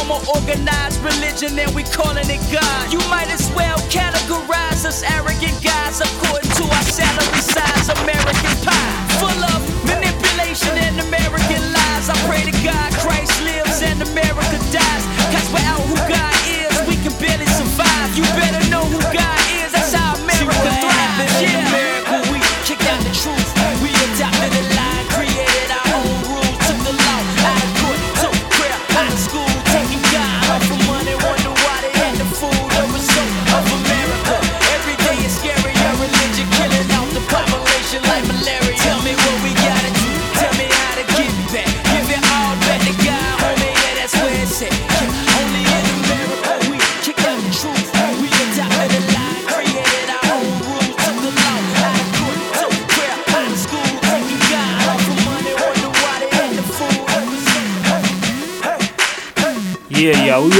form 0.04 0.10
of 0.10 0.28
organized 0.28 1.00
religion 1.02 1.58
and 1.58 1.74
we 1.74 1.82
calling 1.82 2.28
it 2.28 2.42
God. 2.52 2.92
You 2.92 3.00
might 3.10 3.28
as 3.28 3.50
well 3.54 3.78
categorize 3.92 4.84
us 4.84 5.02
arrogant 5.02 5.56
guys 5.62 6.00
according 6.00 6.50
to 6.50 6.64
our 6.64 6.86
salary 6.88 7.42
size. 7.42 7.88
American 8.00 8.54
pie, 8.64 8.94
full 9.20 9.42
of 9.54 9.60
manipulation 9.84 10.74
and 10.78 11.00
American 11.00 11.62
lies. 11.72 12.08
I 12.08 12.16
pray 12.28 12.42
to 12.44 12.54
God 12.64 12.92
Christ 13.04 13.34
lives 13.42 13.82
and 13.82 14.02
America 14.02 14.58
dies. 14.72 15.04
Cause 15.32 15.48
without 15.52 15.80
who 15.88 15.96
God 16.08 16.33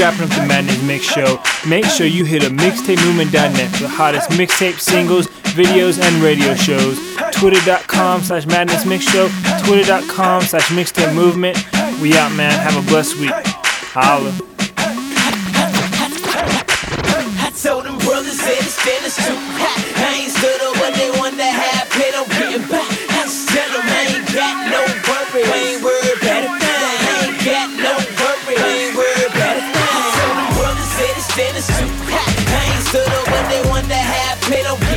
wrapping 0.05 0.21
up 0.21 0.29
the 0.37 0.45
Madness 0.45 0.83
Mix 0.83 1.03
Show. 1.03 1.41
Make 1.67 1.83
sure 1.85 2.05
you 2.05 2.25
hit 2.25 2.43
up 2.43 2.51
mixtapemovement.net 2.51 3.71
for 3.71 3.83
the 3.83 3.89
hottest 3.89 4.29
mixtape, 4.29 4.77
singles, 4.77 5.25
videos, 5.57 5.99
and 5.99 6.21
radio 6.21 6.53
shows. 6.53 6.99
Twitter.com 7.31 8.21
slash 8.21 8.45
Madness 8.45 8.85
Mix 8.85 9.03
Show. 9.05 9.29
Twitter.com 9.65 10.43
slash 10.43 10.67
Mixtape 10.69 11.15
Movement. 11.15 11.57
We 11.99 12.15
out, 12.15 12.31
man. 12.33 12.51
Have 12.51 12.77
a 12.77 12.87
blessed 12.87 13.17
week. 13.17 13.31
Holla. 13.33 14.31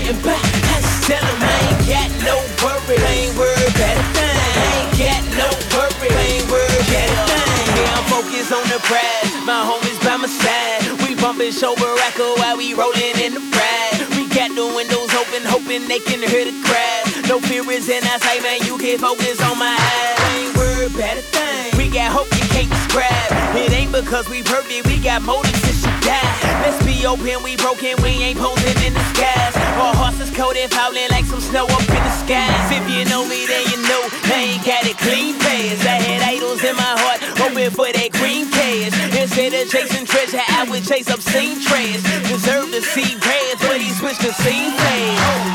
Getting. 0.08 0.24
I 0.24 0.80
tell 1.04 1.20
them 1.20 1.36
I 1.44 1.52
ain't 1.68 1.84
got 1.84 2.08
no 2.24 2.40
worry. 2.64 2.96
I 2.96 3.28
ain't 3.28 3.36
worried 3.36 3.60
about 3.60 3.92
a 3.92 4.06
thing. 4.16 4.40
I 4.56 4.64
ain't 4.80 4.92
got 4.96 5.22
no 5.36 5.48
worry. 5.76 6.08
I 6.08 6.24
ain't 6.32 6.48
worried 6.48 6.80
about 6.80 7.12
a 7.12 7.20
thing. 7.28 7.68
Yeah, 7.76 7.92
I'm 7.92 8.08
focused 8.08 8.48
on 8.48 8.64
the 8.72 8.80
prize. 8.88 9.28
My 9.44 9.60
homies 9.68 10.00
by 10.00 10.16
my 10.16 10.24
side. 10.24 10.96
We 11.04 11.12
bumping 11.12 11.52
Sho 11.52 11.76
Baraka 11.76 12.24
while 12.40 12.56
we 12.56 12.72
rolling 12.72 13.20
in 13.20 13.36
the 13.36 13.44
pride. 13.52 14.08
We 14.16 14.32
got 14.32 14.48
the 14.56 14.64
windows 14.72 15.12
open, 15.12 15.44
hoping 15.44 15.84
they 15.84 16.00
can 16.00 16.24
hear 16.24 16.48
the 16.48 16.56
crash. 16.64 17.28
No 17.28 17.36
fear 17.44 17.68
is 17.68 17.92
in 17.92 18.00
our 18.08 18.18
sight, 18.24 18.40
man. 18.40 18.64
You 18.64 18.80
can 18.80 18.96
focus 18.96 19.36
on 19.44 19.60
my 19.60 19.76
eyes. 19.76 20.16
I 20.24 20.28
ain't 20.40 20.56
worried 20.56 20.88
about 20.88 21.20
a 21.20 21.24
thing. 21.36 21.76
We 21.76 21.92
got 21.92 22.16
hope 22.16 22.32
you 22.32 22.48
can't 22.48 22.72
describe. 22.72 23.28
It 23.60 23.76
ain't 23.76 23.92
because 23.92 24.24
we 24.32 24.40
perfect, 24.40 24.88
we 24.88 25.04
got 25.04 25.20
motives 25.20 25.77
since. 26.08 26.40
Let's 26.64 26.80
be 26.84 27.06
open, 27.06 27.42
we 27.44 27.56
broken, 27.56 27.94
we 28.02 28.10
ain't 28.24 28.38
posing 28.38 28.78
in 28.86 28.92
the 28.94 29.04
skies. 29.12 29.54
Our 29.76 29.94
horses 29.94 30.30
coated, 30.32 30.72
falling 30.72 31.08
like 31.10 31.24
some 31.24 31.40
snow 31.40 31.64
up 31.68 31.84
in 31.84 32.02
the 32.02 32.14
skies. 32.24 32.66
If 32.72 32.84
you 32.88 33.04
know 33.12 33.24
me, 33.28 33.46
then 33.46 33.64
you 33.70 33.78
know 33.88 34.02
I 34.32 34.56
ain't 34.56 34.64
got 34.64 34.84
it 34.88 34.96
clean 34.98 35.34
fast. 35.38 35.84
I 35.86 35.98
had 36.02 36.22
idols 36.22 36.64
in 36.64 36.74
my 36.76 36.94
heart, 37.04 37.20
hoping 37.38 37.70
for 37.70 37.90
that 37.92 38.10
green 38.12 38.48
cash. 38.50 38.92
Instead 39.14 39.52
of 39.54 39.70
chasing 39.70 40.06
treasure, 40.06 40.42
I 40.42 40.66
would 40.68 40.84
chase 40.84 41.08
obscene 41.10 41.60
trash. 41.60 42.02
Deserve 42.28 42.70
to 42.72 42.80
see 42.82 43.14
grass, 43.20 43.56
but 43.60 43.80
he 43.80 43.90
switched 43.92 44.22
to 44.22 44.32
scene. 44.42 44.72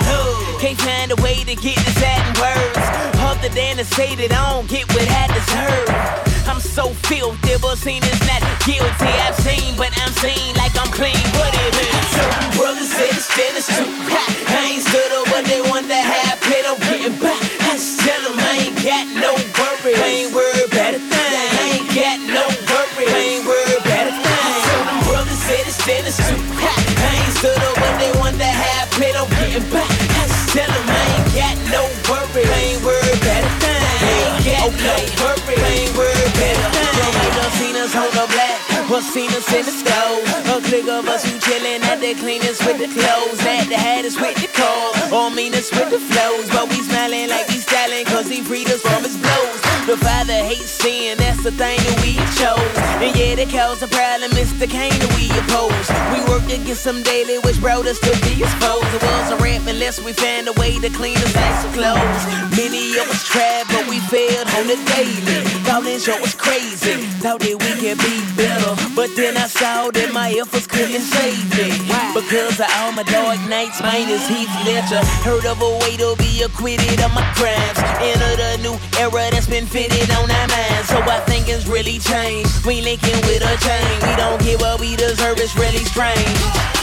Oh, 0.07 0.57
can't 0.61 0.79
find 0.79 1.11
a 1.11 1.19
way 1.21 1.43
to 1.43 1.55
get 1.55 1.77
this 1.77 1.99
out 2.03 2.21
in 2.23 2.33
words. 2.39 2.85
Other 3.19 3.49
than 3.49 3.77
to 3.77 3.85
say 3.85 4.15
that 4.15 4.31
I 4.31 4.53
don't 4.53 4.69
get 4.69 4.87
what 4.93 5.07
I 5.09 5.27
deserve. 5.35 6.32
So 6.73 6.89
filthy, 7.05 7.53
but 7.61 7.77
seen 7.77 8.01
is 8.01 8.19
not 8.25 8.41
guilty. 8.65 9.05
I've 9.05 9.35
seen, 9.35 9.77
but 9.77 9.93
I'm 10.01 10.11
seen 10.13 10.55
like 10.55 10.73
I'm 10.75 10.91
clean. 10.91 11.13
What 11.37 11.53
it 11.53 11.75
is? 11.77 12.07
Certain 12.09 12.57
brothers 12.57 12.91
said 12.91 13.13
it's 13.13 13.29
finished 13.29 13.69
too. 13.77 14.32
Or 38.93 39.01
seen 39.01 39.31
us 39.31 39.51
in 39.51 39.65
the 39.65 39.71
stove. 39.73 40.21
A 40.53 40.61
click 40.69 40.87
of 40.87 41.07
us 41.07 41.25
who 41.25 41.39
chillin' 41.39 41.81
at 41.81 41.99
the 41.99 42.13
cleanest 42.13 42.63
with 42.63 42.77
the 42.77 42.85
clothes. 42.85 43.39
That 43.41 43.65
the 43.67 43.75
hattest 43.75 44.21
with 44.21 44.37
the 44.37 44.45
clothes. 44.53 45.11
Or 45.11 45.33
meanest 45.33 45.73
with 45.73 45.89
the 45.89 45.97
flows. 45.97 46.47
But 46.53 46.69
we 46.69 46.77
smiling 46.85 47.29
like 47.29 47.47
we 47.49 47.57
styling 47.57 48.05
cause 48.05 48.29
he 48.29 48.41
freed 48.41 48.69
us 48.69 48.81
from 48.81 49.01
his 49.01 49.17
blows. 49.17 49.61
The 49.83 49.97
father 49.97 50.39
hates 50.47 50.71
sin, 50.79 51.17
that's 51.17 51.43
the 51.43 51.51
thing 51.51 51.75
that 51.75 51.97
we 51.99 52.15
chose. 52.39 52.73
And 53.03 53.11
yeah, 53.19 53.35
that 53.35 53.51
cause 53.51 53.83
a 53.83 53.89
problem, 53.91 54.31
Mr. 54.31 54.63
Kane 54.63 54.95
that 54.95 55.11
we 55.19 55.27
oppose. 55.43 55.91
We 56.15 56.23
worked 56.31 56.47
against 56.47 56.87
some 56.87 57.03
daily, 57.03 57.35
which 57.43 57.59
brought 57.59 57.83
us 57.83 57.99
to 57.99 58.11
be 58.23 58.39
exposed. 58.39 58.87
It 58.95 59.03
was 59.03 59.35
a 59.35 59.37
rap 59.43 59.67
unless 59.67 59.99
we 59.99 60.13
found 60.13 60.47
a 60.47 60.55
way 60.55 60.79
to 60.79 60.87
clean 60.87 61.19
us 61.19 61.35
of 61.67 61.73
clothes. 61.75 62.23
Many 62.55 62.72
us 63.13 63.23
tried, 63.23 63.65
but 63.69 63.87
we 63.87 63.99
failed 64.09 64.47
on 64.57 64.67
the 64.67 64.77
daily. 64.97 65.53
This 65.83 66.05
show 66.05 66.19
was 66.21 66.33
crazy, 66.33 67.05
thought 67.21 67.39
that 67.41 67.53
we 67.53 67.71
could 67.77 67.99
be 68.01 68.15
better. 68.33 68.73
But 68.95 69.13
then 69.15 69.37
I 69.37 69.45
saw 69.45 69.91
that 69.91 70.09
my 70.11 70.33
efforts 70.33 70.65
couldn't 70.65 71.05
save 71.05 71.45
me. 71.53 71.69
Because 72.17 72.59
of 72.59 72.65
all 72.81 72.91
my 72.93 73.03
dark 73.03 73.37
nights, 73.47 73.81
mine 73.81 74.09
is 74.09 74.25
Heath 74.25 74.49
Ledger. 74.65 75.05
Heard 75.21 75.45
of 75.45 75.61
a 75.61 75.71
way 75.85 75.93
to 76.01 76.15
be 76.17 76.41
acquitted 76.41 76.97
of 77.03 77.13
my 77.13 77.21
crimes. 77.37 77.77
Enter 78.01 78.33
the 78.35 78.51
new 78.65 78.75
era 78.97 79.29
that's 79.29 79.45
been 79.45 79.67
fitted 79.67 80.09
on 80.17 80.31
our 80.31 80.47
minds. 80.49 80.89
So 80.89 80.97
I 81.03 81.21
think 81.29 81.47
it's 81.47 81.67
really 81.67 81.99
changed. 81.99 82.65
We 82.65 82.81
linking 82.81 83.19
with 83.29 83.45
a 83.45 83.53
chain. 83.61 83.93
We 84.01 84.15
don't 84.17 84.41
get 84.41 84.59
what 84.61 84.79
we 84.79 84.95
deserve, 84.95 85.37
it's 85.37 85.55
really 85.55 85.85
strange. 85.85 86.82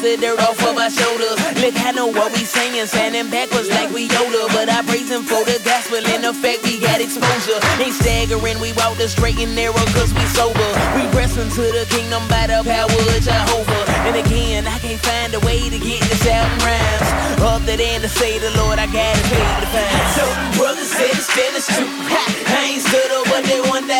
brush 0.00 0.16
the 0.16 0.32
off 0.40 0.60
of 0.64 0.76
our 0.76 0.90
shoulders. 0.90 1.36
Look, 1.60 1.76
I 1.84 1.92
know 1.92 2.06
what 2.06 2.32
we 2.32 2.44
singing, 2.44 2.86
standing 2.86 3.30
backwards 3.30 3.68
like 3.68 3.90
we 3.92 4.08
Yoda. 4.08 4.48
But 4.52 4.68
I 4.68 4.82
praise 4.82 5.10
him 5.10 5.22
for 5.22 5.44
the 5.44 5.60
gospel, 5.64 5.98
in 5.98 6.24
effect 6.24 6.64
we 6.64 6.80
got 6.80 7.00
exposure. 7.00 7.60
Ain't 7.80 7.94
staggering, 7.94 8.60
we 8.60 8.72
walk 8.74 8.96
the 8.96 9.08
straight 9.08 9.38
and 9.38 9.54
narrow 9.54 9.84
cause 9.92 10.12
we 10.14 10.24
sober. 10.32 10.68
We 10.96 11.04
press 11.12 11.36
into 11.36 11.62
the 11.62 11.86
kingdom 11.90 12.26
by 12.28 12.46
the 12.48 12.64
power 12.64 12.88
of 12.88 13.20
Jehovah. 13.20 13.84
And 14.08 14.16
again, 14.16 14.66
I 14.66 14.78
can't 14.78 15.00
find 15.00 15.34
a 15.34 15.40
way 15.40 15.68
to 15.68 15.78
get 15.78 16.00
this 16.08 16.26
out 16.28 16.48
in 16.48 16.58
rhymes. 16.64 17.08
Other 17.40 17.76
than 17.76 18.00
to 18.00 18.08
say 18.08 18.38
the 18.38 18.50
Lord, 18.56 18.78
I 18.78 18.86
gotta 18.86 19.22
pay 19.28 19.48
the 19.60 19.68
fine. 19.68 20.08
So 20.16 20.24
brothers 20.56 20.90
said 20.90 21.12
it's 21.12 21.28
finished 21.28 21.70
too. 21.76 21.88
I 21.88 22.72
ain't 22.72 22.82
stood 22.82 23.10
up 23.12 23.28
what 23.28 23.44
they 23.44 23.60
want 23.60 23.86
to 23.88 23.99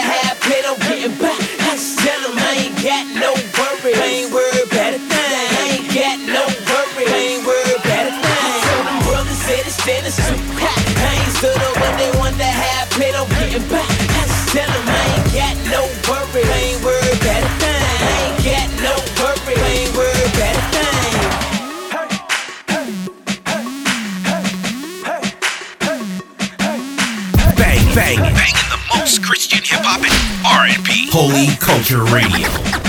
Bang, 27.94 28.18
bang, 28.18 28.34
banging 28.34 28.70
the 28.70 28.80
most 28.96 29.22
Christian 29.24 29.58
hip 29.64 29.80
hop 29.82 30.00
and 30.04 30.76
R&B. 30.78 31.08
Holy 31.10 31.56
Culture 31.58 32.04
Radio. 32.04 32.79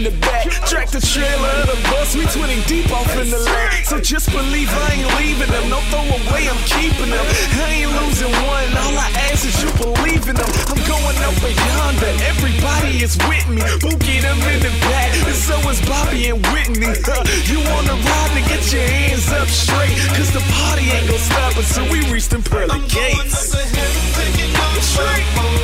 The 0.00 0.16
back. 0.24 0.48
Tractor 0.64 1.04
trailer 1.04 1.52
of 1.60 1.68
the 1.68 1.76
bus, 1.92 2.16
we 2.16 2.24
twinning 2.32 2.64
deep 2.64 2.88
off 2.88 3.12
in 3.20 3.28
the 3.28 3.36
land. 3.36 3.84
So 3.84 4.00
just 4.00 4.32
believe 4.32 4.72
I 4.72 4.96
ain't 4.96 5.10
leaving 5.20 5.52
them. 5.52 5.68
No 5.68 5.84
throw 5.92 6.00
away, 6.00 6.48
I'm 6.48 6.56
keeping 6.64 7.12
them. 7.12 7.26
I 7.60 7.84
ain't 7.84 7.92
losing 8.00 8.32
one. 8.48 8.72
All 8.88 8.96
I 8.96 9.12
ask 9.28 9.44
is 9.44 9.52
you 9.60 9.68
believe 9.76 10.24
in 10.24 10.36
them. 10.40 10.48
I'm 10.72 10.80
going 10.88 11.18
up 11.20 11.36
and 11.44 11.52
yonder. 11.52 12.12
Everybody 12.24 13.04
is 13.04 13.20
with 13.28 13.44
me. 13.52 13.60
Bookie 13.84 14.24
them 14.24 14.40
in 14.48 14.64
the 14.64 14.72
back. 14.88 15.12
And 15.28 15.36
so 15.36 15.60
is 15.68 15.80
Bobby 15.84 16.32
and 16.32 16.40
Whitney. 16.48 16.96
You 17.52 17.60
wanna 17.60 17.92
ride 17.92 18.32
to 18.32 18.42
get 18.48 18.64
your 18.72 18.88
hands 18.88 19.28
up 19.28 19.48
straight. 19.52 19.92
Cause 20.16 20.32
the 20.32 20.40
party 20.56 20.88
ain't 20.88 21.04
gonna 21.04 21.20
stop 21.20 21.52
until 21.60 21.84
we 21.92 22.00
reach 22.08 22.32
them 22.32 22.40
pearly 22.40 22.80
gates. 22.88 23.52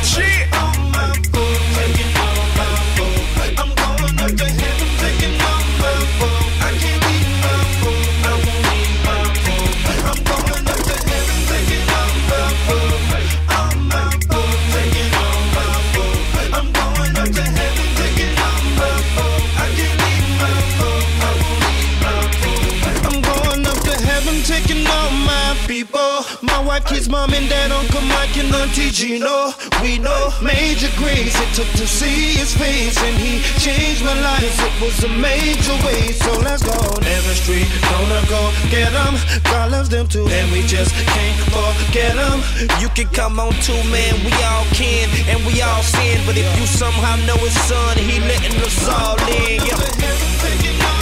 Shit. 0.05 0.48
Kids, 26.99 27.09
mom, 27.09 27.33
and 27.33 27.49
dad, 27.49 27.71
Uncle 27.71 28.01
Mike, 28.11 28.37
and 28.39 28.53
Auntie 28.53 28.91
Gino. 28.91 29.55
We 29.81 29.99
know 29.99 30.35
Major 30.43 30.91
Grace. 30.99 31.31
It 31.39 31.55
took 31.55 31.71
to 31.79 31.87
see 31.87 32.35
his 32.35 32.53
face, 32.57 32.99
and 32.99 33.15
he 33.17 33.39
changed 33.63 34.05
my 34.05 34.19
life. 34.19 34.43
It 34.43 34.75
was 34.83 35.05
a 35.05 35.09
major 35.09 35.79
way, 35.87 36.11
so 36.11 36.33
let's 36.43 36.65
go. 36.67 36.75
Every 37.07 37.37
street, 37.39 37.71
gonna 37.87 38.19
go 38.27 38.51
get 38.75 38.91
them. 38.91 39.15
God 39.45 39.71
loves 39.71 39.89
them 39.89 40.09
too, 40.09 40.27
and 40.27 40.51
we 40.51 40.63
just 40.63 40.93
can't 41.15 41.39
forget 41.55 42.17
them. 42.19 42.43
You 42.83 42.89
can 42.89 43.07
come 43.15 43.39
on 43.39 43.53
too, 43.63 43.79
man. 43.95 44.19
We 44.27 44.35
all 44.51 44.67
can 44.75 45.07
and 45.31 45.39
we 45.47 45.63
all 45.63 45.83
sin. 45.85 46.19
But 46.27 46.37
if 46.37 46.51
you 46.59 46.67
somehow 46.67 47.15
know 47.27 47.39
his 47.47 47.55
son, 47.71 47.97
he 47.97 48.19
letting 48.27 48.59
us 48.59 48.89
all 48.89 49.15
in. 49.31 49.63
Yeah. 49.63 50.98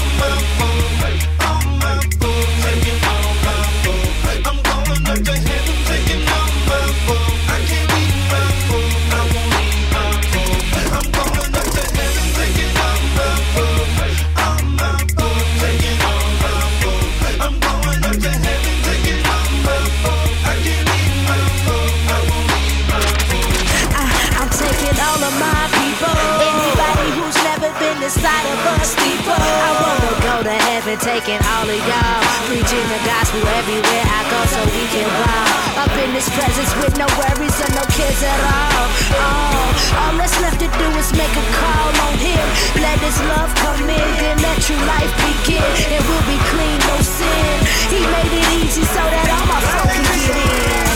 Heaven, 30.97 31.14
taking 31.14 31.40
all 31.47 31.68
of 31.68 31.88
y'all. 31.88 32.22
Preaching 32.47 32.86
the 32.88 33.01
gospel 33.05 33.42
everywhere 33.59 34.05
I 34.05 34.20
go 34.30 34.40
so 34.47 34.61
we 34.70 34.84
can 34.88 35.09
ball. 35.09 35.84
Up 35.84 35.92
in 35.99 36.12
this 36.14 36.28
presence 36.30 36.72
with 36.82 36.97
no 36.99 37.07
worries 37.18 37.57
and 37.61 37.74
no 37.74 37.82
cares 37.92 38.22
at 38.22 38.40
all. 38.40 38.86
All, 39.18 39.66
all 40.01 40.14
that's 40.16 40.38
left 40.40 40.61
to 40.61 40.68
do 40.78 40.88
is 40.99 41.12
make 41.12 41.32
a 41.32 41.47
call 41.59 41.90
on 42.07 42.14
him. 42.18 42.47
Let 42.80 42.99
his 43.01 43.18
love 43.28 43.53
come 43.57 43.88
in, 43.88 44.09
then 44.20 44.38
let 44.42 44.68
your 44.68 44.80
life 44.86 45.12
begin. 45.24 45.64
And 45.92 46.03
we'll 46.07 46.26
be 46.26 46.38
clean, 46.53 46.78
no 46.86 46.97
sin. 47.03 47.57
He 47.90 48.01
made 48.01 48.32
it 48.32 48.47
easy 48.62 48.84
so 48.84 49.03
that 49.03 49.26
all 49.30 49.47
my 49.47 49.61
folk 49.61 49.90
can 49.90 50.05
get 50.05 50.36
in. 50.36 50.86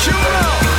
Come. 0.00 0.69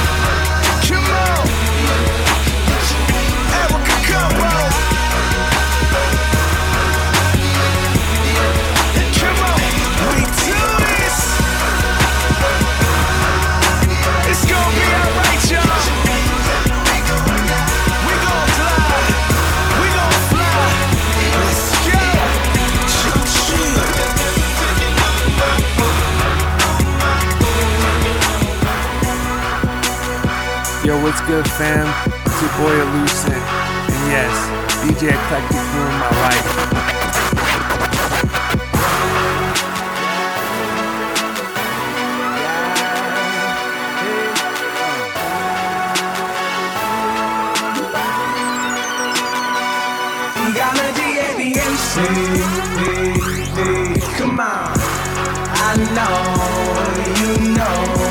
Yo, 30.92 31.02
what's 31.04 31.22
good, 31.22 31.48
fam? 31.48 31.88
It's 32.26 32.42
your 32.42 32.52
boy 32.60 32.76
Elucent. 32.76 33.32
And 33.32 34.12
yes, 34.12 34.36
DJ 34.84 35.16
Eclectic 35.16 35.64
ruined 35.72 36.00
my 36.04 36.12
life. 36.20 36.48
Come 54.18 54.40
on. 54.42 54.76
I 55.56 55.72
know, 55.96 56.16
you 57.22 57.32
know, 57.56 58.11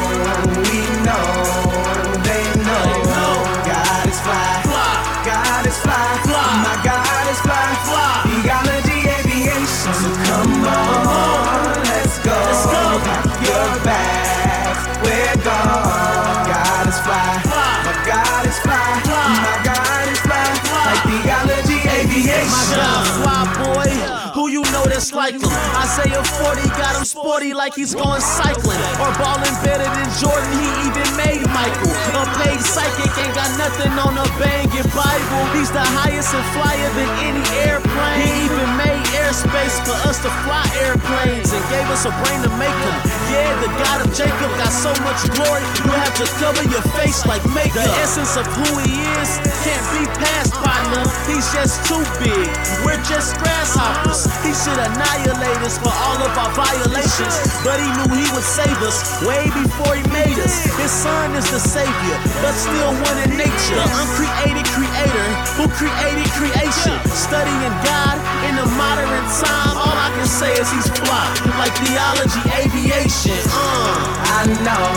like? 25.38 25.78
Isaiah 25.84 26.24
40 26.42 26.68
got 26.74 26.96
him 26.96 27.04
sporty 27.04 27.54
like 27.54 27.74
he's 27.74 27.94
going 27.94 28.20
cycling. 28.20 28.80
Or 28.98 29.10
balling 29.20 29.56
better 29.62 29.86
than 29.86 30.08
Jordan, 30.18 30.50
he 30.58 30.68
even 30.90 31.08
made 31.14 31.42
Michael. 31.54 31.94
A 32.18 32.24
paid 32.42 32.60
psychic 32.60 33.10
ain't 33.20 33.34
got 33.34 33.50
nothing 33.58 33.92
on 34.00 34.18
a 34.18 34.26
banging 34.40 34.88
Bible. 34.90 35.42
He's 35.54 35.70
the 35.70 35.82
highest 35.82 36.34
and 36.34 36.46
flyer 36.56 36.90
than 36.98 37.10
any 37.22 37.44
airplane. 37.62 38.20
He 38.22 38.50
even 38.50 38.70
made 38.76 39.02
airspace 39.14 39.78
for 39.86 39.96
us 40.08 40.18
to 40.22 40.30
fly 40.42 40.66
airplanes 40.82 41.52
and 41.52 41.62
gave 41.70 41.86
us 41.90 42.04
a 42.04 42.12
brain 42.24 42.42
to 42.42 42.50
make 42.58 42.74
them. 42.82 42.98
Yeah, 43.30 43.50
the 43.62 43.70
God 43.78 43.98
of 44.06 44.10
Jacob 44.14 44.50
got 44.58 44.72
so 44.74 44.90
much 45.06 45.22
glory, 45.38 45.62
you 45.78 45.90
have 45.94 46.14
to 46.18 46.26
cover 46.42 46.62
your 46.66 46.82
face 46.98 47.24
like 47.26 47.42
makeup. 47.54 47.86
The 47.86 48.02
essence 48.02 48.36
of 48.36 48.46
who 48.46 48.68
he 48.82 48.98
is 49.22 49.30
can't 49.62 49.86
be 49.94 50.04
passed 50.18 50.59
none. 50.94 51.08
He's 51.28 51.46
just 51.52 51.84
too 51.86 52.02
big. 52.20 52.48
We're 52.84 53.00
just 53.04 53.36
grasshoppers. 53.38 54.24
He 54.44 54.52
should 54.56 54.78
annihilate 54.78 55.60
us 55.64 55.76
for 55.78 55.92
all 55.92 56.18
of 56.20 56.32
our 56.36 56.52
violations, 56.56 57.34
but 57.64 57.78
he 57.80 57.88
knew 57.96 58.08
he 58.16 58.26
would 58.32 58.46
save 58.46 58.78
us 58.82 59.02
way 59.24 59.46
before 59.52 59.94
he 59.96 60.04
made 60.10 60.38
us. 60.40 60.54
His 60.80 60.90
son 60.90 61.36
is 61.36 61.46
the 61.50 61.60
savior, 61.60 62.18
but 62.40 62.54
still 62.56 62.92
one 62.92 63.18
in 63.28 63.36
nature. 63.36 63.78
The 63.78 63.88
uncreated 64.00 64.66
creator 64.72 65.28
who 65.60 65.64
created 65.76 66.28
creation. 66.36 66.96
Studying 67.12 67.74
God 67.84 68.16
in 68.48 68.56
the 68.56 68.66
modern 68.76 69.24
time, 69.38 69.76
all 69.76 69.96
I 69.96 70.10
can 70.16 70.26
say 70.26 70.52
is 70.56 70.70
he's 70.72 70.88
fly, 70.88 71.26
like 71.60 71.74
theology, 71.84 72.42
aviation. 72.58 73.38
Uh. 73.52 74.20
I 74.32 74.46
know, 74.64 74.88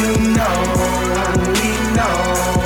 you 0.00 0.34
know, 0.34 0.58
we 1.54 1.70
know, 1.94 2.59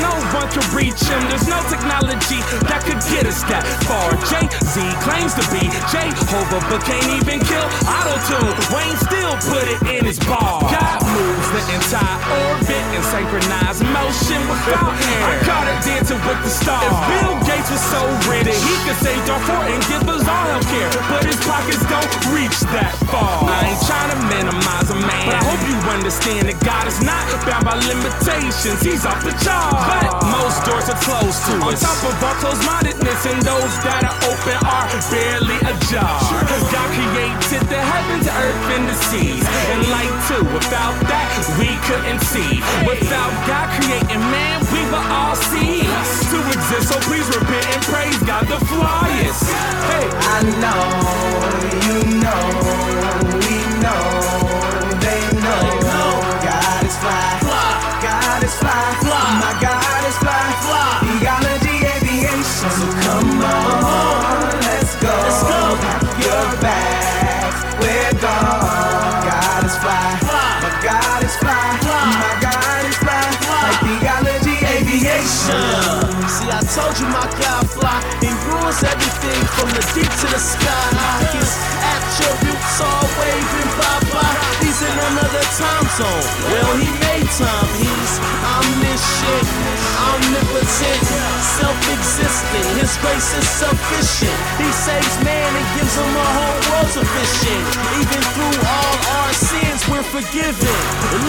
no 0.00 0.10
one 0.32 0.48
can 0.48 0.64
reach 0.74 1.02
him. 1.02 1.20
There's 1.28 1.45
technology 1.96 2.40
that 2.68 2.84
could 2.84 3.00
get 3.08 3.24
us 3.24 3.40
that 3.48 3.64
far. 3.88 4.12
Jay 4.28 4.44
Z 4.68 4.76
claims 5.00 5.32
to 5.36 5.44
be 5.48 5.64
Jehovah, 5.88 6.60
but 6.68 6.84
can't 6.84 7.08
even 7.08 7.40
kill 7.40 7.64
auto 7.88 8.16
tune. 8.28 8.52
Wayne 8.72 8.98
still 9.00 9.34
put 9.48 9.64
it 9.64 9.80
in 9.88 10.04
his 10.04 10.20
bar. 10.20 10.60
God 10.68 11.00
moves 11.08 11.48
the 11.56 11.62
entire 11.72 12.20
orbit 12.52 12.84
in 12.92 13.00
synchronized 13.00 13.84
motion 13.96 14.40
without 14.44 14.92
hair. 14.92 15.24
I 15.24 15.34
caught 15.48 15.66
it 15.72 15.78
dancing 15.88 16.20
with 16.20 16.40
the 16.44 16.52
stars. 16.52 16.84
If 16.84 16.96
Bill 17.08 17.34
Gates 17.48 17.70
was 17.72 17.84
so 17.88 18.02
rich 18.28 18.52
he 18.52 18.74
could 18.84 18.98
save 19.00 19.22
Darfur 19.24 19.62
and 19.72 19.80
give 19.88 20.04
us 20.04 20.24
all 20.28 20.46
health 20.52 20.68
care, 20.68 20.90
but 21.08 21.24
his 21.24 21.40
pockets 21.48 21.84
don't 21.88 22.12
reach 22.36 22.58
that 22.76 22.92
far. 23.08 23.48
I 23.48 23.72
ain't 23.72 23.82
trying 23.88 24.12
to 24.12 24.18
minimize 24.28 24.88
a 24.92 24.98
man, 25.00 25.32
but 25.32 25.36
I 25.40 25.42
hope 25.48 25.62
you 25.64 25.76
understand 25.88 26.50
that 26.52 26.58
God 26.60 26.84
is 26.90 27.00
not 27.00 27.24
bound 27.48 27.64
by 27.64 27.78
limitations. 27.88 28.84
He's 28.84 29.06
off 29.06 29.22
the 29.24 29.32
charts. 29.40 29.80
But 29.86 30.10
most 30.28 30.60
doors 30.66 30.88
are 30.90 31.00
closed 31.00 31.40
to 31.48 31.54
us. 31.72 31.85
Top 31.86 32.02
of 32.02 32.18
our 32.24 32.34
closed-mindedness 32.42 33.26
and 33.30 33.38
those 33.46 33.74
that 33.86 34.02
are 34.02 34.18
open 34.26 34.58
are 34.66 34.90
barely 35.06 35.54
ajar. 35.70 36.18
Cause 36.50 36.66
God 36.74 36.88
created 36.90 37.62
the 37.70 37.78
heavens, 37.78 38.26
earth, 38.26 38.74
and 38.74 38.90
the 38.90 38.96
seas. 39.06 39.46
And 39.70 39.86
light 39.94 40.10
too. 40.26 40.42
Without 40.50 40.98
that, 41.06 41.30
we 41.62 41.70
couldn't 41.86 42.18
see. 42.26 42.58
Without 42.90 43.30
God 43.46 43.70
creating 43.78 44.18
man, 44.34 44.66
we 44.74 44.82
will 44.90 45.06
all 45.14 45.38
cease 45.38 46.26
to 46.26 46.38
exist. 46.58 46.90
So 46.90 46.98
please 47.06 47.30
repent 47.30 47.70
and 47.70 47.82
praise 47.86 48.18
God 48.26 48.50
the 48.50 48.58
flyest. 48.66 49.46
Hey, 49.86 50.10
I 50.10 50.42
know, 50.58 50.90
you 51.86 52.18
know, 52.18 52.50
we 53.46 53.56
know. 53.78 54.75
Everything 78.76 79.40
from 79.56 79.72
the 79.72 79.80
deep 79.96 80.04
to 80.04 80.26
the 80.28 80.36
sky. 80.36 80.92
His 81.32 81.48
attributes 81.80 82.76
all 82.84 83.08
waving 83.16 83.70
bye 83.80 84.04
bye. 84.12 84.36
He's 84.60 84.84
in 84.84 84.92
another 84.92 85.44
time 85.56 85.86
zone. 85.96 86.24
Well, 86.52 86.76
he 86.76 86.92
made 87.00 87.24
time. 87.40 87.72
He's 87.80 88.12
omniscient, 88.20 89.48
omnipotent, 89.96 91.02
self-existent. 91.56 92.66
His 92.76 92.92
grace 93.00 93.32
is 93.40 93.48
sufficient. 93.48 94.36
He 94.60 94.68
saves 94.68 95.16
man 95.24 95.56
and 95.56 95.66
gives 95.80 95.96
him 95.96 96.12
a 96.12 96.28
whole 96.36 96.60
world 96.68 96.90
sufficient. 97.00 97.64
Even 97.96 98.20
through 98.36 98.60
all 98.60 98.96
our 99.24 99.32
sins, 99.32 99.88
we're 99.88 100.04
forgiven. 100.04 100.76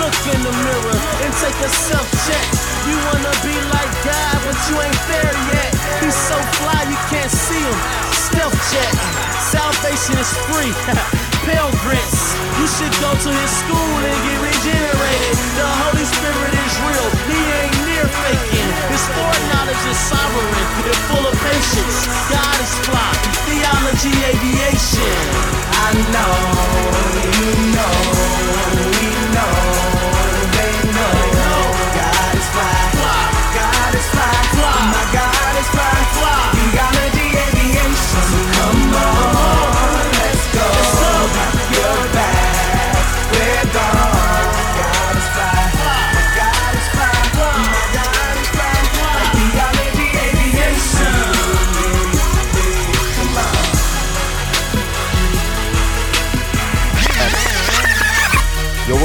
Look 0.03 0.19
in 0.35 0.39
the 0.43 0.51
mirror 0.67 0.99
and 1.23 1.31
take 1.39 1.59
a 1.63 1.71
self-check. 1.71 2.47
You 2.91 2.99
wanna 3.07 3.31
be 3.39 3.55
like 3.71 3.91
God, 4.03 4.35
but 4.43 4.57
you 4.67 4.75
ain't 4.83 5.03
there 5.07 5.35
yet. 5.55 5.76
He's 6.03 6.15
so 6.15 6.37
fly 6.59 6.83
you 6.87 6.99
can't 7.09 7.31
see 7.31 7.63
him. 7.63 7.79
Stealth 8.11 8.55
jet. 8.71 8.93
Salvation 9.51 10.19
is 10.19 10.31
free. 10.47 10.71
Pilgrims, 11.47 12.19
you 12.59 12.67
should 12.67 12.91
go 12.99 13.11
to 13.15 13.29
his 13.31 13.51
school 13.63 13.99
and 14.03 14.17
get 14.27 14.37
regenerated. 14.43 15.35
The 15.55 15.69
Holy 15.87 16.03
Spirit 16.03 16.51
is 16.51 16.73
real. 16.83 17.07
He 17.31 17.39
ain't 17.39 17.77
near 17.87 18.03
faking. 18.03 18.69
His 18.91 19.03
foreknowledge 19.15 19.83
is 19.87 19.99
sovereign 20.11 20.51
and 20.91 20.99
full 21.07 21.23
of 21.23 21.35
patience. 21.39 21.97
God 22.27 22.57
is 22.59 22.73
fly. 22.83 23.11
Theology 23.47 24.11
aviation. 24.27 25.17
I 25.71 25.95
know, 26.11 26.35
you 27.31 27.51
know, 27.71 27.95
we 28.91 29.07
know, 29.31 29.55
they 30.51 30.73
know. 30.91 31.15
God 31.95 32.35
is 32.35 32.47
fly, 32.51 32.75
God 33.55 33.95
is 33.95 34.07
fly, 34.11 34.91
my 34.91 35.13
God 35.13 35.36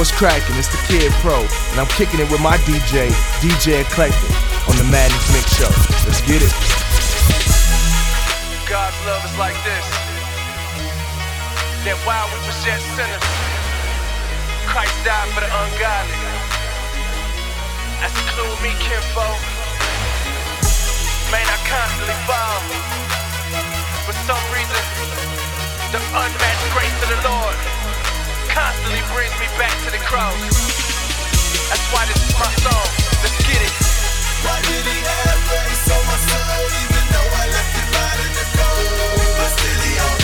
what's 0.03 0.19
cracking? 0.19 0.59
It's 0.59 0.67
the 0.67 0.83
Kid 0.83 1.15
Pro, 1.23 1.39
and 1.71 1.79
I'm 1.79 1.87
kicking 1.95 2.19
it 2.19 2.27
with 2.27 2.43
my 2.43 2.59
DJ, 2.67 3.07
DJ 3.39 3.87
Eclectic, 3.87 4.35
on 4.67 4.75
the 4.75 4.83
Madness 4.91 5.31
Mix 5.31 5.47
Show. 5.55 5.71
Let's 6.03 6.19
get 6.27 6.43
it. 6.43 6.51
God's 8.67 8.99
love 9.07 9.23
is 9.23 9.31
like 9.39 9.55
this. 9.63 9.87
That 11.87 11.95
while 12.03 12.27
we 12.35 12.39
was 12.43 12.59
yet 12.67 12.83
sinners, 12.99 13.23
Christ 14.67 14.91
died 15.07 15.31
for 15.31 15.39
the 15.39 15.47
ungodly. 15.47 16.19
That's 18.03 18.11
include 18.27 18.59
me, 18.59 18.75
kinfo. 18.83 19.23
Man, 21.31 21.47
I 21.47 21.57
constantly 21.63 22.19
fall. 22.27 22.59
For 24.03 24.15
some 24.27 24.43
reason, 24.51 24.83
the 25.95 26.03
unmatched 26.11 26.67
grace 26.75 26.97
of 27.07 27.07
the 27.07 27.19
Lord 27.23 27.42
brings 29.13 29.33
me 29.39 29.45
back 29.61 29.77
to 29.85 29.91
the 29.91 30.01
cross. 30.09 30.33
That's 31.69 31.87
why 31.93 32.05
this 32.09 32.17
is 32.17 32.33
my 32.33 32.49
song. 32.65 32.89
Let's 33.21 33.37
get 33.45 33.61
it. 33.61 33.73
Why 34.41 34.57
did 34.65 34.85
he 34.89 34.99
have 35.05 35.39
grace 35.49 35.85
on 35.93 36.03
my 36.09 36.17
soul, 36.17 36.65
even 36.81 37.05
though 37.13 37.29
I 37.29 37.45
left 37.53 37.73
him 37.77 37.91
out 37.93 38.17
in 38.25 38.31
the 38.33 38.45
cold? 38.57 38.89
But 39.37 39.49
still 39.53 39.81
he 39.85 40.22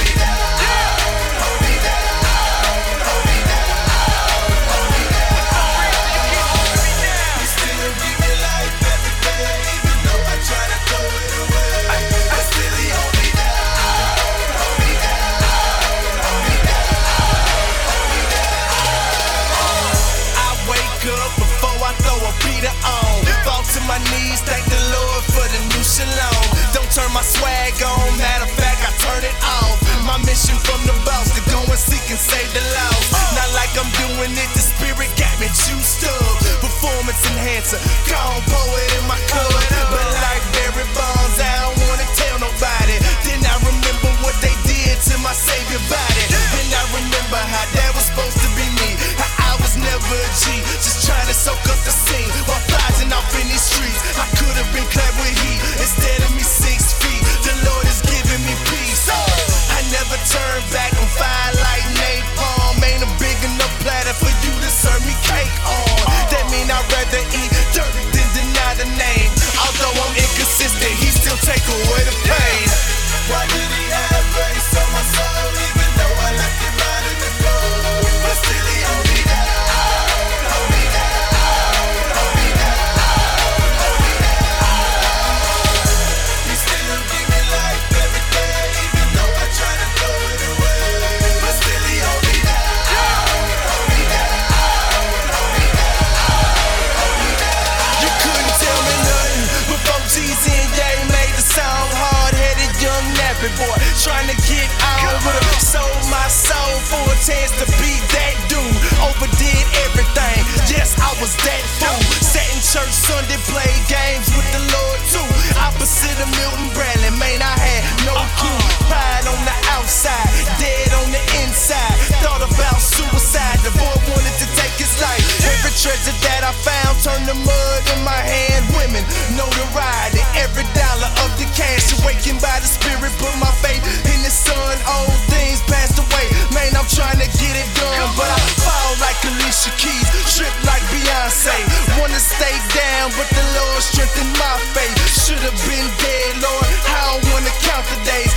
the 127.30 127.38
mud 127.46 127.82
in 127.94 128.02
my 128.02 128.18
hand. 128.18 128.66
Women 128.74 129.06
know 129.38 129.46
the 129.54 129.68
ride 129.78 130.18
and 130.18 130.30
every 130.42 130.66
dollar 130.74 131.10
of 131.22 131.30
the 131.38 131.46
cash. 131.54 131.94
Awakened 132.02 132.42
by 132.42 132.58
the 132.58 132.66
spirit, 132.66 133.14
put 133.22 133.34
my 133.38 133.54
faith 133.62 133.86
in 134.10 134.20
the 134.26 134.34
sun. 134.34 134.74
Old 134.90 135.14
things 135.30 135.62
passed 135.70 136.02
away. 136.02 136.26
Man, 136.50 136.74
I'm 136.74 136.90
trying 136.90 137.22
to 137.22 137.30
get 137.38 137.54
it 137.54 137.70
done, 137.78 138.10
but 138.18 138.30
I 138.34 138.40
fall 138.66 138.92
like 138.98 139.20
Alicia 139.30 139.70
Keys, 139.78 140.10
trip 140.34 140.54
like 140.66 140.82
Beyonce. 140.90 141.54
Wanna 142.02 142.18
stay 142.18 142.56
down, 142.74 143.14
but 143.14 143.30
the 143.30 143.46
Lord 143.62 143.82
strengthened 143.86 144.34
my 144.42 144.58
faith. 144.74 144.98
Should've 145.06 145.60
been 145.70 145.86
dead, 146.02 146.42
Lord. 146.42 146.66
I 146.90 147.14
don't 147.14 147.26
wanna 147.30 147.54
count 147.62 147.86
the 147.94 148.00
days. 148.10 148.34